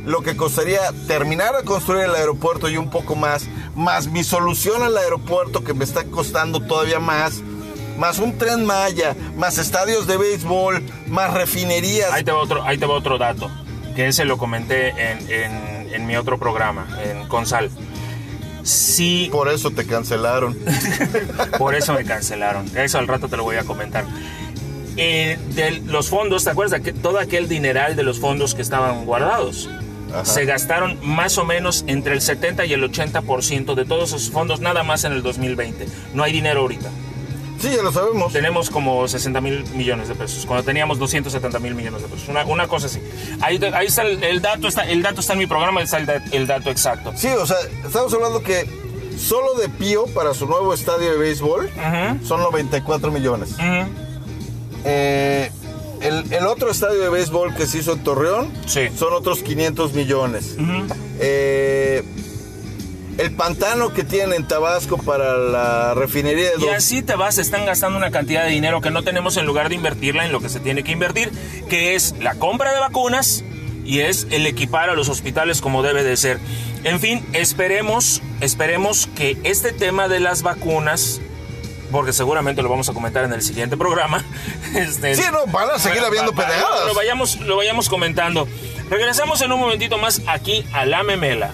lo 0.07 0.23
que 0.23 0.37
costaría 0.37 0.81
terminar 1.07 1.57
de 1.57 1.65
construir 1.65 2.05
el 2.05 2.15
aeropuerto 2.15 2.69
y 2.69 2.77
un 2.77 2.91
poco 2.91 3.15
más, 3.17 3.47
más 3.75 4.07
mi 4.09 4.25
solución 4.25 4.83
al 4.83 4.97
aeropuerto 4.97 5.63
que 5.65 5.75
me 5.75 5.85
está 5.85 6.05
costando 6.05 6.61
todavía 6.61 6.99
más, 7.01 7.41
más 7.99 8.19
un 8.19 8.39
tren 8.39 8.65
Maya, 8.65 9.15
más 9.37 9.59
estadios 9.59 10.07
de 10.07 10.17
béisbol, 10.17 10.83
más 11.09 11.35
refinerías. 11.35 12.13
Ahí 12.13 12.25
te 12.25 12.33
va 12.33 12.39
otro, 12.39 12.63
ahí 12.65 12.79
te 12.79 12.87
va 12.87 12.95
otro 12.95 13.19
dato, 13.19 13.51
que 13.95 14.09
ese 14.09 14.25
lo 14.25 14.39
comenté 14.39 14.89
en, 14.91 15.31
en- 15.31 15.71
en 15.93 16.07
mi 16.07 16.15
otro 16.17 16.39
programa, 16.39 16.87
en 17.05 17.27
Consal. 17.27 17.69
si 18.63 19.29
Por 19.33 19.49
eso 19.49 19.71
te 19.73 19.85
cancelaron. 19.87 20.57
Por 21.59 21.75
eso 21.75 21.93
me 21.95 22.05
cancelaron. 22.05 22.71
Eso 22.77 22.99
al 22.99 23.09
rato 23.09 23.29
te 23.29 23.37
lo 23.37 23.43
voy 23.43 23.57
a 23.57 23.65
comentar. 23.65 24.05
Eh, 24.97 25.37
de 25.55 25.83
los 25.87 26.09
fondos, 26.09 26.45
¿te 26.45 26.51
acuerdas 26.51 26.81
de 26.81 26.83
que 26.83 26.97
todo 26.97 27.19
aquel 27.19 27.49
dineral 27.49 27.97
de 27.97 28.03
los 28.03 28.21
fondos 28.21 28.55
que 28.55 28.63
estaban 28.63 29.05
guardados? 29.05 29.69
Ajá. 30.13 30.25
Se 30.25 30.45
gastaron 30.45 30.99
más 31.03 31.39
o 31.39 31.45
menos 31.45 31.85
entre 31.87 32.15
el 32.15 32.21
70 32.21 32.65
y 32.67 32.73
el 32.73 32.83
80% 32.83 33.75
de 33.75 33.85
todos 33.85 34.11
esos 34.11 34.31
fondos 34.31 34.61
nada 34.61 34.83
más 34.83 35.05
en 35.05 35.13
el 35.13 35.23
2020. 35.23 35.87
No 36.15 36.23
hay 36.23 36.33
dinero 36.33 36.61
ahorita. 36.61 36.91
Sí, 37.61 37.69
ya 37.77 37.83
lo 37.83 37.93
sabemos. 37.93 38.33
Tenemos 38.33 38.71
como 38.71 39.07
60 39.07 39.39
mil 39.43 39.65
millones 39.75 40.09
de 40.09 40.15
pesos, 40.15 40.47
cuando 40.47 40.65
teníamos 40.65 40.99
270 40.99 41.59
mil 41.59 41.75
millones 41.75 42.01
de 42.01 42.09
pesos. 42.09 42.27
Una, 42.29 42.45
una 42.47 42.67
cosa 42.69 42.87
así. 42.87 43.01
Ahí, 43.43 43.61
ahí 43.75 43.87
está 43.87 44.01
el, 44.03 44.23
el 44.25 44.41
dato, 44.41 44.67
está, 44.67 44.83
el 44.85 45.03
dato 45.03 45.21
está 45.21 45.35
en 45.35 45.41
mi 45.41 45.47
programa, 45.47 45.83
está 45.83 45.99
el, 45.99 46.07
da- 46.07 46.25
el 46.33 46.47
dato 46.47 46.71
exacto. 46.71 47.13
Sí, 47.17 47.29
o 47.29 47.45
sea, 47.47 47.59
estamos 47.85 48.15
hablando 48.15 48.43
que 48.43 48.67
solo 49.19 49.53
de 49.57 49.69
Pío 49.69 50.07
para 50.07 50.33
su 50.33 50.47
nuevo 50.47 50.73
estadio 50.73 51.11
de 51.13 51.19
béisbol 51.19 51.69
son 52.27 52.41
94 52.41 53.11
millones. 53.13 53.51
Eh, 54.85 55.51
el, 56.01 56.33
el 56.33 56.47
otro 56.47 56.71
estadio 56.71 57.01
de 57.01 57.09
béisbol 57.11 57.55
que 57.55 57.67
se 57.67 57.79
hizo 57.79 57.93
en 57.93 58.03
Torreón 58.05 58.53
Sí. 58.67 58.89
son 58.97 59.13
otros 59.13 59.41
500 59.41 59.93
millones. 59.95 60.57
Eh, 61.21 62.03
el 63.19 63.33
pantano 63.33 63.93
que 63.93 64.03
tienen 64.05 64.33
en 64.35 64.49
Tabasco 64.49 64.97
para 64.97 65.37
la 65.37 65.93
refinería 65.95 66.53
de 66.57 66.65
Y 66.65 66.69
así 66.69 67.03
te 67.03 67.17
vas, 67.17 67.37
están 67.39 67.67
gastando 67.67 67.99
una 67.99 68.11
cantidad 68.11 68.45
de 68.45 68.51
dinero 68.51 68.81
que 68.81 68.91
no 68.91 69.03
tenemos 69.03 69.37
en 69.37 69.45
lugar 69.45 69.69
de 69.69 69.75
invertirla 69.75 70.25
en 70.25 70.33
lo 70.33 70.41
que 70.41 70.49
se 70.49 70.59
tiene 70.61 70.83
que 70.85 70.93
invertir, 70.93 71.31
que 71.69 71.95
es 71.95 72.15
la 72.21 72.35
compra 72.37 72.73
de 72.73 72.81
vacunas 72.81 73.45
y 73.85 74.01
es 74.01 74.27
el 74.31 74.47
equipar 74.47 74.89
a 74.89 74.95
los 74.95 75.09
hospitales 75.11 75.61
como 75.61 75.83
debe 75.83 76.03
de 76.03 76.17
ser. 76.17 76.39
En 76.85 76.99
fin, 76.99 77.23
esperemos, 77.35 78.23
esperemos 78.41 79.07
que 79.15 79.37
este 79.43 79.73
tema 79.73 80.09
de 80.09 80.21
las 80.21 80.43
vacunas, 80.43 81.21
porque 81.91 82.13
seguramente 82.13 82.63
lo 82.63 82.69
vamos 82.69 82.89
a 82.89 82.93
comentar 82.93 83.25
en 83.25 83.33
el 83.33 83.43
siguiente 83.43 83.77
programa. 83.77 84.25
este, 84.75 85.15
Sí, 85.15 85.25
no, 85.33 85.47
van 85.47 85.71
a 85.71 85.79
seguir 85.79 86.03
habiendo 86.03 86.33
pendejadas. 86.33 86.87
Lo 86.87 86.95
vayamos, 86.95 87.41
lo 87.41 87.57
vayamos 87.57 87.89
comentando. 87.89 88.49
Regresamos 88.89 89.41
en 89.43 89.53
un 89.53 89.61
momentito 89.61 89.99
más 89.99 90.23
aquí 90.27 90.65
a 90.73 90.85
La 90.85 91.03
Memela. 91.03 91.53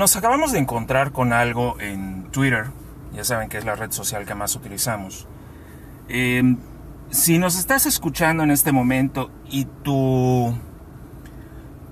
Nos 0.00 0.16
acabamos 0.16 0.50
de 0.52 0.58
encontrar 0.58 1.12
con 1.12 1.34
algo 1.34 1.78
en 1.78 2.30
Twitter. 2.30 2.68
Ya 3.12 3.22
saben 3.22 3.50
que 3.50 3.58
es 3.58 3.66
la 3.66 3.74
red 3.74 3.90
social 3.92 4.24
que 4.24 4.34
más 4.34 4.56
utilizamos. 4.56 5.28
Eh, 6.08 6.56
si 7.10 7.38
nos 7.38 7.58
estás 7.58 7.84
escuchando 7.84 8.42
en 8.42 8.50
este 8.50 8.72
momento 8.72 9.30
y 9.50 9.66
tu, 9.66 10.54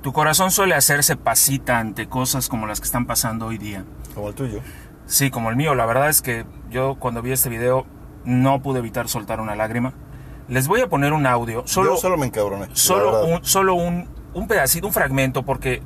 tu 0.03 0.13
corazón 0.15 0.51
suele 0.51 0.75
hacerse 0.75 1.17
pasita 1.17 1.79
ante 1.79 2.09
cosas 2.09 2.49
como 2.49 2.67
las 2.67 2.81
que 2.81 2.87
están 2.87 3.05
pasando 3.05 3.47
hoy 3.47 3.59
día, 3.59 3.85
Como 4.15 4.31
el 4.31 4.35
tuyo. 4.35 4.61
Sí, 5.05 5.31
como 5.31 5.51
el 5.51 5.57
mío. 5.57 5.75
La 5.75 5.85
verdad 5.85 6.09
es 6.09 6.23
que 6.23 6.47
yo 6.71 6.95
cuando 6.99 7.21
vi 7.21 7.33
este 7.33 7.51
video 7.51 7.85
no 8.25 8.63
pude 8.63 8.79
evitar 8.79 9.07
soltar 9.09 9.39
una 9.41 9.55
lágrima. 9.55 9.93
Les 10.49 10.67
voy 10.67 10.81
a 10.81 10.89
poner 10.89 11.13
un 11.13 11.27
audio, 11.27 11.63
solo, 11.67 11.91
Yo 11.91 11.97
solo 11.99 12.17
me 12.17 12.27
encabroné. 12.27 12.69
solo, 12.73 13.27
un, 13.27 13.45
solo 13.45 13.75
un, 13.75 14.09
un 14.33 14.49
pedacito, 14.49 14.87
un 14.87 14.95
fragmento, 14.95 15.45
porque 15.45 15.83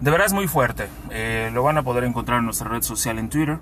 de 0.00 0.10
verdad 0.10 0.26
es 0.26 0.32
muy 0.32 0.48
fuerte. 0.48 0.88
Eh, 1.10 1.50
lo 1.52 1.62
van 1.62 1.78
a 1.78 1.82
poder 1.82 2.04
encontrar 2.04 2.38
en 2.38 2.44
nuestra 2.46 2.68
red 2.68 2.82
social 2.82 3.18
en 3.18 3.28
Twitter. 3.28 3.58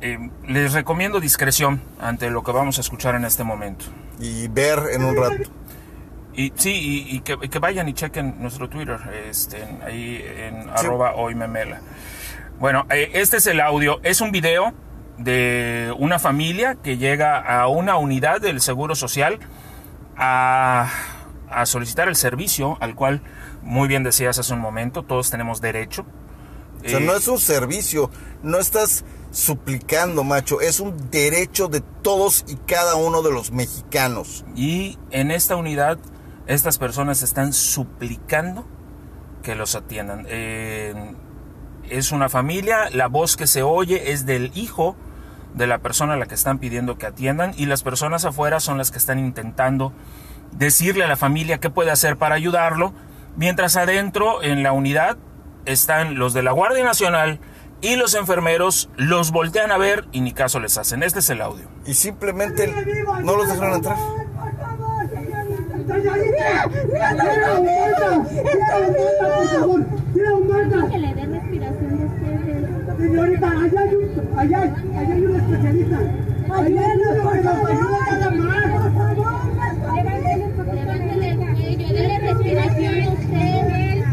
Eh, 0.00 0.30
les 0.46 0.72
recomiendo 0.72 1.20
discreción 1.20 1.82
ante 2.00 2.30
lo 2.30 2.42
que 2.42 2.52
vamos 2.52 2.78
a 2.78 2.80
escuchar 2.80 3.14
en 3.14 3.24
este 3.24 3.44
momento. 3.44 3.84
Y 4.18 4.48
ver 4.48 4.78
en 4.92 5.04
un 5.04 5.16
rato. 5.16 5.50
Y 6.32 6.52
sí, 6.54 6.70
y, 7.10 7.16
y 7.16 7.20
que, 7.20 7.36
y 7.42 7.48
que 7.48 7.58
vayan 7.58 7.88
y 7.88 7.92
chequen 7.92 8.36
nuestro 8.40 8.68
Twitter, 8.68 8.98
este, 9.28 9.62
ahí 9.84 10.24
en 10.38 10.62
Sí. 10.62 10.68
arroba 10.86 11.14
hoy 11.16 11.34
memela. 11.34 11.80
Bueno, 12.58 12.86
eh, 12.90 13.10
este 13.14 13.38
es 13.38 13.46
el 13.46 13.60
audio, 13.60 14.00
es 14.04 14.20
un 14.20 14.30
video 14.30 14.72
de 15.18 15.92
una 15.98 16.18
familia 16.18 16.76
que 16.82 16.96
llega 16.98 17.38
a 17.40 17.66
una 17.68 17.96
unidad 17.96 18.40
del 18.40 18.60
Seguro 18.60 18.94
Social 18.94 19.38
a, 20.16 20.88
a 21.50 21.66
solicitar 21.66 22.08
el 22.08 22.16
servicio 22.16 22.78
al 22.80 22.94
cual, 22.94 23.22
muy 23.62 23.88
bien 23.88 24.02
decías 24.02 24.38
hace 24.38 24.52
un 24.54 24.60
momento, 24.60 25.02
todos 25.02 25.30
tenemos 25.30 25.60
derecho. 25.60 26.04
O 26.84 26.88
sea, 26.88 26.98
Eh, 26.98 27.04
no 27.04 27.14
es 27.14 27.28
un 27.28 27.38
servicio, 27.38 28.10
no 28.42 28.58
estás 28.58 29.04
suplicando, 29.30 30.24
macho, 30.24 30.60
es 30.60 30.80
un 30.80 31.10
derecho 31.10 31.68
de 31.68 31.80
todos 31.80 32.44
y 32.48 32.56
cada 32.56 32.96
uno 32.96 33.22
de 33.22 33.30
los 33.30 33.52
mexicanos. 33.52 34.44
Y 34.56 34.98
en 35.10 35.30
esta 35.30 35.56
unidad, 35.56 35.98
estas 36.46 36.78
personas 36.78 37.22
están 37.22 37.52
suplicando 37.52 38.66
que 39.42 39.54
los 39.54 39.74
atiendan. 39.74 40.26
Eh, 40.28 41.14
es 41.88 42.12
una 42.12 42.28
familia, 42.28 42.88
la 42.90 43.08
voz 43.08 43.36
que 43.36 43.46
se 43.46 43.62
oye 43.62 44.12
es 44.12 44.26
del 44.26 44.50
hijo 44.54 44.96
de 45.54 45.66
la 45.66 45.78
persona 45.78 46.14
a 46.14 46.16
la 46.16 46.26
que 46.26 46.34
están 46.34 46.58
pidiendo 46.58 46.96
que 46.96 47.06
atiendan 47.06 47.54
y 47.56 47.66
las 47.66 47.82
personas 47.82 48.24
afuera 48.24 48.60
son 48.60 48.78
las 48.78 48.90
que 48.90 48.98
están 48.98 49.18
intentando 49.18 49.92
decirle 50.52 51.04
a 51.04 51.08
la 51.08 51.16
familia 51.16 51.58
qué 51.58 51.70
puede 51.70 51.90
hacer 51.90 52.16
para 52.16 52.36
ayudarlo, 52.36 52.92
mientras 53.36 53.76
adentro 53.76 54.42
en 54.42 54.62
la 54.62 54.72
unidad 54.72 55.16
están 55.66 56.16
los 56.18 56.32
de 56.34 56.42
la 56.42 56.52
Guardia 56.52 56.84
Nacional 56.84 57.38
y 57.82 57.96
los 57.96 58.14
enfermeros, 58.14 58.90
los 58.96 59.30
voltean 59.30 59.72
a 59.72 59.78
ver 59.78 60.04
y 60.12 60.20
ni 60.20 60.32
caso 60.32 60.60
les 60.60 60.76
hacen. 60.78 61.02
Este 61.02 61.20
es 61.20 61.30
el 61.30 61.40
audio. 61.40 61.64
Y 61.86 61.94
simplemente 61.94 62.72
no 63.22 63.36
los 63.36 63.48
dejaron 63.48 63.74
entrar. 63.76 63.96
Señorita, 72.98 73.48
allá 73.48 73.80
hay, 73.80 73.94
un, 73.94 74.38
allá, 74.38 74.58
hay- 74.60 74.72
allá 74.98 75.14
hay 75.14 75.22
un 75.24 75.36
especialista. 75.36 75.98
Allá 76.52 76.80
hay 76.80 76.98
uno 76.98 77.30
que 77.30 77.40
nos 77.40 77.56
ayuda 77.70 77.98
nada 78.10 78.30
más. 78.30 78.66
Levántele, 79.94 80.46
levántele 80.74 81.26
el 81.30 81.36
cuello, 81.38 81.88
dele 81.88 82.18
respiración 82.18 82.94
de 82.94 83.08
ustedes. 83.08 84.04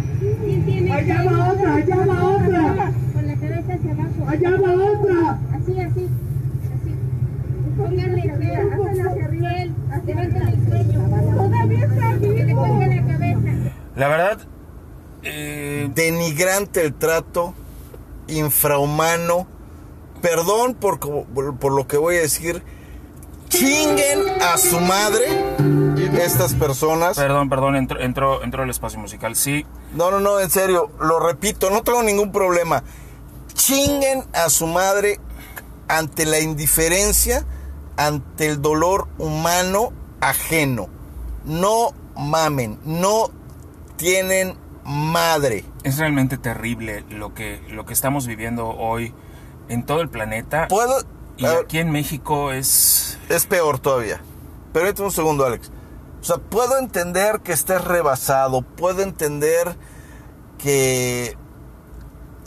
¿Quién 0.44 0.60
tiene 0.66 0.77
Allá 0.92 1.24
va 1.24 1.52
otra, 1.52 1.76
allá 1.76 1.96
va 1.96 2.24
otra. 2.24 2.92
Con 3.14 3.28
la 3.28 3.36
cabeza 3.36 3.74
hacia 3.74 3.92
abajo. 3.92 4.28
Allá 4.28 4.52
va 4.52 4.74
otra. 4.74 5.40
Así, 5.56 5.80
así. 5.80 6.10
Así. 6.76 6.96
Pónganle, 7.78 8.34
vea, 8.38 8.64
hacia 9.10 9.26
arriba. 9.26 9.50
Levántele 10.06 10.52
el 10.52 10.60
cuello. 10.64 11.02
Todavía 11.36 11.86
está 11.86 12.10
aquí. 12.10 12.28
Que 12.28 12.44
le 12.44 12.56
cuelgue 12.56 12.88
la 12.88 13.08
cabeza. 13.08 13.72
La 13.96 14.08
verdad, 14.08 14.40
eh, 15.24 15.90
Denigrante 15.94 16.86
el 16.86 16.94
trato, 16.94 17.54
infrahumano. 18.28 19.48
Perdón 20.22 20.74
por, 20.74 21.00
por, 21.00 21.58
por 21.58 21.72
lo 21.72 21.88
que 21.88 21.98
voy 21.98 22.16
a 22.18 22.22
decir. 22.22 22.64
Chinguen 23.50 24.20
a 24.42 24.58
su 24.58 24.80
madre 24.80 25.26
estas 26.16 26.54
personas. 26.54 27.18
perdón, 27.18 27.50
perdón, 27.50 27.76
entró, 27.76 28.00
entró, 28.00 28.44
entró 28.44 28.64
el 28.64 28.70
espacio 28.70 29.00
musical. 29.00 29.36
Sí, 29.36 29.66
No, 29.94 30.12
no, 30.12 30.20
no, 30.20 30.40
en 30.40 30.50
serio, 30.50 30.92
lo 31.00 31.20
repito, 31.20 31.70
no 31.70 31.84
tengo 31.84 32.04
ningún 32.04 32.32
problema. 32.32 32.84
Chinguen 33.54 34.24
a 34.34 34.50
su 34.50 34.68
madre 34.68 35.20
ante 35.88 36.26
la 36.26 36.40
indiferencia, 36.40 37.46
ante 37.96 38.48
el 38.48 38.62
dolor 38.62 39.08
humano 39.18 39.92
ajeno. 40.22 40.88
No 41.46 41.94
mamen, 42.16 42.80
no 42.84 43.32
tienen 43.96 44.58
madre. 44.84 45.66
es 45.84 45.98
realmente 45.98 46.38
terrible 46.38 47.04
lo 47.10 47.34
que, 47.34 47.62
lo 47.70 47.86
que 47.86 47.94
estamos 47.94 48.26
viviendo 48.28 48.68
hoy 48.70 49.14
en 49.70 49.86
todo 49.86 50.02
el 50.02 50.10
planeta. 50.10 50.68
Puedo... 50.68 51.04
Y 51.40 51.44
ver, 51.44 51.60
aquí 51.66 51.78
en 51.78 51.92
México 51.92 52.52
es... 52.52 53.20
es 53.30 53.46
peor 53.46 53.78
todavía. 53.78 54.20
Permíteme 54.74 55.08
un 55.08 55.14
segundo, 55.14 55.46
Alex. 55.46 55.72
O 56.28 56.30
sea, 56.30 56.40
puedo 56.40 56.78
entender 56.78 57.40
que 57.40 57.54
estés 57.54 57.82
rebasado, 57.82 58.62
puedo 58.62 59.02
entender 59.02 59.78
que 60.58 61.38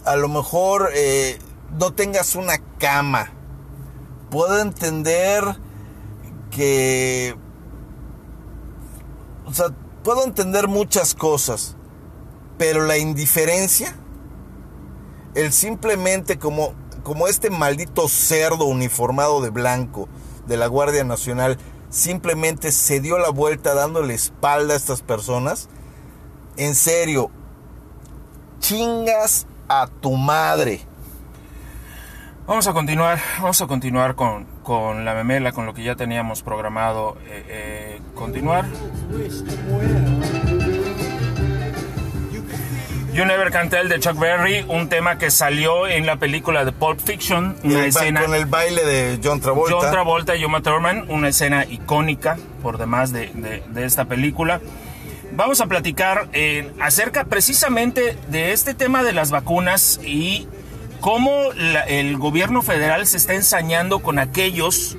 a 0.04 0.16
lo 0.16 0.28
mejor 0.28 0.90
eh, 0.94 1.38
no 1.78 1.94
tengas 1.94 2.34
una 2.34 2.58
cama. 2.78 3.32
Puedo 4.28 4.60
entender 4.60 5.42
que... 6.50 7.34
O 9.46 9.54
sea, 9.54 9.68
puedo 10.04 10.24
entender 10.24 10.68
muchas 10.68 11.14
cosas, 11.14 11.74
pero 12.58 12.84
la 12.84 12.98
indiferencia, 12.98 13.96
el 15.34 15.54
simplemente 15.54 16.38
como, 16.38 16.74
como 17.02 17.28
este 17.28 17.48
maldito 17.48 18.08
cerdo 18.08 18.66
uniformado 18.66 19.40
de 19.40 19.48
blanco 19.48 20.06
de 20.46 20.58
la 20.58 20.66
Guardia 20.66 21.02
Nacional, 21.02 21.56
simplemente 21.90 22.72
se 22.72 23.00
dio 23.00 23.18
la 23.18 23.30
vuelta 23.30 23.74
dándole 23.74 24.14
espalda 24.14 24.74
a 24.74 24.76
estas 24.76 25.02
personas. 25.02 25.68
En 26.56 26.74
serio, 26.74 27.30
chingas 28.60 29.46
a 29.68 29.86
tu 29.86 30.16
madre. 30.16 30.80
Vamos 32.46 32.66
a 32.66 32.72
continuar, 32.72 33.20
vamos 33.40 33.60
a 33.60 33.66
continuar 33.66 34.16
con, 34.16 34.44
con 34.62 35.04
la 35.04 35.14
memela, 35.14 35.52
con 35.52 35.66
lo 35.66 35.74
que 35.74 35.84
ya 35.84 35.94
teníamos 35.94 36.42
programado 36.42 37.16
eh, 37.26 37.44
eh, 37.48 38.00
continuar. 38.14 38.64
You 43.12 43.24
Never 43.24 43.50
Can 43.50 43.68
Tell 43.70 43.88
de 43.88 43.98
Chuck 43.98 44.18
Berry, 44.18 44.64
un 44.68 44.88
tema 44.88 45.18
que 45.18 45.30
salió 45.32 45.88
en 45.88 46.06
la 46.06 46.16
película 46.16 46.64
de 46.64 46.70
Pulp 46.72 47.00
Fiction, 47.00 47.56
Y 47.64 47.68
una 47.68 47.84
el 47.86 47.92
ba- 47.92 48.00
escena 48.00 48.20
con 48.22 48.34
el 48.34 48.46
baile 48.46 48.84
de 48.84 49.18
John 49.22 49.40
Travolta. 49.40 49.76
John 49.80 49.90
Travolta 49.90 50.36
y 50.36 50.44
Uma 50.44 50.60
Thurman, 50.62 51.06
una 51.08 51.28
escena 51.28 51.64
icónica 51.64 52.38
por 52.62 52.78
demás 52.78 53.12
de, 53.12 53.28
de- 53.34 53.62
de 53.68 53.84
esta 53.84 54.04
película. 54.04 54.60
Vamos 55.32 55.60
a 55.60 55.66
platicar 55.66 56.28
eh, 56.32 56.70
acerca 56.80 57.24
precisamente 57.24 58.16
de 58.28 58.52
este 58.52 58.74
tema 58.74 59.02
de 59.02 59.12
las 59.12 59.30
vacunas 59.32 60.00
y 60.04 60.46
cómo 61.00 61.52
la- 61.56 61.82
el 61.82 62.16
gobierno 62.16 62.62
federal 62.62 63.06
se 63.08 63.16
está 63.16 63.34
ensañando 63.34 63.98
con 64.00 64.20
aquellos, 64.20 64.96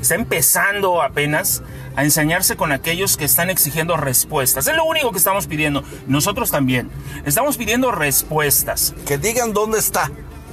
está 0.00 0.14
empezando 0.14 1.02
apenas 1.02 1.62
a 1.96 2.04
ensañarse 2.04 2.56
con 2.56 2.72
aquellos 2.72 3.16
que 3.16 3.24
están 3.24 3.50
exigiendo 3.50 3.96
respuestas. 3.96 4.66
Es 4.66 4.76
lo 4.76 4.84
único 4.84 5.12
que 5.12 5.18
estamos 5.18 5.46
pidiendo. 5.46 5.82
Nosotros 6.06 6.50
también. 6.50 6.90
Estamos 7.24 7.56
pidiendo 7.56 7.90
respuestas. 7.92 8.94
Que 9.06 9.18
digan 9.18 9.52
dónde 9.52 9.78
está. 9.78 10.10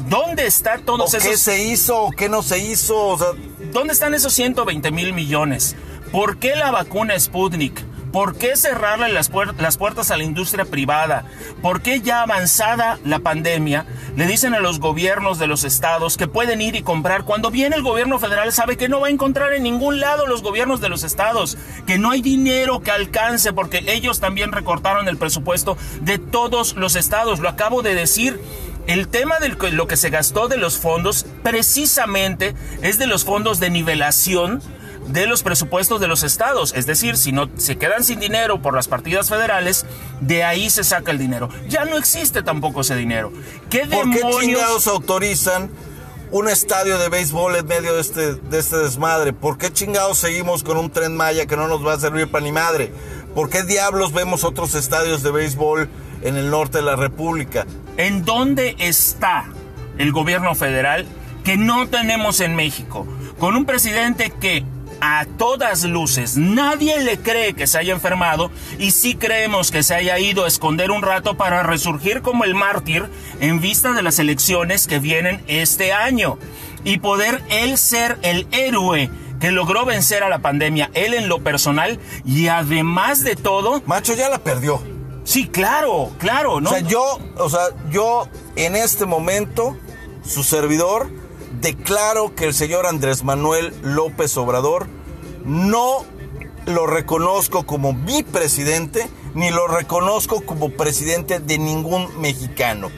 ¿Dónde 0.09 0.45
está 0.45 0.75
O 0.75 0.79
todos 0.81 1.11
qué 1.11 1.17
esos 1.17 1.39
se 1.39 1.63
hizo 1.63 2.03
o 2.03 2.11
qué 2.11 2.29
no 2.29 2.43
se 2.43 2.59
hizo. 2.59 3.07
O 3.07 3.17
sea, 3.17 3.27
¿Dónde 3.71 3.93
están 3.93 4.13
esos 4.13 4.33
120 4.33 4.91
mil 4.91 5.13
millones? 5.13 5.75
¿Por 6.11 6.37
qué 6.37 6.55
la 6.55 6.71
vacuna 6.71 7.19
Sputnik? 7.19 7.83
¿Por 8.17 8.35
qué 8.35 8.55
cerrarle 8.55 9.09
las, 9.13 9.31
puer- 9.31 9.55
las 9.59 9.77
puertas 9.77 10.09
a 10.09 10.17
la 10.17 10.23
industria 10.23 10.65
privada? 10.65 11.25
¿Por 11.61 11.83
qué 11.83 12.01
ya 12.01 12.23
avanzada 12.23 12.97
la 13.05 13.19
pandemia 13.19 13.85
le 14.15 14.25
dicen 14.25 14.55
a 14.55 14.59
los 14.59 14.79
gobiernos 14.79 15.37
de 15.37 15.45
los 15.45 15.63
estados 15.63 16.17
que 16.17 16.25
pueden 16.27 16.59
ir 16.59 16.75
y 16.75 16.81
comprar 16.81 17.25
cuando 17.25 17.51
viene 17.51 17.75
el 17.75 17.83
gobierno 17.83 18.17
federal 18.17 18.51
sabe 18.51 18.75
que 18.75 18.89
no 18.89 19.01
va 19.01 19.09
a 19.09 19.11
encontrar 19.11 19.53
en 19.53 19.61
ningún 19.61 19.99
lado 19.99 20.25
los 20.25 20.41
gobiernos 20.41 20.81
de 20.81 20.89
los 20.89 21.03
estados, 21.03 21.59
que 21.85 21.99
no 21.99 22.09
hay 22.09 22.23
dinero 22.23 22.81
que 22.81 22.89
alcance 22.89 23.53
porque 23.53 23.83
ellos 23.85 24.19
también 24.19 24.51
recortaron 24.51 25.07
el 25.07 25.17
presupuesto 25.17 25.77
de 26.01 26.17
todos 26.17 26.75
los 26.75 26.95
estados? 26.95 27.39
Lo 27.39 27.49
acabo 27.49 27.83
de 27.83 27.93
decir. 27.93 28.41
El 28.87 29.09
tema 29.09 29.37
de 29.39 29.49
lo 29.73 29.85
que 29.85 29.97
se 29.97 30.09
gastó 30.09 30.47
de 30.47 30.55
los 30.55 30.79
fondos 30.79 31.25
precisamente 31.43 32.55
es 32.81 32.97
de 32.97 33.05
los 33.05 33.25
fondos 33.25 33.59
de 33.59 33.69
nivelación 33.69 34.61
de 35.07 35.25
los 35.25 35.43
presupuestos 35.43 35.99
de 35.99 36.07
los 36.07 36.23
estados. 36.23 36.73
Es 36.75 36.85
decir, 36.85 37.17
si 37.17 37.31
no 37.31 37.49
se 37.57 37.77
quedan 37.77 38.03
sin 38.03 38.19
dinero 38.19 38.61
por 38.61 38.73
las 38.73 38.87
partidas 38.87 39.29
federales, 39.29 39.85
de 40.21 40.43
ahí 40.43 40.69
se 40.69 40.83
saca 40.83 41.11
el 41.11 41.17
dinero. 41.17 41.49
Ya 41.67 41.85
no 41.85 41.97
existe 41.97 42.43
tampoco 42.43 42.81
ese 42.81 42.95
dinero. 42.95 43.31
¿Qué 43.69 43.85
¿Por 43.85 44.09
qué 44.11 44.21
chingados 44.39 44.87
autorizan 44.87 45.69
un 46.29 46.49
estadio 46.49 46.97
de 46.97 47.09
béisbol 47.09 47.55
en 47.55 47.65
medio 47.65 47.95
de 47.95 48.01
este, 48.01 48.35
de 48.35 48.59
este 48.59 48.77
desmadre? 48.77 49.33
¿Por 49.33 49.57
qué 49.57 49.71
chingados 49.71 50.17
seguimos 50.17 50.63
con 50.63 50.77
un 50.77 50.91
tren 50.91 51.15
Maya 51.15 51.45
que 51.45 51.55
no 51.55 51.67
nos 51.67 51.85
va 51.85 51.93
a 51.93 51.99
servir 51.99 52.29
para 52.29 52.43
ni 52.43 52.51
madre? 52.51 52.91
¿Por 53.33 53.49
qué 53.49 53.63
diablos 53.63 54.13
vemos 54.13 54.43
otros 54.43 54.75
estadios 54.75 55.23
de 55.23 55.31
béisbol 55.31 55.89
en 56.21 56.37
el 56.37 56.49
norte 56.49 56.79
de 56.79 56.83
la 56.83 56.95
República? 56.95 57.65
¿En 57.95 58.25
dónde 58.25 58.75
está 58.79 59.45
el 59.97 60.11
gobierno 60.11 60.53
federal 60.55 61.05
que 61.43 61.55
no 61.55 61.87
tenemos 61.87 62.41
en 62.41 62.55
México? 62.55 63.07
Con 63.39 63.55
un 63.55 63.65
presidente 63.65 64.31
que 64.31 64.65
a 65.01 65.25
todas 65.37 65.83
luces 65.83 66.37
nadie 66.37 66.99
le 67.01 67.19
cree 67.19 67.53
que 67.53 67.67
se 67.67 67.77
haya 67.77 67.93
enfermado 67.93 68.51
y 68.79 68.91
sí 68.91 69.15
creemos 69.15 69.71
que 69.71 69.83
se 69.83 69.95
haya 69.95 70.17
ido 70.19 70.45
a 70.45 70.47
esconder 70.47 70.91
un 70.91 71.01
rato 71.01 71.35
para 71.35 71.63
resurgir 71.63 72.21
como 72.21 72.43
el 72.43 72.55
mártir 72.55 73.05
en 73.39 73.61
vista 73.61 73.93
de 73.93 74.01
las 74.01 74.19
elecciones 74.19 74.87
que 74.87 74.99
vienen 74.99 75.43
este 75.47 75.93
año 75.93 76.37
y 76.83 76.99
poder 76.99 77.43
él 77.49 77.77
ser 77.77 78.17
el 78.21 78.47
héroe 78.51 79.09
que 79.39 79.51
logró 79.51 79.85
vencer 79.85 80.23
a 80.23 80.29
la 80.29 80.39
pandemia, 80.39 80.89
él 80.93 81.13
en 81.13 81.29
lo 81.29 81.43
personal 81.43 81.99
y 82.25 82.47
además 82.47 83.23
de 83.23 83.35
todo, 83.35 83.81
Macho 83.85 84.15
ya 84.15 84.29
la 84.29 84.39
perdió. 84.39 84.81
sí, 85.23 85.47
claro, 85.47 86.11
claro, 86.17 86.59
¿no? 86.61 86.69
O 86.69 86.73
sea, 86.73 86.81
yo, 86.81 87.19
o 87.37 87.49
sea, 87.49 87.67
yo 87.91 88.27
en 88.55 88.75
este 88.75 89.05
momento, 89.05 89.77
su 90.25 90.43
servidor, 90.43 91.09
declaro 91.61 92.35
que 92.35 92.45
el 92.45 92.53
señor 92.53 92.85
Andrés 92.85 93.23
Manuel 93.23 93.73
López 93.81 94.35
Obrador 94.37 94.87
no 95.45 96.05
lo 96.65 96.85
reconozco 96.85 97.65
como 97.65 97.93
mi 97.93 98.23
presidente, 98.23 99.07
ni 99.33 99.49
lo 99.49 99.67
reconozco 99.67 100.41
como 100.41 100.69
presidente 100.69 101.39
de 101.39 101.57
ningún 101.57 102.19
mexicano. 102.19 102.89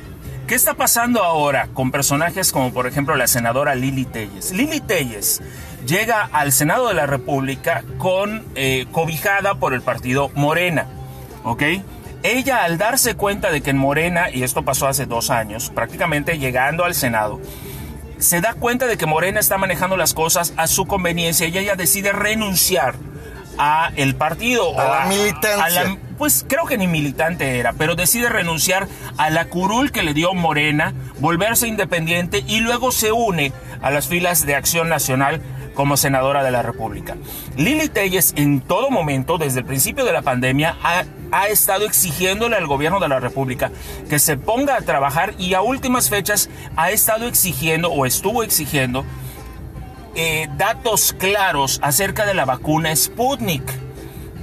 ¿Qué 0.48 0.56
está 0.56 0.74
pasando 0.74 1.24
ahora 1.24 1.70
con 1.76 1.92
personajes 1.92 2.52
como 2.52 2.74
por 2.74 2.88
ejemplo 2.88 3.16
la 3.16 3.28
senadora 3.28 3.76
Lili 3.76 4.06
Telles? 4.06 4.52
Lili 4.52 4.80
Telles 4.80 5.44
llega 5.86 6.28
al 6.34 6.52
Senado 6.52 6.88
de 6.88 6.96
la 6.96 7.06
República 7.06 7.84
con 8.00 8.44
eh, 8.56 8.88
cobijada 8.92 9.56
por 9.60 9.76
el 9.76 9.84
partido 9.84 10.32
Morena, 10.34 10.88
¿ok? 11.44 11.64
Ella 12.24 12.64
al 12.64 12.80
darse 12.80 13.14
cuenta 13.14 13.52
de 13.52 13.62
que 13.62 13.70
en 13.70 13.78
Morena, 13.78 14.32
y 14.32 14.42
esto 14.42 14.66
pasó 14.66 14.88
hace 14.88 15.06
dos 15.06 15.30
años, 15.30 15.70
prácticamente 15.70 16.40
llegando 16.40 16.84
al 16.84 16.96
Senado, 16.96 17.40
se 18.20 18.42
da 18.42 18.54
cuenta 18.54 18.86
de 18.86 18.98
que 18.98 19.06
Morena 19.06 19.40
está 19.40 19.58
manejando 19.58 19.98
las 19.98 20.14
cosas 20.14 20.54
a 20.58 20.68
su 20.68 20.86
conveniencia 20.86 21.48
y 21.48 21.58
ella 21.58 21.76
decide 21.76 22.12
renunciar 22.12 22.96
a 23.58 23.92
el 23.96 24.16
partido 24.16 24.80
A 24.80 24.86
o 24.86 24.94
la 25.00 25.06
militancia. 25.08 25.64
a 25.64 25.70
la- 25.70 25.98
pues 26.18 26.46
creo 26.48 26.66
que 26.66 26.78
ni 26.78 26.88
militante 26.88 27.60
era, 27.60 27.74
pero 27.74 27.96
decide 27.96 28.30
renunciar 28.30 28.88
a 29.18 29.30
la 29.30 29.46
curul 29.46 29.92
que 29.92 30.04
le 30.04 30.14
dio 30.14 30.34
Morena, 30.34 30.94
volverse 31.20 31.68
independiente 31.68 32.44
y 32.46 32.60
luego 32.60 32.92
se 32.92 33.12
une 33.14 33.54
a 33.82 33.90
las 33.90 34.08
filas 34.08 34.46
de 34.46 34.56
Acción 34.56 34.90
Nacional 34.90 35.42
como 35.76 35.96
senadora 35.96 36.44
de 36.44 36.52
la 36.52 36.62
República. 36.62 37.16
Lili 37.56 37.88
Telles 37.88 38.34
en 38.36 38.60
todo 38.60 38.92
momento, 38.92 39.38
desde 39.38 39.60
el 39.60 39.66
principio 39.66 40.04
de 40.04 40.12
la 40.12 40.22
pandemia, 40.22 40.76
ha, 40.84 41.04
ha 41.32 41.48
estado 41.48 41.86
exigiéndole 41.86 42.56
al 42.56 42.68
gobierno 42.68 43.00
de 43.00 43.08
la 43.08 43.20
República 43.20 43.72
que 44.10 44.20
se 44.20 44.38
ponga 44.38 44.76
a 44.76 44.82
trabajar 44.82 45.34
y 45.38 45.54
a 45.54 45.62
últimas 45.62 46.10
fechas 46.10 46.50
ha 46.76 46.92
estado 46.92 47.28
exigiendo 47.28 47.92
o 47.92 48.06
estuvo 48.06 48.44
exigiendo 48.44 49.06
eh, 50.16 50.50
datos 50.58 51.14
claros 51.18 51.80
acerca 51.82 52.26
de 52.26 52.34
la 52.34 52.46
vacuna 52.46 52.96
Sputnik. 52.96 53.64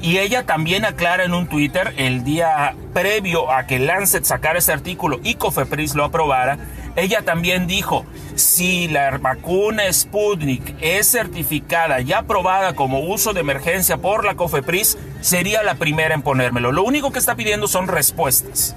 Y 0.01 0.19
ella 0.19 0.45
también 0.45 0.85
aclara 0.85 1.25
en 1.25 1.35
un 1.35 1.49
Twitter 1.49 1.95
el 1.97 2.23
día 2.23 2.77
previo 2.93 3.51
a 3.51 3.67
que 3.67 3.79
Lancet 3.79 4.25
sacara 4.25 4.59
este 4.59 4.73
artículo 4.73 5.21
y 5.25 5.35
Cofepris 5.35 5.95
lo 5.95 6.05
aprobara, 6.05 6.59
ella 6.97 7.23
también 7.23 7.67
dijo, 7.67 8.07
si 8.37 8.87
la 8.89 9.19
vacuna 9.19 9.93
Sputnik 9.93 10.77
es 10.81 11.11
certificada 11.11 12.01
y 12.01 12.13
aprobada 12.13 12.75
como 12.75 13.01
uso 13.01 13.33
de 13.33 13.41
emergencia 13.41 13.97
por 13.97 14.25
la 14.25 14.37
Cofepris, 14.37 14.99
sería 15.21 15.63
la 15.63 15.77
primera 15.77 16.15
en 16.15 16.23
ponérmelo. 16.23 16.71
Lo 16.71 16.85
único 16.85 17.11
que 17.11 17.19
está 17.19 17.35
pidiendo 17.35 17.67
son 17.67 17.89
respuestas. 17.89 18.77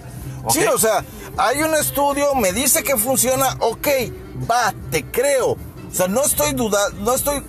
Sí, 0.49 0.64
o 0.64 0.78
sea, 0.78 1.03
hay 1.38 1.62
un 1.62 1.76
estudio, 1.76 2.34
me 2.36 2.53
dice 2.53 2.84
que 2.84 2.97
funciona, 2.97 3.57
ok, 3.60 3.88
va, 4.49 4.74
te 4.89 5.03
creo. 5.03 5.51
O 5.51 5.93
sea, 5.93 6.07
no 6.07 6.24
estoy 6.24 6.53
dudando, 6.53 7.01
no 7.01 7.14
estoy, 7.14 7.43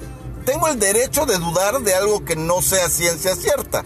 tengo 0.45 0.67
el 0.69 0.79
derecho 0.79 1.25
de 1.27 1.39
dudar 1.39 1.81
de 1.81 1.95
algo 1.95 2.25
que 2.25 2.35
no 2.35 2.61
sea 2.61 2.89
ciencia 2.89 3.37
cierta. 3.37 3.85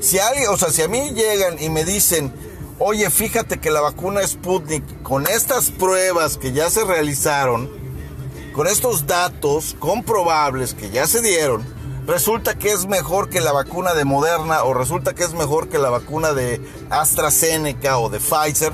Si 0.00 0.18
alguien, 0.18 0.48
o 0.48 0.56
sea, 0.56 0.70
si 0.70 0.82
a 0.82 0.88
mí 0.88 1.10
llegan 1.10 1.62
y 1.62 1.68
me 1.68 1.84
dicen, 1.84 2.32
oye, 2.78 3.10
fíjate 3.10 3.58
que 3.58 3.70
la 3.70 3.80
vacuna 3.80 4.26
Sputnik, 4.26 5.02
con 5.02 5.26
estas 5.26 5.70
pruebas 5.70 6.36
que 6.36 6.52
ya 6.52 6.70
se 6.70 6.84
realizaron, 6.84 7.70
con 8.54 8.66
estos 8.66 9.06
datos 9.06 9.76
comprobables 9.78 10.74
que 10.74 10.90
ya 10.90 11.06
se 11.06 11.20
dieron, 11.20 11.64
resulta 12.06 12.56
que 12.56 12.72
es 12.72 12.86
mejor 12.86 13.28
que 13.28 13.40
la 13.40 13.52
vacuna 13.52 13.94
de 13.94 14.04
Moderna 14.04 14.64
o 14.64 14.74
resulta 14.74 15.14
que 15.14 15.24
es 15.24 15.34
mejor 15.34 15.68
que 15.68 15.78
la 15.78 15.90
vacuna 15.90 16.32
de 16.32 16.60
AstraZeneca 16.90 17.98
o 17.98 18.10
de 18.10 18.20
Pfizer. 18.20 18.72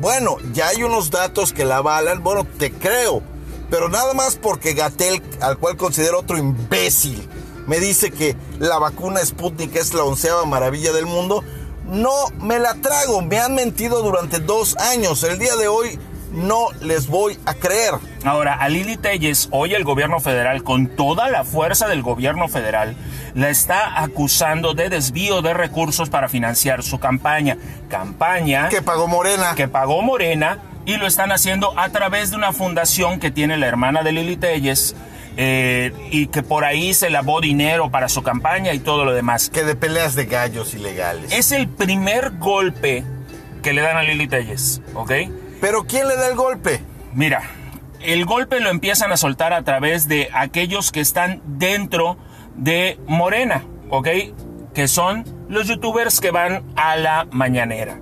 Bueno, 0.00 0.36
ya 0.52 0.68
hay 0.68 0.82
unos 0.82 1.10
datos 1.10 1.52
que 1.52 1.64
la 1.64 1.78
avalan, 1.78 2.22
bueno, 2.22 2.44
te 2.44 2.72
creo, 2.72 3.22
pero 3.70 3.88
nada 3.88 4.14
más 4.14 4.36
porque 4.36 4.74
Gatel, 4.74 5.22
al 5.40 5.58
cual 5.58 5.76
considero 5.76 6.20
otro 6.20 6.38
imbécil, 6.38 7.28
me 7.66 7.80
dice 7.80 8.10
que 8.10 8.36
la 8.58 8.78
vacuna 8.78 9.24
Sputnik 9.24 9.76
es 9.76 9.92
la 9.92 10.04
onceava 10.04 10.44
maravilla 10.46 10.92
del 10.92 11.06
mundo, 11.06 11.44
no 11.88 12.12
me 12.40 12.58
la 12.58 12.74
trago, 12.74 13.22
me 13.22 13.38
han 13.38 13.54
mentido 13.54 14.02
durante 14.02 14.38
dos 14.40 14.76
años, 14.76 15.22
el 15.24 15.38
día 15.38 15.56
de 15.56 15.68
hoy 15.68 15.98
no 16.32 16.66
les 16.82 17.06
voy 17.08 17.38
a 17.46 17.54
creer. 17.54 17.94
Ahora, 18.24 18.54
a 18.54 18.68
Lili 18.68 18.96
Telles, 18.98 19.48
hoy 19.50 19.74
el 19.74 19.84
gobierno 19.84 20.20
federal, 20.20 20.62
con 20.62 20.88
toda 20.88 21.30
la 21.30 21.44
fuerza 21.44 21.88
del 21.88 22.02
gobierno 22.02 22.48
federal, 22.48 22.96
la 23.34 23.48
está 23.48 24.02
acusando 24.02 24.74
de 24.74 24.90
desvío 24.90 25.40
de 25.40 25.54
recursos 25.54 26.10
para 26.10 26.28
financiar 26.28 26.82
su 26.82 26.98
campaña. 26.98 27.56
Campaña 27.88 28.68
Que 28.68 28.82
pagó 28.82 29.08
Morena. 29.08 29.54
que 29.54 29.68
pagó 29.68 30.02
Morena 30.02 30.58
y 30.84 30.96
lo 30.96 31.06
están 31.06 31.32
haciendo 31.32 31.78
a 31.78 31.88
través 31.90 32.30
de 32.30 32.36
una 32.36 32.52
fundación 32.52 33.20
que 33.20 33.30
tiene 33.30 33.56
la 33.56 33.66
hermana 33.66 34.02
de 34.02 34.12
Lili 34.12 34.36
Telles 34.36 34.94
eh, 35.40 35.92
y 36.10 36.26
que 36.26 36.42
por 36.42 36.64
ahí 36.64 36.92
se 36.94 37.10
lavó 37.10 37.40
dinero 37.40 37.92
para 37.92 38.08
su 38.08 38.24
campaña 38.24 38.74
y 38.74 38.80
todo 38.80 39.04
lo 39.04 39.12
demás. 39.12 39.50
Que 39.50 39.62
de 39.62 39.76
peleas 39.76 40.16
de 40.16 40.26
gallos 40.26 40.74
ilegales. 40.74 41.32
Es 41.32 41.52
el 41.52 41.68
primer 41.68 42.38
golpe 42.38 43.04
que 43.62 43.72
le 43.72 43.80
dan 43.80 43.96
a 43.96 44.02
Lili 44.02 44.26
Telles, 44.26 44.82
¿ok? 44.94 45.12
Pero 45.60 45.84
¿quién 45.84 46.08
le 46.08 46.16
da 46.16 46.26
el 46.26 46.34
golpe? 46.34 46.82
Mira, 47.14 47.42
el 48.00 48.24
golpe 48.24 48.58
lo 48.58 48.68
empiezan 48.68 49.12
a 49.12 49.16
soltar 49.16 49.52
a 49.52 49.62
través 49.62 50.08
de 50.08 50.28
aquellos 50.34 50.90
que 50.90 51.00
están 51.00 51.40
dentro 51.46 52.16
de 52.56 52.98
Morena, 53.06 53.64
¿ok? 53.90 54.08
Que 54.74 54.88
son 54.88 55.24
los 55.48 55.68
youtubers 55.68 56.20
que 56.20 56.32
van 56.32 56.64
a 56.74 56.96
la 56.96 57.28
mañanera. 57.30 58.00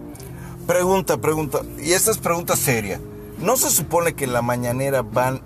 Pregunta, 0.67 1.19
pregunta. 1.19 1.61
Y 1.79 1.93
esta 1.93 2.13
es 2.13 2.19
pregunta 2.19 2.57
seria. 2.57 2.99
¿No 3.39 3.59
se 3.59 3.71
supone 3.71 4.15
que 4.15 4.25
en 4.25 4.33
la 4.33 4.41
mañanera 4.41 5.03
van 5.03 5.43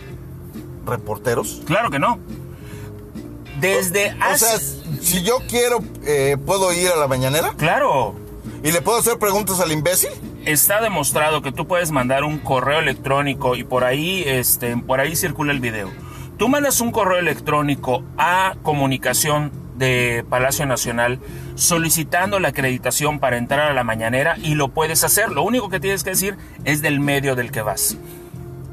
reporteros? 0.91 1.62
Claro 1.64 1.91
que 1.91 1.99
no. 1.99 2.18
Desde 3.61 4.14
O 4.14 4.24
hace... 4.24 4.47
sea, 4.47 4.59
si 5.01 5.22
yo 5.22 5.38
quiero, 5.49 5.80
eh, 6.05 6.36
¿puedo 6.45 6.72
ir 6.72 6.88
a 6.88 6.97
la 6.97 7.09
mañanera? 7.09 7.53
Claro, 7.57 8.14
¿Y 8.62 8.72
le 8.72 8.82
puedo 8.82 8.99
hacer 8.99 9.18
preguntas 9.18 9.61
al 9.61 9.72
imbécil? 9.72 10.11
está 10.45 10.80
demostrado 10.80 11.43
que 11.43 11.53
tú 11.53 11.66
puedes 11.66 11.91
mandar 11.91 12.24
un 12.24 12.38
correo 12.38 12.78
electrónico 12.78 13.55
y 13.57 13.64
por 13.64 13.84
ahí, 13.84 14.22
este, 14.26 14.76
por 14.76 15.01
ahí 15.01 15.14
circula 15.16 15.53
el 15.53 15.61
video. 15.61 15.91
Tú 16.38 16.49
mandas 16.49 16.80
un 16.80 16.91
correo 16.93 17.18
electrónico 17.18 18.03
a 18.18 18.55
comunicación 18.62 19.53
de 19.76 20.24
Palacio 20.28 20.64
Nacional 20.66 21.20
solicitando 21.55 22.38
la 22.41 22.49
acreditación 22.49 23.18
para 23.18 23.36
entrar 23.38 23.70
a 23.70 23.74
la 23.74 23.84
mañanera 23.84 24.36
y 24.43 24.55
lo 24.55 24.68
puedes 24.68 25.05
hacer. 25.05 25.30
Lo 25.30 25.43
único 25.43 25.68
que 25.68 25.80
tienes 25.80 26.05
que 26.05 26.11
decir 26.11 26.36
es 26.64 26.80
del 26.82 27.01
medio 27.01 27.36
del 27.36 27.51
que 27.51 27.62
vas. 27.62 27.97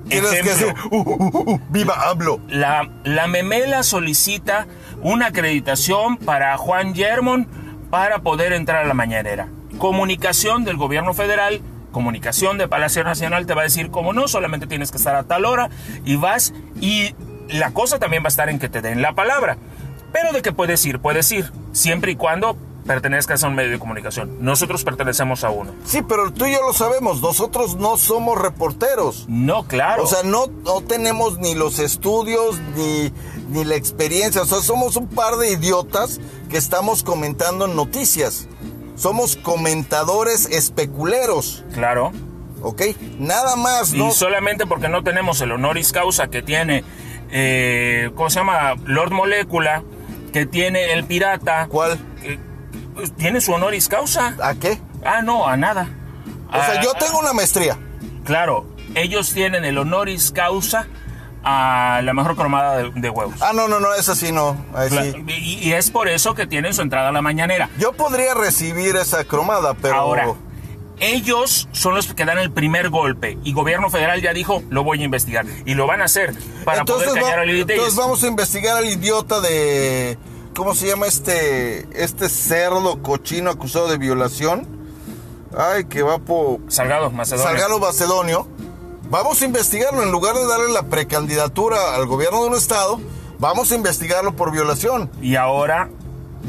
Tienes 0.10 0.30
que 0.32 0.40
Ejemplo, 0.40 0.74
"Uh, 0.92 0.98
uh, 0.98 1.24
uh, 1.24 1.52
uh, 1.54 1.60
¡Viva 1.70 1.94
hablo! 2.08 2.40
la, 2.48 2.90
la 3.04 3.28
memela 3.28 3.84
solicita 3.84 4.68
una 5.02 5.28
acreditación 5.28 6.18
para 6.18 6.58
Juan 6.58 6.96
Germon 6.96 7.48
para 7.90 8.20
poder 8.20 8.54
entrar 8.54 8.84
a 8.84 8.88
la 8.88 8.94
mañanera. 8.94 9.48
Comunicación 9.78 10.66
del 10.66 10.78
gobierno 10.78 11.14
federal, 11.14 11.62
comunicación 11.92 12.58
de 12.58 12.68
Palacio 12.68 13.04
Nacional 13.04 13.46
te 13.46 13.54
va 13.54 13.62
a 13.62 13.64
decir 13.66 13.90
como 13.90 14.14
no, 14.14 14.28
solamente 14.28 14.68
tienes 14.68 14.92
que 14.92 14.98
estar 14.98 15.16
a 15.16 15.24
tal 15.24 15.46
hora 15.46 15.70
y 16.06 16.16
vas 16.16 16.54
y 16.82 17.16
la 17.50 17.72
cosa 17.72 18.00
también 18.00 18.24
va 18.24 18.28
a 18.28 18.30
estar 18.30 18.50
en 18.50 18.60
que 18.60 18.70
te 18.70 18.82
den 18.82 19.02
la 19.02 19.14
palabra. 19.14 19.58
Pero 20.12 20.32
de 20.32 20.42
que 20.42 20.52
puedes 20.52 20.86
ir, 20.86 21.00
puedes 21.00 21.32
ir, 21.32 21.52
siempre 21.74 22.12
y 22.12 22.16
cuando 22.16 22.58
pertenezcas 22.88 23.44
a 23.44 23.48
un 23.48 23.56
medio 23.56 23.72
de 23.72 23.80
comunicación. 23.80 24.38
Nosotros 24.40 24.84
pertenecemos 24.84 25.44
a 25.44 25.50
uno. 25.52 25.74
Sí, 25.86 26.02
pero 26.02 26.32
tú 26.32 26.46
y 26.46 26.54
yo 26.54 26.62
lo 26.66 26.74
sabemos, 26.74 27.22
nosotros 27.22 27.76
no 27.76 27.98
somos 27.98 28.42
reporteros. 28.42 29.26
No, 29.28 29.66
claro. 29.68 30.04
O 30.04 30.08
sea, 30.08 30.24
no, 30.24 30.48
no 30.64 30.82
tenemos 30.82 31.38
ni 31.40 31.54
los 31.54 31.80
estudios 31.80 32.60
ni, 32.76 33.12
ni 33.50 33.66
la 33.66 33.76
experiencia. 33.76 34.42
O 34.42 34.46
sea, 34.46 34.62
somos 34.62 34.96
un 34.96 35.08
par 35.08 35.36
de 35.36 35.52
idiotas 35.52 36.20
que 36.50 36.58
estamos 36.58 37.04
comentando 37.04 37.68
noticias. 37.68 38.48
Somos 38.96 39.36
comentadores 39.36 40.48
especuleros, 40.48 41.64
claro. 41.74 42.12
¿ok? 42.62 42.82
Nada 43.20 43.56
más, 43.56 43.94
Y 43.94 44.00
¿no? 44.00 44.12
solamente 44.12 44.66
porque 44.66 44.90
no 44.90 45.04
tenemos 45.04 45.40
el 45.42 45.52
honoris 45.52 45.92
causa 45.92 46.30
que 46.30 46.42
tiene, 46.42 46.84
eh, 47.30 48.10
¿cómo 48.16 48.30
se 48.32 48.40
llama? 48.40 48.74
Lord 48.86 49.12
Molecula, 49.12 49.84
que 50.34 50.46
tiene 50.48 50.94
el 50.94 51.04
pirata. 51.06 51.68
¿Cuál? 51.70 52.00
Pues, 52.98 53.16
tiene 53.16 53.40
su 53.40 53.54
honoris 53.54 53.88
causa. 53.88 54.36
¿A 54.44 54.56
qué? 54.56 54.80
Ah, 55.06 55.22
no, 55.22 55.48
a 55.48 55.56
nada. 55.56 55.88
O 56.50 56.54
sea, 56.54 56.74
Ah, 56.80 56.82
yo 56.84 56.92
tengo 56.94 57.20
una 57.20 57.32
maestría. 57.34 57.78
Claro, 58.26 58.66
ellos 58.96 59.32
tienen 59.34 59.64
el 59.64 59.78
honoris 59.78 60.32
causa 60.32 60.88
a 61.44 62.02
la 62.04 62.14
mejor 62.14 62.36
cromada 62.36 62.78
de, 62.78 62.92
de 62.94 63.10
huevos. 63.10 63.36
Ah, 63.42 63.52
no, 63.54 63.68
no, 63.70 63.80
no, 63.80 63.94
esa 63.96 64.16
sí 64.16 64.32
no. 64.34 64.58
Ahí 64.76 64.90
Cla- 64.90 65.14
sí. 65.14 65.24
y, 65.28 65.70
y 65.70 65.74
es 65.74 65.92
por 65.92 66.10
eso 66.10 66.34
que 66.36 66.46
tienen 66.46 66.74
su 66.74 66.82
entrada 66.82 67.10
a 67.10 67.12
la 67.14 67.22
mañanera. 67.22 67.70
Yo 67.80 67.94
podría 67.94 68.34
recibir 68.34 68.98
esa 68.98 69.24
cromada, 69.24 69.74
pero... 69.76 69.96
Ahora, 69.96 70.28
ellos 71.00 71.70
son 71.74 71.94
los 71.94 72.12
que 72.14 72.26
dan 72.26 72.40
el 72.40 72.52
primer 72.52 72.90
golpe 72.90 73.38
y 73.44 73.54
gobierno 73.54 73.90
federal 73.90 74.20
ya 74.22 74.34
dijo, 74.34 74.64
lo 74.70 74.84
voy 74.84 75.02
a 75.02 75.06
investigar. 75.06 75.46
Y 75.66 75.76
lo 75.76 75.86
van 75.86 76.02
a 76.02 76.06
hacer 76.06 76.34
para 76.66 76.84
poder 76.86 77.10
callar 77.14 77.40
a 77.40 77.46
Lili 77.46 77.66
Telles. 77.66 77.84
entonces 77.84 77.96
vamos 77.98 78.24
a 78.24 78.28
investigar 78.28 78.78
al 78.78 78.86
idiota 78.86 79.40
de... 79.40 80.18
¿Cómo 80.58 80.74
se 80.74 80.88
llama 80.88 81.06
este 81.06 81.88
este 82.04 82.30
cerdo 82.30 83.04
cochino 83.04 83.52
acusado 83.52 83.90
de 83.90 84.00
violación? 84.00 84.68
Ay, 85.56 85.86
que 85.86 86.02
va 86.02 86.18
por... 86.18 86.62
Salgado, 86.68 87.12
Macedonia. 87.12 87.52
Salgado 87.52 87.80
Macedonio. 87.80 88.48
Vamos 89.12 89.40
a 89.44 89.46
investigarlo. 89.46 90.02
En 90.02 90.12
lugar 90.12 90.34
de 90.34 90.48
darle 90.48 90.74
la 90.74 90.82
precandidatura 90.90 91.94
al 91.94 92.08
gobierno 92.08 92.42
de 92.42 92.50
un 92.50 92.56
estado, 92.56 93.00
vamos 93.38 93.72
a 93.72 93.76
investigarlo 93.76 94.36
por 94.36 94.52
violación. 94.52 95.12
Y 95.22 95.36
ahora 95.36 95.90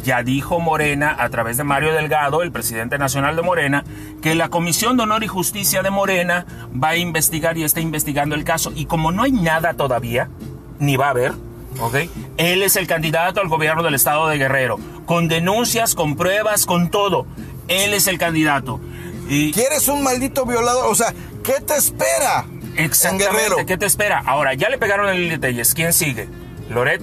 ya 0.02 0.22
dijo 0.22 0.58
Morena, 0.58 1.14
a 1.18 1.28
través 1.28 1.58
de 1.58 1.64
Mario 1.64 1.92
Delgado, 1.92 2.40
el 2.40 2.50
presidente 2.50 2.96
nacional 2.96 3.36
de 3.36 3.42
Morena, 3.42 3.84
que 4.22 4.34
la 4.34 4.48
Comisión 4.48 4.96
de 4.96 5.02
Honor 5.02 5.22
y 5.22 5.28
Justicia 5.28 5.82
de 5.82 5.90
Morena 5.90 6.46
va 6.82 6.90
a 6.90 6.96
investigar 6.96 7.58
y 7.58 7.64
está 7.64 7.80
investigando 7.80 8.34
el 8.34 8.44
caso. 8.44 8.72
Y 8.74 8.86
como 8.86 9.12
no 9.12 9.24
hay 9.24 9.32
nada 9.32 9.74
todavía, 9.74 10.30
ni 10.78 10.96
va 10.96 11.08
a 11.08 11.10
haber, 11.10 11.34
¿ok? 11.80 11.94
Él 12.36 12.62
es 12.62 12.76
el 12.76 12.86
candidato 12.86 13.40
al 13.40 13.48
gobierno 13.48 13.82
del 13.82 13.94
estado 13.94 14.28
de 14.28 14.38
Guerrero, 14.38 14.78
con 15.06 15.28
denuncias, 15.28 15.94
con 15.94 16.16
pruebas, 16.16 16.66
con 16.66 16.90
todo. 16.90 17.26
Él 17.68 17.94
es 17.94 18.06
el 18.06 18.18
candidato. 18.18 18.80
Y 19.28 19.52
¿Quieres 19.52 19.88
un 19.88 20.02
maldito 20.02 20.46
violador? 20.46 20.86
O 20.90 20.94
sea, 20.94 21.12
¿qué 21.44 21.60
te 21.60 21.74
espera? 21.76 22.44
En 22.76 22.84
exactamente, 22.84 23.32
Guerrero. 23.32 23.66
¿qué 23.66 23.76
te 23.76 23.86
espera? 23.86 24.22
Ahora, 24.24 24.54
ya 24.54 24.68
le 24.68 24.78
pegaron 24.78 25.08
a 25.08 25.12
Lili 25.12 25.38
Telles. 25.38 25.74
¿Quién 25.74 25.92
sigue? 25.92 26.28
Loret, 26.70 27.02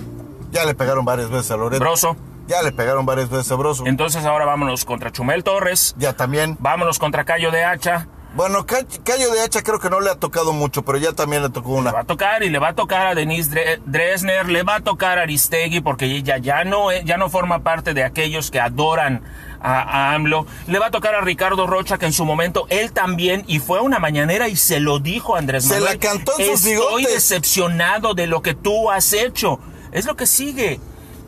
Ya 0.52 0.64
le 0.66 0.74
pegaron 0.74 1.04
varias 1.06 1.30
veces 1.30 1.52
a 1.52 1.58
Loreto. 1.58 1.80
Broso. 1.84 2.16
Ya 2.48 2.62
le 2.62 2.72
pegaron 2.72 3.06
varias 3.06 3.30
veces 3.30 3.52
a 3.52 3.56
Broso. 3.56 3.86
Entonces 3.88 4.24
ahora 4.26 4.46
vámonos 4.46 4.86
contra 4.86 5.12
Chumel 5.12 5.44
Torres. 5.44 5.96
Ya 5.98 6.14
también. 6.14 6.56
Vámonos 6.60 7.00
contra 7.00 7.26
Cayo 7.26 7.52
de 7.52 7.64
Hacha. 7.64 8.08
Bueno, 8.36 8.66
Ca- 8.66 8.86
Cayo 9.06 9.32
de 9.32 9.40
Hacha 9.42 9.64
creo 9.64 9.80
que 9.80 9.90
no 9.90 10.02
le 10.02 10.10
ha 10.10 10.16
tocado 10.16 10.52
mucho, 10.52 10.84
pero 10.84 10.98
ya 10.98 11.14
también 11.14 11.42
le 11.42 11.50
tocó 11.50 11.70
Le 11.78 11.86
va 11.86 11.92
una. 11.92 12.00
a 12.02 12.04
tocar 12.04 12.44
y 12.44 12.50
le 12.50 12.60
va 12.60 12.70
a 12.70 12.76
tocar 12.76 13.08
a 13.08 13.16
Denise 13.16 13.50
Dre- 13.50 13.82
Dresner, 13.86 14.50
le 14.50 14.64
va 14.64 14.76
a 14.76 14.80
tocar 14.82 15.18
a 15.20 15.22
Aristegui 15.22 15.80
porque 15.80 16.06
ella 16.06 16.38
ya 16.38 16.66
no, 16.66 16.92
ya 16.92 17.16
no 17.16 17.30
forma 17.30 17.60
parte 17.64 17.94
de 17.94 18.04
aquellos 18.04 18.52
que 18.52 18.60
adoran 18.60 19.24
a, 19.62 19.80
a 19.82 20.14
AMLO. 20.16 20.46
Le 20.68 20.80
va 20.80 20.88
a 20.88 20.92
tocar 20.92 21.16
a 21.16 21.22
Ricardo 21.22 21.66
Rocha 21.66 21.98
que 21.98 22.08
en 22.08 22.12
su 22.14 22.26
momento 22.26 22.68
él 22.70 22.92
también 22.92 23.46
y 23.48 23.60
fue 23.60 23.80
a 23.80 23.84
una 23.84 24.00
mañanera 24.00 24.50
y 24.50 24.58
se 24.58 24.82
lo 24.82 25.00
dijo 25.00 25.36
a 25.38 25.40
Andrés 25.40 25.64
Se 25.64 25.76
Manuel. 25.76 25.94
la 25.94 26.00
cantó 26.00 26.34
en 26.38 26.46
sus 26.58 26.66
Estoy 26.66 26.72
bigotes". 27.04 27.14
decepcionado 27.14 28.16
de 28.16 28.28
lo 28.28 28.42
que 28.42 28.54
tú 28.54 28.92
has 28.92 29.14
hecho. 29.14 29.60
Es 29.94 30.06
lo 30.06 30.18
que 30.18 30.28
sigue. 30.28 30.82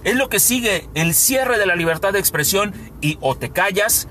Es 0.03 0.16
lo 0.16 0.28
que 0.28 0.39
sigue 0.41 0.89
el 0.93 1.14
cierre 1.14 1.58
de 1.58 1.66
la 1.68 1.76
libertad 1.78 2.12
de 2.12 2.20
expresión 2.20 2.74
y 2.99 3.18
o 3.22 3.36
te 3.36 3.49
callas 3.49 4.10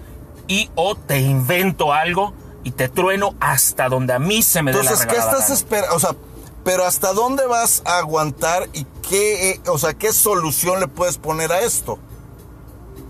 y 0.49 0.70
o 0.76 0.94
te 0.94 1.18
invento 1.20 1.92
algo 1.92 2.32
y 2.66 2.72
te 2.72 2.88
trueno 2.88 3.36
hasta 3.38 3.88
donde 3.88 4.12
a 4.12 4.18
mí 4.18 4.42
se 4.42 4.60
me 4.60 4.72
dé 4.72 4.78
la 4.78 4.82
Entonces, 4.82 5.06
¿qué 5.06 5.16
estás 5.16 5.50
esperando? 5.50 5.94
O 5.94 6.00
sea, 6.00 6.16
pero 6.64 6.84
¿hasta 6.84 7.12
dónde 7.12 7.46
vas 7.46 7.80
a 7.84 7.98
aguantar 7.98 8.68
y 8.72 8.84
qué, 9.08 9.50
eh, 9.50 9.60
o 9.68 9.78
sea, 9.78 9.94
qué 9.94 10.12
solución 10.12 10.80
le 10.80 10.88
puedes 10.88 11.16
poner 11.16 11.52
a 11.52 11.60
esto? 11.60 12.00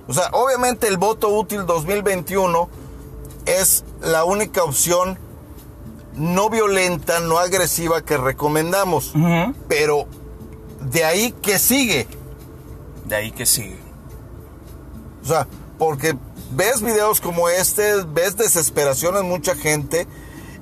O 0.09 0.13
sea, 0.13 0.29
obviamente 0.33 0.89
el 0.89 0.99
voto 0.99 1.31
útil 1.31 1.65
2021 1.65 2.69
es 3.47 3.87
la 4.03 4.25
única 4.25 4.63
opción 4.63 5.19
no 6.17 6.51
violenta, 6.51 7.21
no 7.21 7.39
agresiva 7.39 8.03
que 8.03 8.19
recomendamos. 8.19 9.15
Pero 9.69 10.07
de 10.83 11.05
ahí 11.07 11.33
que 11.33 11.59
sigue. 11.59 12.07
De 13.07 13.17
ahí 13.17 13.31
que 13.31 13.47
sigue. 13.47 13.81
O 15.25 15.27
sea, 15.27 15.47
porque 15.79 16.15
ves 16.51 16.83
videos 16.83 17.21
como 17.21 17.49
este, 17.49 18.03
ves 18.09 18.37
desesperación 18.37 19.17
en 19.17 19.29
mucha 19.29 19.55
gente 19.55 20.07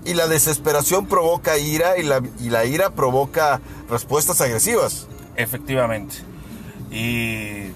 y 0.05 0.15
la 0.15 0.27
desesperación 0.27 1.07
provoca 1.07 1.59
ira 1.59 1.99
y 1.99 2.03
la, 2.03 2.23
y 2.41 2.51
la 2.51 2.65
ira 2.65 2.91
provoca 2.91 3.61
respuestas 3.89 4.41
agresivas. 4.41 5.09
Efectivamente. 5.37 6.17
Y 6.91 7.71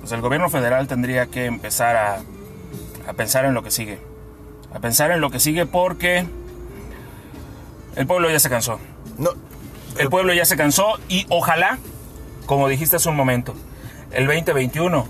pues 0.00 0.12
el 0.12 0.20
gobierno 0.20 0.50
federal 0.50 0.86
tendría 0.88 1.26
que 1.26 1.46
empezar 1.46 1.96
a, 1.96 2.22
a 3.08 3.12
pensar 3.14 3.44
en 3.44 3.54
lo 3.54 3.62
que 3.62 3.70
sigue. 3.70 4.00
A 4.74 4.80
pensar 4.80 5.12
en 5.12 5.20
lo 5.20 5.30
que 5.30 5.40
sigue 5.40 5.66
porque 5.66 6.26
el 7.96 8.06
pueblo 8.06 8.28
ya 8.28 8.40
se 8.40 8.50
cansó. 8.50 8.80
No, 9.18 9.30
El 9.96 10.10
pueblo 10.10 10.34
ya 10.34 10.44
se 10.44 10.56
cansó 10.56 10.98
y 11.08 11.26
ojalá, 11.28 11.78
como 12.46 12.68
dijiste 12.68 12.96
hace 12.96 13.08
un 13.08 13.16
momento, 13.16 13.54
el 14.10 14.26
2021, 14.26 15.06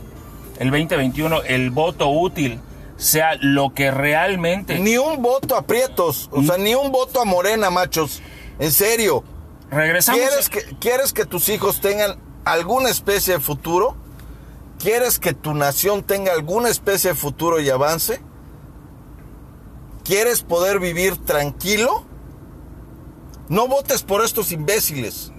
el 0.59 0.71
2021, 0.71 1.43
el 1.43 1.71
voto 1.71 2.09
útil 2.09 2.61
sea 2.97 3.37
lo 3.41 3.75
que 3.75 3.91
realmente 3.91 4.79
ni 4.79 4.97
un 4.97 5.21
voto 5.23 5.57
a 5.57 5.63
Prietos, 5.63 6.29
o 6.33 6.43
sea, 6.43 6.59
ni 6.59 6.75
un 6.75 6.93
voto 6.93 7.21
a 7.21 7.25
Morena, 7.25 7.71
machos. 7.71 8.23
En 8.59 8.71
serio. 8.71 9.25
regresamos. 9.71 10.21
¿Quieres 10.21 10.49
que, 10.49 10.61
¿Quieres 10.79 11.13
que 11.13 11.25
tus 11.25 11.49
hijos 11.49 11.81
tengan 11.81 12.19
alguna 12.45 12.89
especie 12.89 13.35
de 13.35 13.41
futuro? 13.41 13.97
¿Quieres 14.79 15.19
que 15.19 15.33
tu 15.33 15.55
nación 15.55 16.03
tenga 16.03 16.33
alguna 16.33 16.69
especie 16.69 17.11
de 17.11 17.17
futuro 17.17 17.61
y 17.61 17.71
avance? 17.71 18.21
¿Quieres 20.05 20.43
poder 20.43 20.79
vivir 20.79 21.17
tranquilo? 21.17 22.05
No 23.49 23.67
votes 23.67 24.03
por 24.03 24.25
estos 24.25 24.53
imbéciles. 24.53 25.33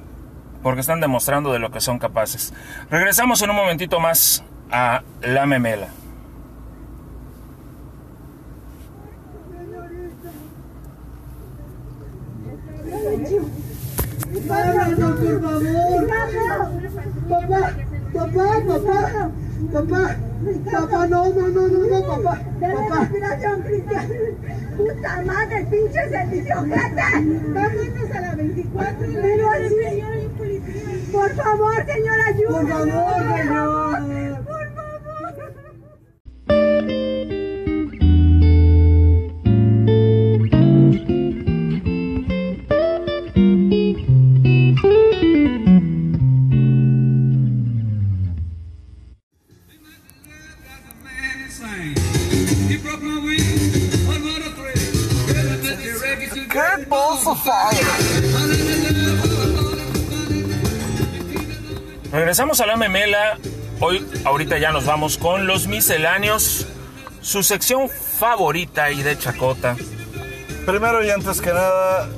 porque 0.63 0.82
están 0.82 0.99
demostrando 0.99 1.53
de 1.53 1.59
lo 1.59 1.70
que 1.70 1.80
son 1.80 1.99
capaces. 1.99 2.51
Regresamos 2.89 3.39
en 3.43 3.51
un 3.51 3.55
momentito 3.55 3.99
más 3.99 4.43
a 4.72 5.03
la 5.22 5.45
memela. 5.45 5.88
Papá, 17.30 17.74
papá, 18.13 18.61
papá, 18.68 19.32
papá, 19.72 20.16
papá, 20.72 21.07
no, 21.07 21.34
no, 21.34 21.47
no, 21.47 21.68
no, 21.68 21.78
no, 21.88 22.07
papá, 22.07 22.41
papá. 22.59 23.09
Puta 24.78 25.22
madre, 25.26 25.66
pinche 25.70 26.09
servicio, 26.09 26.61
gente. 26.63 27.03
Vámonos 27.53 28.11
a 28.13 28.22
la 28.22 28.36
24. 28.36 29.07
Pero 29.22 29.49
así. 29.49 30.95
Por 31.16 31.34
favor, 31.36 31.86
señor, 31.86 32.20
ayúdame. 32.28 32.72
Por 32.72 33.47
favor, 33.47 34.07
señor. 34.07 34.43
Por 34.43 34.76
favor. 34.76 34.95
Regresamos 62.36 62.60
a 62.60 62.66
la 62.66 62.76
memela. 62.76 63.38
Hoy, 63.80 64.06
ahorita 64.26 64.58
ya 64.58 64.74
nos 64.74 64.86
vamos 64.86 65.18
con 65.18 65.48
los 65.48 65.68
misceláneos. 65.68 66.68
Su 67.22 67.44
sección 67.44 67.88
favorita 67.88 68.92
y 68.92 69.04
de 69.04 69.18
chacota. 69.18 69.78
Primero 70.66 71.02
y 71.02 71.12
antes 71.12 71.40
que 71.40 71.54
nada, 71.54 72.10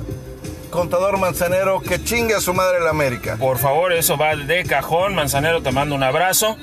contador 0.70 1.18
manzanero, 1.18 1.80
que 1.80 2.02
chingue 2.02 2.34
a 2.34 2.40
su 2.40 2.52
madre 2.52 2.80
la 2.80 2.90
América. 2.90 3.36
Por 3.36 3.58
favor, 3.58 3.92
eso 3.92 4.16
va 4.16 4.34
de 4.34 4.64
cajón. 4.64 5.14
Manzanero, 5.14 5.62
te 5.62 5.70
mando 5.70 5.94
un 5.94 6.02
abrazo. 6.02 6.56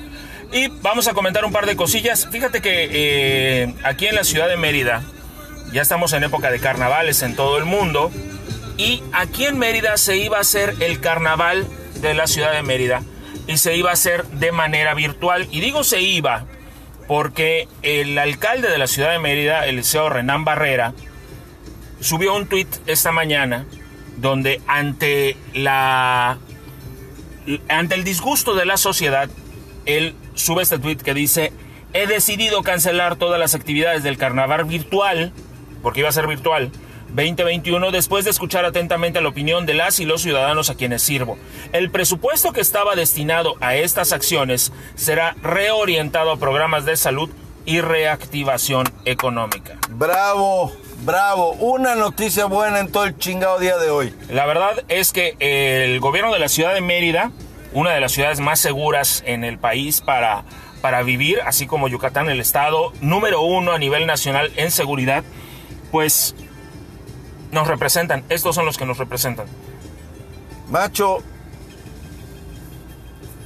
Y 0.52 0.68
vamos 0.82 1.08
a 1.08 1.14
comentar 1.14 1.42
un 1.46 1.52
par 1.52 1.64
de 1.64 1.76
cosillas. 1.76 2.28
Fíjate 2.30 2.60
que 2.60 2.90
eh, 2.92 3.74
aquí 3.84 4.06
en 4.06 4.16
la 4.16 4.24
ciudad 4.24 4.48
de 4.48 4.58
Mérida, 4.58 5.02
ya 5.72 5.80
estamos 5.80 6.12
en 6.12 6.24
época 6.24 6.50
de 6.50 6.60
carnavales 6.60 7.22
en 7.22 7.34
todo 7.34 7.56
el 7.56 7.64
mundo. 7.64 8.10
Y 8.76 9.02
aquí 9.14 9.46
en 9.46 9.56
Mérida 9.58 9.96
se 9.96 10.18
iba 10.18 10.36
a 10.36 10.42
hacer 10.42 10.74
el 10.80 11.00
carnaval 11.00 11.66
de 12.02 12.12
la 12.12 12.26
ciudad 12.26 12.52
de 12.52 12.62
Mérida. 12.62 13.00
Y 13.46 13.58
se 13.58 13.76
iba 13.76 13.90
a 13.90 13.94
hacer 13.94 14.26
de 14.26 14.52
manera 14.52 14.94
virtual. 14.94 15.46
Y 15.50 15.60
digo 15.60 15.84
se 15.84 16.00
iba 16.00 16.46
porque 17.06 17.68
el 17.82 18.18
alcalde 18.18 18.68
de 18.68 18.78
la 18.78 18.86
ciudad 18.86 19.12
de 19.12 19.18
Mérida, 19.18 19.66
el 19.66 19.82
Renán 20.10 20.44
Barrera, 20.44 20.92
subió 22.00 22.34
un 22.34 22.46
tuit 22.46 22.68
esta 22.86 23.12
mañana 23.12 23.64
donde 24.16 24.60
ante 24.66 25.36
la 25.54 26.38
ante 27.68 27.94
el 27.94 28.04
disgusto 28.04 28.54
de 28.54 28.66
la 28.66 28.76
sociedad, 28.76 29.28
él 29.84 30.14
sube 30.34 30.62
este 30.62 30.78
tweet 30.78 30.96
que 30.96 31.14
dice, 31.14 31.52
he 31.92 32.06
decidido 32.06 32.62
cancelar 32.62 33.16
todas 33.16 33.38
las 33.38 33.54
actividades 33.54 34.02
del 34.02 34.18
carnaval 34.18 34.64
virtual, 34.64 35.32
porque 35.82 36.00
iba 36.00 36.08
a 36.08 36.12
ser 36.12 36.26
virtual, 36.26 36.72
2021 37.08 37.90
después 37.90 38.24
de 38.24 38.30
escuchar 38.30 38.64
atentamente 38.64 39.20
la 39.20 39.28
opinión 39.28 39.66
de 39.66 39.74
las 39.74 40.00
y 40.00 40.04
los 40.04 40.22
ciudadanos 40.22 40.70
a 40.70 40.74
quienes 40.74 41.02
sirvo. 41.02 41.38
El 41.72 41.90
presupuesto 41.90 42.52
que 42.52 42.60
estaba 42.60 42.94
destinado 42.94 43.56
a 43.60 43.76
estas 43.76 44.12
acciones 44.12 44.72
será 44.94 45.36
reorientado 45.42 46.30
a 46.30 46.38
programas 46.38 46.84
de 46.84 46.96
salud 46.96 47.30
y 47.66 47.80
reactivación 47.80 48.86
económica. 49.04 49.76
Bravo, 49.90 50.72
bravo. 51.04 51.52
Una 51.52 51.96
noticia 51.96 52.46
buena 52.46 52.78
en 52.80 52.90
todo 52.90 53.04
el 53.04 53.18
chingado 53.18 53.58
día 53.58 53.76
de 53.76 53.90
hoy. 53.90 54.14
La 54.28 54.46
verdad 54.46 54.84
es 54.88 55.12
que 55.12 55.36
el 55.40 56.00
gobierno 56.00 56.32
de 56.32 56.38
la 56.38 56.48
ciudad 56.48 56.74
de 56.74 56.80
Mérida, 56.80 57.32
una 57.72 57.92
de 57.92 58.00
las 58.00 58.12
ciudades 58.12 58.40
más 58.40 58.60
seguras 58.60 59.22
en 59.26 59.42
el 59.42 59.58
país 59.58 60.00
para, 60.00 60.44
para 60.80 61.02
vivir, 61.02 61.40
así 61.44 61.66
como 61.66 61.88
Yucatán, 61.88 62.30
el 62.30 62.40
estado 62.40 62.92
número 63.00 63.42
uno 63.42 63.72
a 63.72 63.78
nivel 63.78 64.06
nacional 64.06 64.52
en 64.56 64.70
seguridad, 64.70 65.24
pues 65.90 66.36
nos 67.50 67.66
representan. 67.66 68.24
Estos 68.28 68.54
son 68.54 68.66
los 68.66 68.76
que 68.76 68.86
nos 68.86 68.98
representan. 68.98 69.46
Macho, 70.68 71.18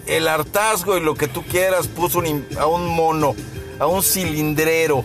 el 0.07 0.27
hartazgo 0.27 0.97
y 0.97 1.01
lo 1.01 1.15
que 1.15 1.29
tú 1.29 1.43
quieras 1.45 1.87
puso 1.87 2.19
un 2.19 2.47
a 2.59 2.67
un 2.67 2.87
mono, 2.87 3.35
a 3.79 3.87
un 3.87 4.03
cilindrero 4.03 5.05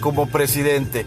como 0.00 0.28
presidente. 0.28 1.06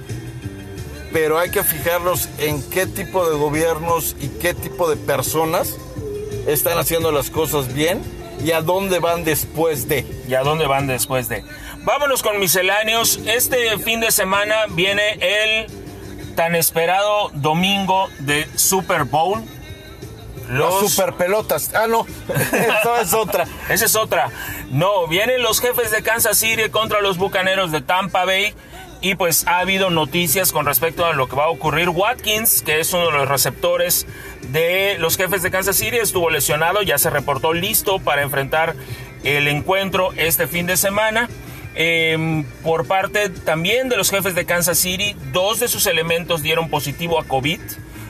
Pero 1.11 1.39
hay 1.39 1.49
que 1.49 1.63
fijarnos 1.63 2.29
en 2.37 2.61
qué 2.69 2.85
tipo 2.85 3.29
de 3.29 3.37
gobiernos 3.37 4.15
y 4.19 4.27
qué 4.27 4.53
tipo 4.53 4.89
de 4.89 4.95
personas 4.95 5.77
están 6.47 6.77
haciendo 6.77 7.11
las 7.11 7.29
cosas 7.29 7.73
bien 7.73 8.01
y 8.43 8.51
a 8.51 8.61
dónde 8.61 8.99
van 8.99 9.23
después 9.23 9.87
de. 9.87 10.05
¿Y 10.27 10.33
a 10.35 10.41
dónde 10.41 10.67
van 10.67 10.87
después 10.87 11.27
de? 11.29 11.43
Vámonos 11.83 12.23
con 12.23 12.39
misceláneos. 12.39 13.19
Este 13.25 13.77
fin 13.79 13.99
de 13.99 14.11
semana 14.11 14.55
viene 14.69 15.17
el 15.21 15.78
tan 16.39 16.55
esperado 16.55 17.31
domingo 17.33 18.07
de 18.19 18.47
Super 18.55 19.03
Bowl. 19.03 19.43
Los 20.47 20.89
super 20.89 21.15
pelotas. 21.15 21.75
Ah, 21.75 21.85
no, 21.85 22.07
esa 22.53 23.01
es 23.01 23.13
otra. 23.13 23.45
Esa 23.67 23.83
es 23.83 23.95
otra. 23.97 24.29
No, 24.71 25.05
vienen 25.07 25.43
los 25.43 25.59
jefes 25.59 25.91
de 25.91 26.01
Kansas 26.01 26.37
City 26.37 26.69
contra 26.69 27.01
los 27.01 27.17
bucaneros 27.17 27.73
de 27.73 27.81
Tampa 27.81 28.23
Bay. 28.23 28.53
Y 29.01 29.15
pues 29.15 29.47
ha 29.47 29.59
habido 29.59 29.89
noticias 29.89 30.53
con 30.53 30.65
respecto 30.65 31.05
a 31.05 31.11
lo 31.11 31.27
que 31.27 31.35
va 31.35 31.43
a 31.43 31.49
ocurrir. 31.49 31.89
Watkins, 31.89 32.61
que 32.61 32.79
es 32.79 32.93
uno 32.93 33.07
de 33.07 33.11
los 33.11 33.27
receptores 33.27 34.07
de 34.47 34.95
los 34.97 35.17
jefes 35.17 35.41
de 35.41 35.51
Kansas 35.51 35.75
City, 35.75 35.97
estuvo 35.97 36.29
lesionado, 36.29 36.83
ya 36.83 36.97
se 36.97 37.09
reportó 37.09 37.51
listo 37.51 37.99
para 37.99 38.21
enfrentar 38.21 38.75
el 39.25 39.49
encuentro 39.49 40.13
este 40.15 40.47
fin 40.47 40.67
de 40.67 40.77
semana. 40.77 41.27
Eh, 41.81 42.43
por 42.61 42.87
parte 42.87 43.29
también 43.29 43.87
de 43.87 43.95
los 43.95 44.09
jefes 44.09 44.35
de 44.35 44.43
Kansas 44.43 44.77
City, 44.77 45.15
dos 45.31 45.61
de 45.61 45.69
sus 45.69 45.85
elementos 45.85 46.43
dieron 46.43 46.69
positivo 46.69 47.17
a 47.17 47.23
COVID, 47.23 47.61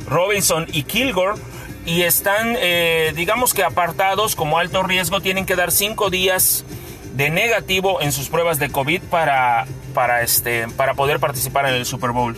Robinson 0.08 0.66
y 0.74 0.82
Kilgore, 0.82 1.40
y 1.86 2.02
están, 2.02 2.56
eh, 2.58 3.14
digamos 3.16 3.54
que 3.54 3.64
apartados 3.64 4.36
como 4.36 4.58
alto 4.58 4.82
riesgo, 4.82 5.22
tienen 5.22 5.46
que 5.46 5.56
dar 5.56 5.72
cinco 5.72 6.10
días 6.10 6.66
de 7.14 7.30
negativo 7.30 8.02
en 8.02 8.12
sus 8.12 8.28
pruebas 8.28 8.58
de 8.58 8.72
COVID 8.72 9.04
para, 9.04 9.68
para, 9.94 10.24
este, 10.24 10.68
para 10.70 10.96
poder 10.96 11.20
participar 11.20 11.68
en 11.68 11.76
el 11.76 11.86
Super 11.86 12.10
Bowl. 12.10 12.36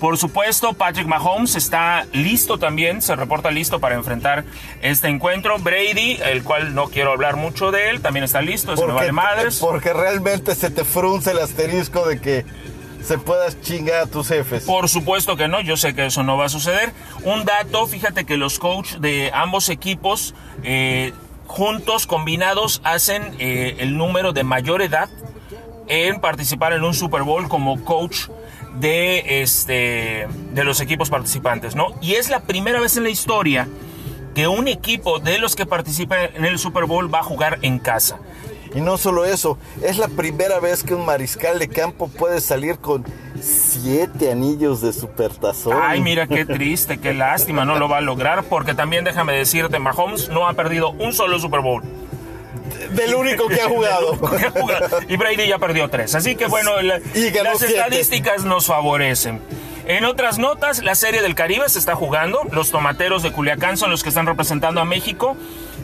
Por 0.00 0.16
supuesto, 0.16 0.72
Patrick 0.74 1.06
Mahomes 1.06 1.56
está 1.56 2.06
listo 2.12 2.58
también, 2.58 3.02
se 3.02 3.16
reporta 3.16 3.50
listo 3.50 3.80
para 3.80 3.96
enfrentar 3.96 4.44
este 4.80 5.08
encuentro. 5.08 5.58
Brady, 5.58 6.18
el 6.24 6.44
cual 6.44 6.74
no 6.74 6.86
quiero 6.88 7.12
hablar 7.12 7.36
mucho 7.36 7.70
de 7.70 7.90
él, 7.90 8.00
también 8.00 8.24
está 8.24 8.40
listo, 8.40 8.72
eso 8.74 8.86
me 8.86 8.92
vale 8.92 9.12
madres. 9.12 9.58
porque 9.58 9.92
realmente 9.92 10.54
se 10.54 10.70
te 10.70 10.84
frunce 10.84 11.32
el 11.32 11.38
asterisco 11.38 12.06
de 12.06 12.20
que 12.20 12.44
se 13.02 13.18
puedas 13.18 13.60
chingar 13.60 14.02
a 14.02 14.06
tus 14.06 14.28
jefes. 14.28 14.64
Por 14.64 14.88
supuesto 14.88 15.36
que 15.36 15.48
no, 15.48 15.60
yo 15.60 15.76
sé 15.76 15.94
que 15.94 16.06
eso 16.06 16.22
no 16.22 16.36
va 16.36 16.46
a 16.46 16.48
suceder. 16.48 16.92
Un 17.24 17.44
dato, 17.44 17.86
fíjate 17.86 18.24
que 18.24 18.36
los 18.36 18.58
coaches 18.58 19.00
de 19.00 19.30
ambos 19.32 19.68
equipos 19.68 20.34
eh, 20.62 21.12
juntos, 21.46 22.06
combinados, 22.06 22.80
hacen 22.84 23.34
eh, 23.38 23.76
el 23.78 23.96
número 23.96 24.32
de 24.32 24.44
mayor 24.44 24.82
edad 24.82 25.08
en 25.88 26.20
participar 26.20 26.72
en 26.74 26.84
un 26.84 26.94
Super 26.94 27.22
Bowl 27.22 27.48
como 27.48 27.82
coach 27.84 28.28
de, 28.80 29.42
este, 29.42 30.26
de 30.52 30.64
los 30.64 30.80
equipos 30.80 31.10
participantes, 31.10 31.74
¿no? 31.74 31.94
Y 32.00 32.14
es 32.14 32.30
la 32.30 32.40
primera 32.40 32.80
vez 32.80 32.96
en 32.96 33.04
la 33.04 33.10
historia 33.10 33.68
que 34.34 34.46
un 34.48 34.68
equipo 34.68 35.18
de 35.18 35.38
los 35.38 35.56
que 35.56 35.66
participan 35.66 36.30
en 36.34 36.44
el 36.44 36.58
Super 36.58 36.84
Bowl 36.84 37.12
va 37.12 37.20
a 37.20 37.24
jugar 37.24 37.58
en 37.62 37.78
casa. 37.78 38.18
Y 38.74 38.80
no 38.80 38.98
solo 38.98 39.24
eso, 39.24 39.58
es 39.82 39.98
la 39.98 40.08
primera 40.08 40.60
vez 40.60 40.82
que 40.82 40.94
un 40.94 41.06
mariscal 41.06 41.58
de 41.58 41.68
campo 41.68 42.08
puede 42.08 42.40
salir 42.40 42.78
con 42.78 43.04
siete 43.40 44.30
anillos 44.30 44.82
de 44.82 44.92
supertazón. 44.92 45.76
Ay, 45.80 46.00
mira 46.00 46.26
qué 46.26 46.44
triste, 46.44 46.98
qué 46.98 47.14
lástima, 47.14 47.64
no 47.64 47.78
lo 47.78 47.88
va 47.88 47.98
a 47.98 48.00
lograr 48.02 48.44
porque 48.44 48.74
también 48.74 49.04
déjame 49.04 49.32
decirte, 49.32 49.78
Mahomes 49.78 50.28
no 50.28 50.46
ha 50.46 50.52
perdido 50.52 50.90
un 50.90 51.12
solo 51.12 51.38
Super 51.38 51.60
Bowl. 51.60 51.82
Del 52.90 53.14
único 53.14 53.48
que 53.48 53.60
ha 53.60 53.68
jugado. 53.68 54.18
y 55.08 55.16
Brady 55.16 55.46
ya 55.48 55.58
perdió 55.58 55.88
tres. 55.88 56.14
Así 56.14 56.34
que 56.36 56.46
bueno, 56.46 56.80
la- 56.82 56.98
las 56.98 57.58
siete. 57.58 57.74
estadísticas 57.76 58.44
nos 58.44 58.66
favorecen. 58.66 59.40
En 59.86 60.04
otras 60.04 60.38
notas, 60.38 60.82
la 60.82 60.94
Serie 60.94 61.22
del 61.22 61.34
Caribe 61.34 61.68
se 61.68 61.78
está 61.78 61.94
jugando. 61.94 62.40
Los 62.52 62.70
tomateros 62.70 63.22
de 63.22 63.32
Culiacán 63.32 63.76
son 63.78 63.90
los 63.90 64.02
que 64.02 64.10
están 64.10 64.26
representando 64.26 64.80
a 64.80 64.84
México. 64.84 65.36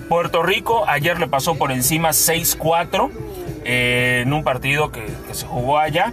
Puerto 0.09 0.43
Rico 0.43 0.85
ayer 0.87 1.19
le 1.19 1.27
pasó 1.27 1.55
por 1.55 1.73
encima 1.73 2.11
6-4 2.11 3.11
eh, 3.65 4.21
en 4.27 4.33
un 4.35 4.45
partido 4.45 4.93
que, 4.93 5.07
que 5.27 5.33
se 5.35 5.47
jugó 5.47 5.79
allá. 5.79 6.13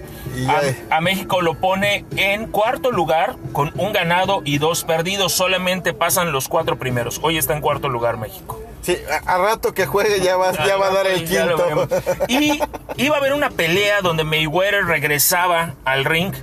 A 0.89 1.01
México 1.01 1.41
lo 1.41 1.55
pone 1.55 2.05
en 2.15 2.47
cuarto 2.47 2.91
lugar 2.91 3.35
con 3.51 3.73
un 3.77 3.91
ganado 3.91 4.41
y 4.45 4.57
dos 4.57 4.85
perdidos. 4.85 5.33
Solamente 5.33 5.91
pasan 5.93 6.31
los 6.31 6.47
cuatro 6.47 6.77
primeros. 6.77 7.19
Hoy 7.21 7.37
está 7.37 7.53
en 7.53 7.59
cuarto 7.61 7.89
lugar 7.89 8.15
México. 8.15 8.57
Sí, 8.81 8.97
a, 9.25 9.35
a 9.35 9.37
rato 9.37 9.73
que 9.73 9.85
juegue 9.85 10.21
ya 10.21 10.37
va, 10.37 10.51
ya 10.65 10.75
va 10.77 10.87
a 10.87 10.91
dar 10.93 11.07
el 11.07 11.23
quinto. 11.27 11.87
Y 12.27 12.59
iba 12.97 13.15
a 13.15 13.19
haber 13.19 13.33
una 13.33 13.49
pelea 13.51 14.01
donde 14.01 14.23
Mayweather 14.23 14.85
regresaba 14.85 15.75
al 15.85 16.05
ring. 16.05 16.33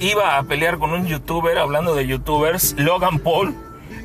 Iba 0.00 0.36
a 0.36 0.42
pelear 0.42 0.78
con 0.78 0.92
un 0.92 1.06
youtuber, 1.06 1.58
hablando 1.58 1.94
de 1.94 2.06
youtubers, 2.06 2.74
Logan 2.76 3.20
Paul. 3.20 3.54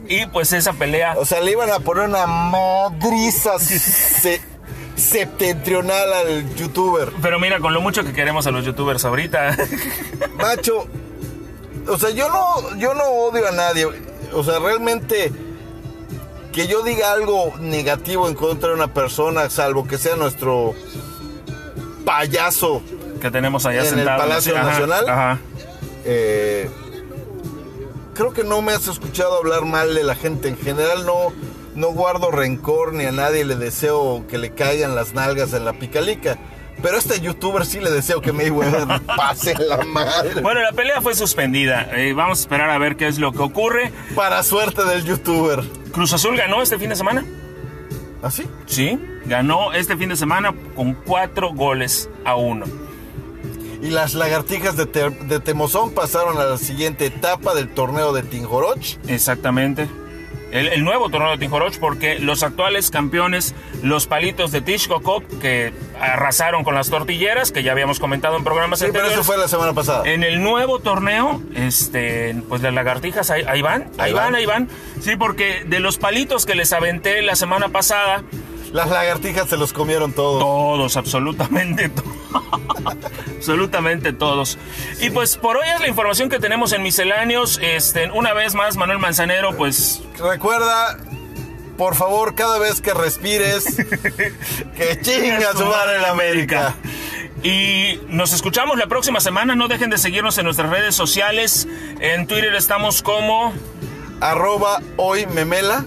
Y 0.09 0.25
pues 0.27 0.53
esa 0.53 0.71
pelea 0.71 1.15
O 1.17 1.25
sea, 1.25 1.41
le 1.41 1.51
iban 1.51 1.69
a 1.69 1.79
poner 1.79 2.05
una 2.07 2.25
madriza 2.27 3.59
se- 3.59 4.41
septentrional 4.95 6.13
al 6.13 6.55
youtuber. 6.55 7.11
Pero 7.21 7.39
mira, 7.39 7.59
con 7.59 7.73
lo 7.73 7.81
mucho 7.81 8.03
que 8.03 8.13
queremos 8.13 8.47
a 8.47 8.51
los 8.51 8.63
youtubers 8.65 9.03
ahorita. 9.05 9.55
Macho, 10.37 10.87
o 11.87 11.97
sea, 11.97 12.09
yo 12.11 12.29
no, 12.29 12.77
yo 12.77 12.93
no 12.93 13.03
odio 13.03 13.47
a 13.47 13.51
nadie. 13.51 13.85
O 14.33 14.43
sea, 14.43 14.59
realmente 14.59 15.31
que 16.57 16.65
yo 16.65 16.81
diga 16.81 17.11
algo 17.11 17.53
negativo 17.59 18.27
en 18.27 18.33
contra 18.33 18.69
de 18.69 18.73
una 18.73 18.91
persona, 18.91 19.47
salvo 19.47 19.87
que 19.87 19.99
sea 19.99 20.15
nuestro 20.15 20.73
payaso, 22.03 22.81
que 23.21 23.29
tenemos 23.29 23.67
allá 23.67 23.87
En 23.87 23.99
el. 23.99 24.05
Palacio 24.05 24.57
Ajá, 24.57 24.65
Nacional. 24.65 25.07
Ajá. 25.07 25.39
eh, 26.03 26.67
creo 28.15 28.33
que 28.33 28.43
no 28.43 28.63
me 28.63 28.71
has 28.71 28.87
escuchado 28.87 29.37
hablar 29.37 29.65
mal 29.65 29.93
de 29.93 30.03
la 30.03 30.15
gente. 30.15 30.47
En 30.47 30.57
general 30.57 31.05
no, 31.05 31.31
no 31.75 31.89
guardo 31.89 32.31
rencor 32.31 32.91
ni 32.91 33.05
a 33.05 33.11
nadie 33.11 33.45
le 33.45 33.55
deseo 33.55 34.25
que 34.27 34.39
le 34.39 34.49
caigan 34.49 34.95
las 34.95 35.13
nalgas 35.13 35.53
en 35.53 35.63
la 35.63 35.73
picalica. 35.73 36.39
Pero 36.81 36.95
a 36.95 36.99
este 36.99 37.19
youtuber 37.19 37.65
sí 37.65 37.79
le 37.79 37.89
deseo 37.91 38.21
que 38.21 38.31
Mayweather 38.31 38.87
pase 39.17 39.55
la 39.57 39.77
madre. 39.83 40.41
Bueno, 40.41 40.61
la 40.61 40.71
pelea 40.73 41.01
fue 41.01 41.15
suspendida. 41.15 41.89
Eh, 41.93 42.13
vamos 42.13 42.39
a 42.39 42.41
esperar 42.41 42.69
a 42.69 42.77
ver 42.77 42.95
qué 42.95 43.07
es 43.07 43.17
lo 43.19 43.31
que 43.31 43.39
ocurre. 43.41 43.91
Para 44.15 44.43
suerte 44.43 44.83
del 44.85 45.03
youtuber. 45.03 45.63
Cruz 45.91 46.13
Azul 46.13 46.37
ganó 46.37 46.61
este 46.61 46.77
fin 46.77 46.89
de 46.89 46.95
semana. 46.95 47.25
¿Así? 48.21 48.47
Sí, 48.65 48.99
ganó 49.25 49.73
este 49.73 49.95
fin 49.97 50.09
de 50.09 50.15
semana 50.15 50.53
con 50.75 50.93
cuatro 50.93 51.53
goles 51.53 52.09
a 52.25 52.35
uno. 52.35 52.65
Y 53.81 53.89
las 53.91 54.15
lagartijas 54.15 54.75
de, 54.75 54.85
Te- 54.87 55.09
de 55.11 55.39
Temozón 55.39 55.91
pasaron 55.93 56.37
a 56.39 56.45
la 56.45 56.57
siguiente 56.57 57.05
etapa 57.05 57.53
del 57.53 57.69
torneo 57.69 58.11
de 58.13 58.23
Tinjoroch. 58.23 58.97
Exactamente. 59.07 59.87
El, 60.51 60.67
el 60.69 60.83
nuevo 60.83 61.09
torneo 61.09 61.31
de 61.31 61.37
Tinjoroch 61.37 61.77
porque 61.79 62.19
los 62.19 62.41
actuales 62.43 62.89
campeones, 62.89 63.53
los 63.83 64.07
palitos 64.07 64.51
de 64.51 64.61
Tishkokop, 64.61 65.23
que 65.41 65.73
arrasaron 65.99 66.63
con 66.63 66.75
las 66.75 66.89
tortilleras, 66.89 67.51
que 67.51 67.63
ya 67.63 67.71
habíamos 67.73 67.99
comentado 67.99 68.37
en 68.37 68.43
programas 68.43 68.79
Sí, 68.79 68.85
pero 68.93 69.07
eso 69.07 69.23
fue 69.23 69.37
la 69.37 69.47
semana 69.47 69.73
pasada. 69.73 70.03
En 70.05 70.23
el 70.23 70.41
nuevo 70.41 70.79
torneo, 70.79 71.41
este, 71.55 72.35
pues 72.47 72.61
las 72.61 72.73
lagartijas 72.73 73.29
ahí, 73.31 73.43
ahí 73.47 73.61
van, 73.61 73.83
ahí, 73.97 74.07
Ahí 74.07 74.13
van, 74.13 74.23
van. 74.25 74.35
ahí 74.35 74.45
van. 74.45 74.69
Sí, 75.01 75.15
porque 75.15 75.63
de 75.65 75.79
los 75.79 75.97
palitos 75.97 76.45
que 76.45 76.55
les 76.55 76.71
aventé 76.73 77.21
la 77.21 77.35
semana 77.35 77.69
pasada, 77.69 78.23
Las 78.73 78.89
lagartijas 78.89 79.49
se 79.49 79.57
los 79.57 79.73
comieron 79.73 80.13
todos. 80.13 80.39
todos, 80.39 80.97
absolutamente 80.97 81.89
todos. 81.89 82.07
absolutamente 83.37 84.13
todos. 84.13 84.57
Y 84.99 85.09
pues 85.09 85.37
por 85.37 85.57
hoy 85.57 85.67
es 85.73 85.79
la 85.79 85.87
información 85.87 86.29
que 86.29 86.39
tenemos 86.39 86.73
en 86.73 86.83
misceláneos. 86.83 87.59
Este, 87.61 88.11
una 88.11 88.33
vez 88.33 88.55
más, 88.55 88.75
Manuel 88.75 88.99
Manzanero, 88.99 89.55
pues 89.55 90.01
Recuerda, 90.19 90.97
por 91.77 91.95
favor, 91.95 92.35
cada 92.35 92.57
vez 92.57 92.81
que 92.81 92.93
respires, 92.93 93.65
que 94.75 94.99
chinga 95.01 95.53
su 95.53 95.65
madre 95.65 95.97
en 95.97 96.05
América. 96.05 96.75
Y 97.43 97.99
nos 98.07 98.33
escuchamos 98.33 98.77
la 98.77 98.87
próxima 98.87 99.19
semana. 99.19 99.55
No 99.55 99.67
dejen 99.67 99.89
de 99.89 99.97
seguirnos 99.97 100.37
en 100.39 100.45
nuestras 100.45 100.69
redes 100.69 100.95
sociales. 100.95 101.67
En 101.99 102.25
Twitter 102.27 102.55
estamos 102.55 103.03
como. 103.03 103.53
Arroba 104.19 104.81
hoy 104.97 105.27
memela. 105.27 105.85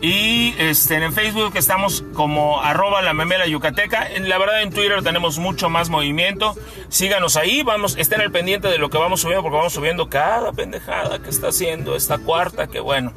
Y 0.00 0.54
este, 0.58 0.96
en 0.96 1.12
Facebook 1.12 1.52
estamos 1.54 2.04
como 2.12 2.60
arroba 2.60 3.00
la 3.02 3.14
memela 3.14 3.46
yucateca. 3.46 4.08
La 4.20 4.38
verdad 4.38 4.62
en 4.62 4.70
Twitter 4.70 5.02
tenemos 5.02 5.38
mucho 5.38 5.70
más 5.70 5.88
movimiento. 5.88 6.54
Síganos 6.88 7.36
ahí, 7.36 7.62
vamos, 7.62 7.96
estén 7.96 8.20
al 8.20 8.30
pendiente 8.30 8.68
de 8.68 8.78
lo 8.78 8.90
que 8.90 8.98
vamos 8.98 9.20
subiendo, 9.20 9.42
porque 9.42 9.56
vamos 9.56 9.72
subiendo 9.72 10.08
cada 10.08 10.52
pendejada 10.52 11.20
que 11.20 11.30
está 11.30 11.48
haciendo 11.48 11.96
esta 11.96 12.18
cuarta, 12.18 12.66
que 12.66 12.80
bueno. 12.80 13.12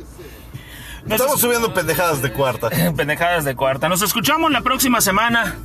Nos 1.03 1.21
Estamos 1.21 1.39
subiendo 1.39 1.73
pendejadas 1.73 2.21
de 2.21 2.31
cuarta. 2.31 2.69
pendejadas 2.95 3.45
de 3.45 3.55
cuarta. 3.55 3.89
Nos 3.89 4.01
escuchamos 4.01 4.51
la 4.51 4.61
próxima 4.61 5.01
semana 5.01 5.55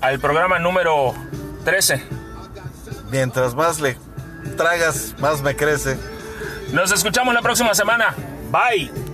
al 0.00 0.20
programa 0.20 0.58
número 0.58 1.14
13. 1.64 2.02
Mientras 3.10 3.54
más 3.54 3.80
le 3.80 3.96
tragas, 4.56 5.14
más 5.18 5.42
me 5.42 5.56
crece. 5.56 5.98
Nos 6.72 6.92
escuchamos 6.92 7.34
la 7.34 7.42
próxima 7.42 7.74
semana. 7.74 8.14
Bye. 8.50 9.09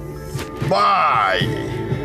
Bye. 0.69 1.96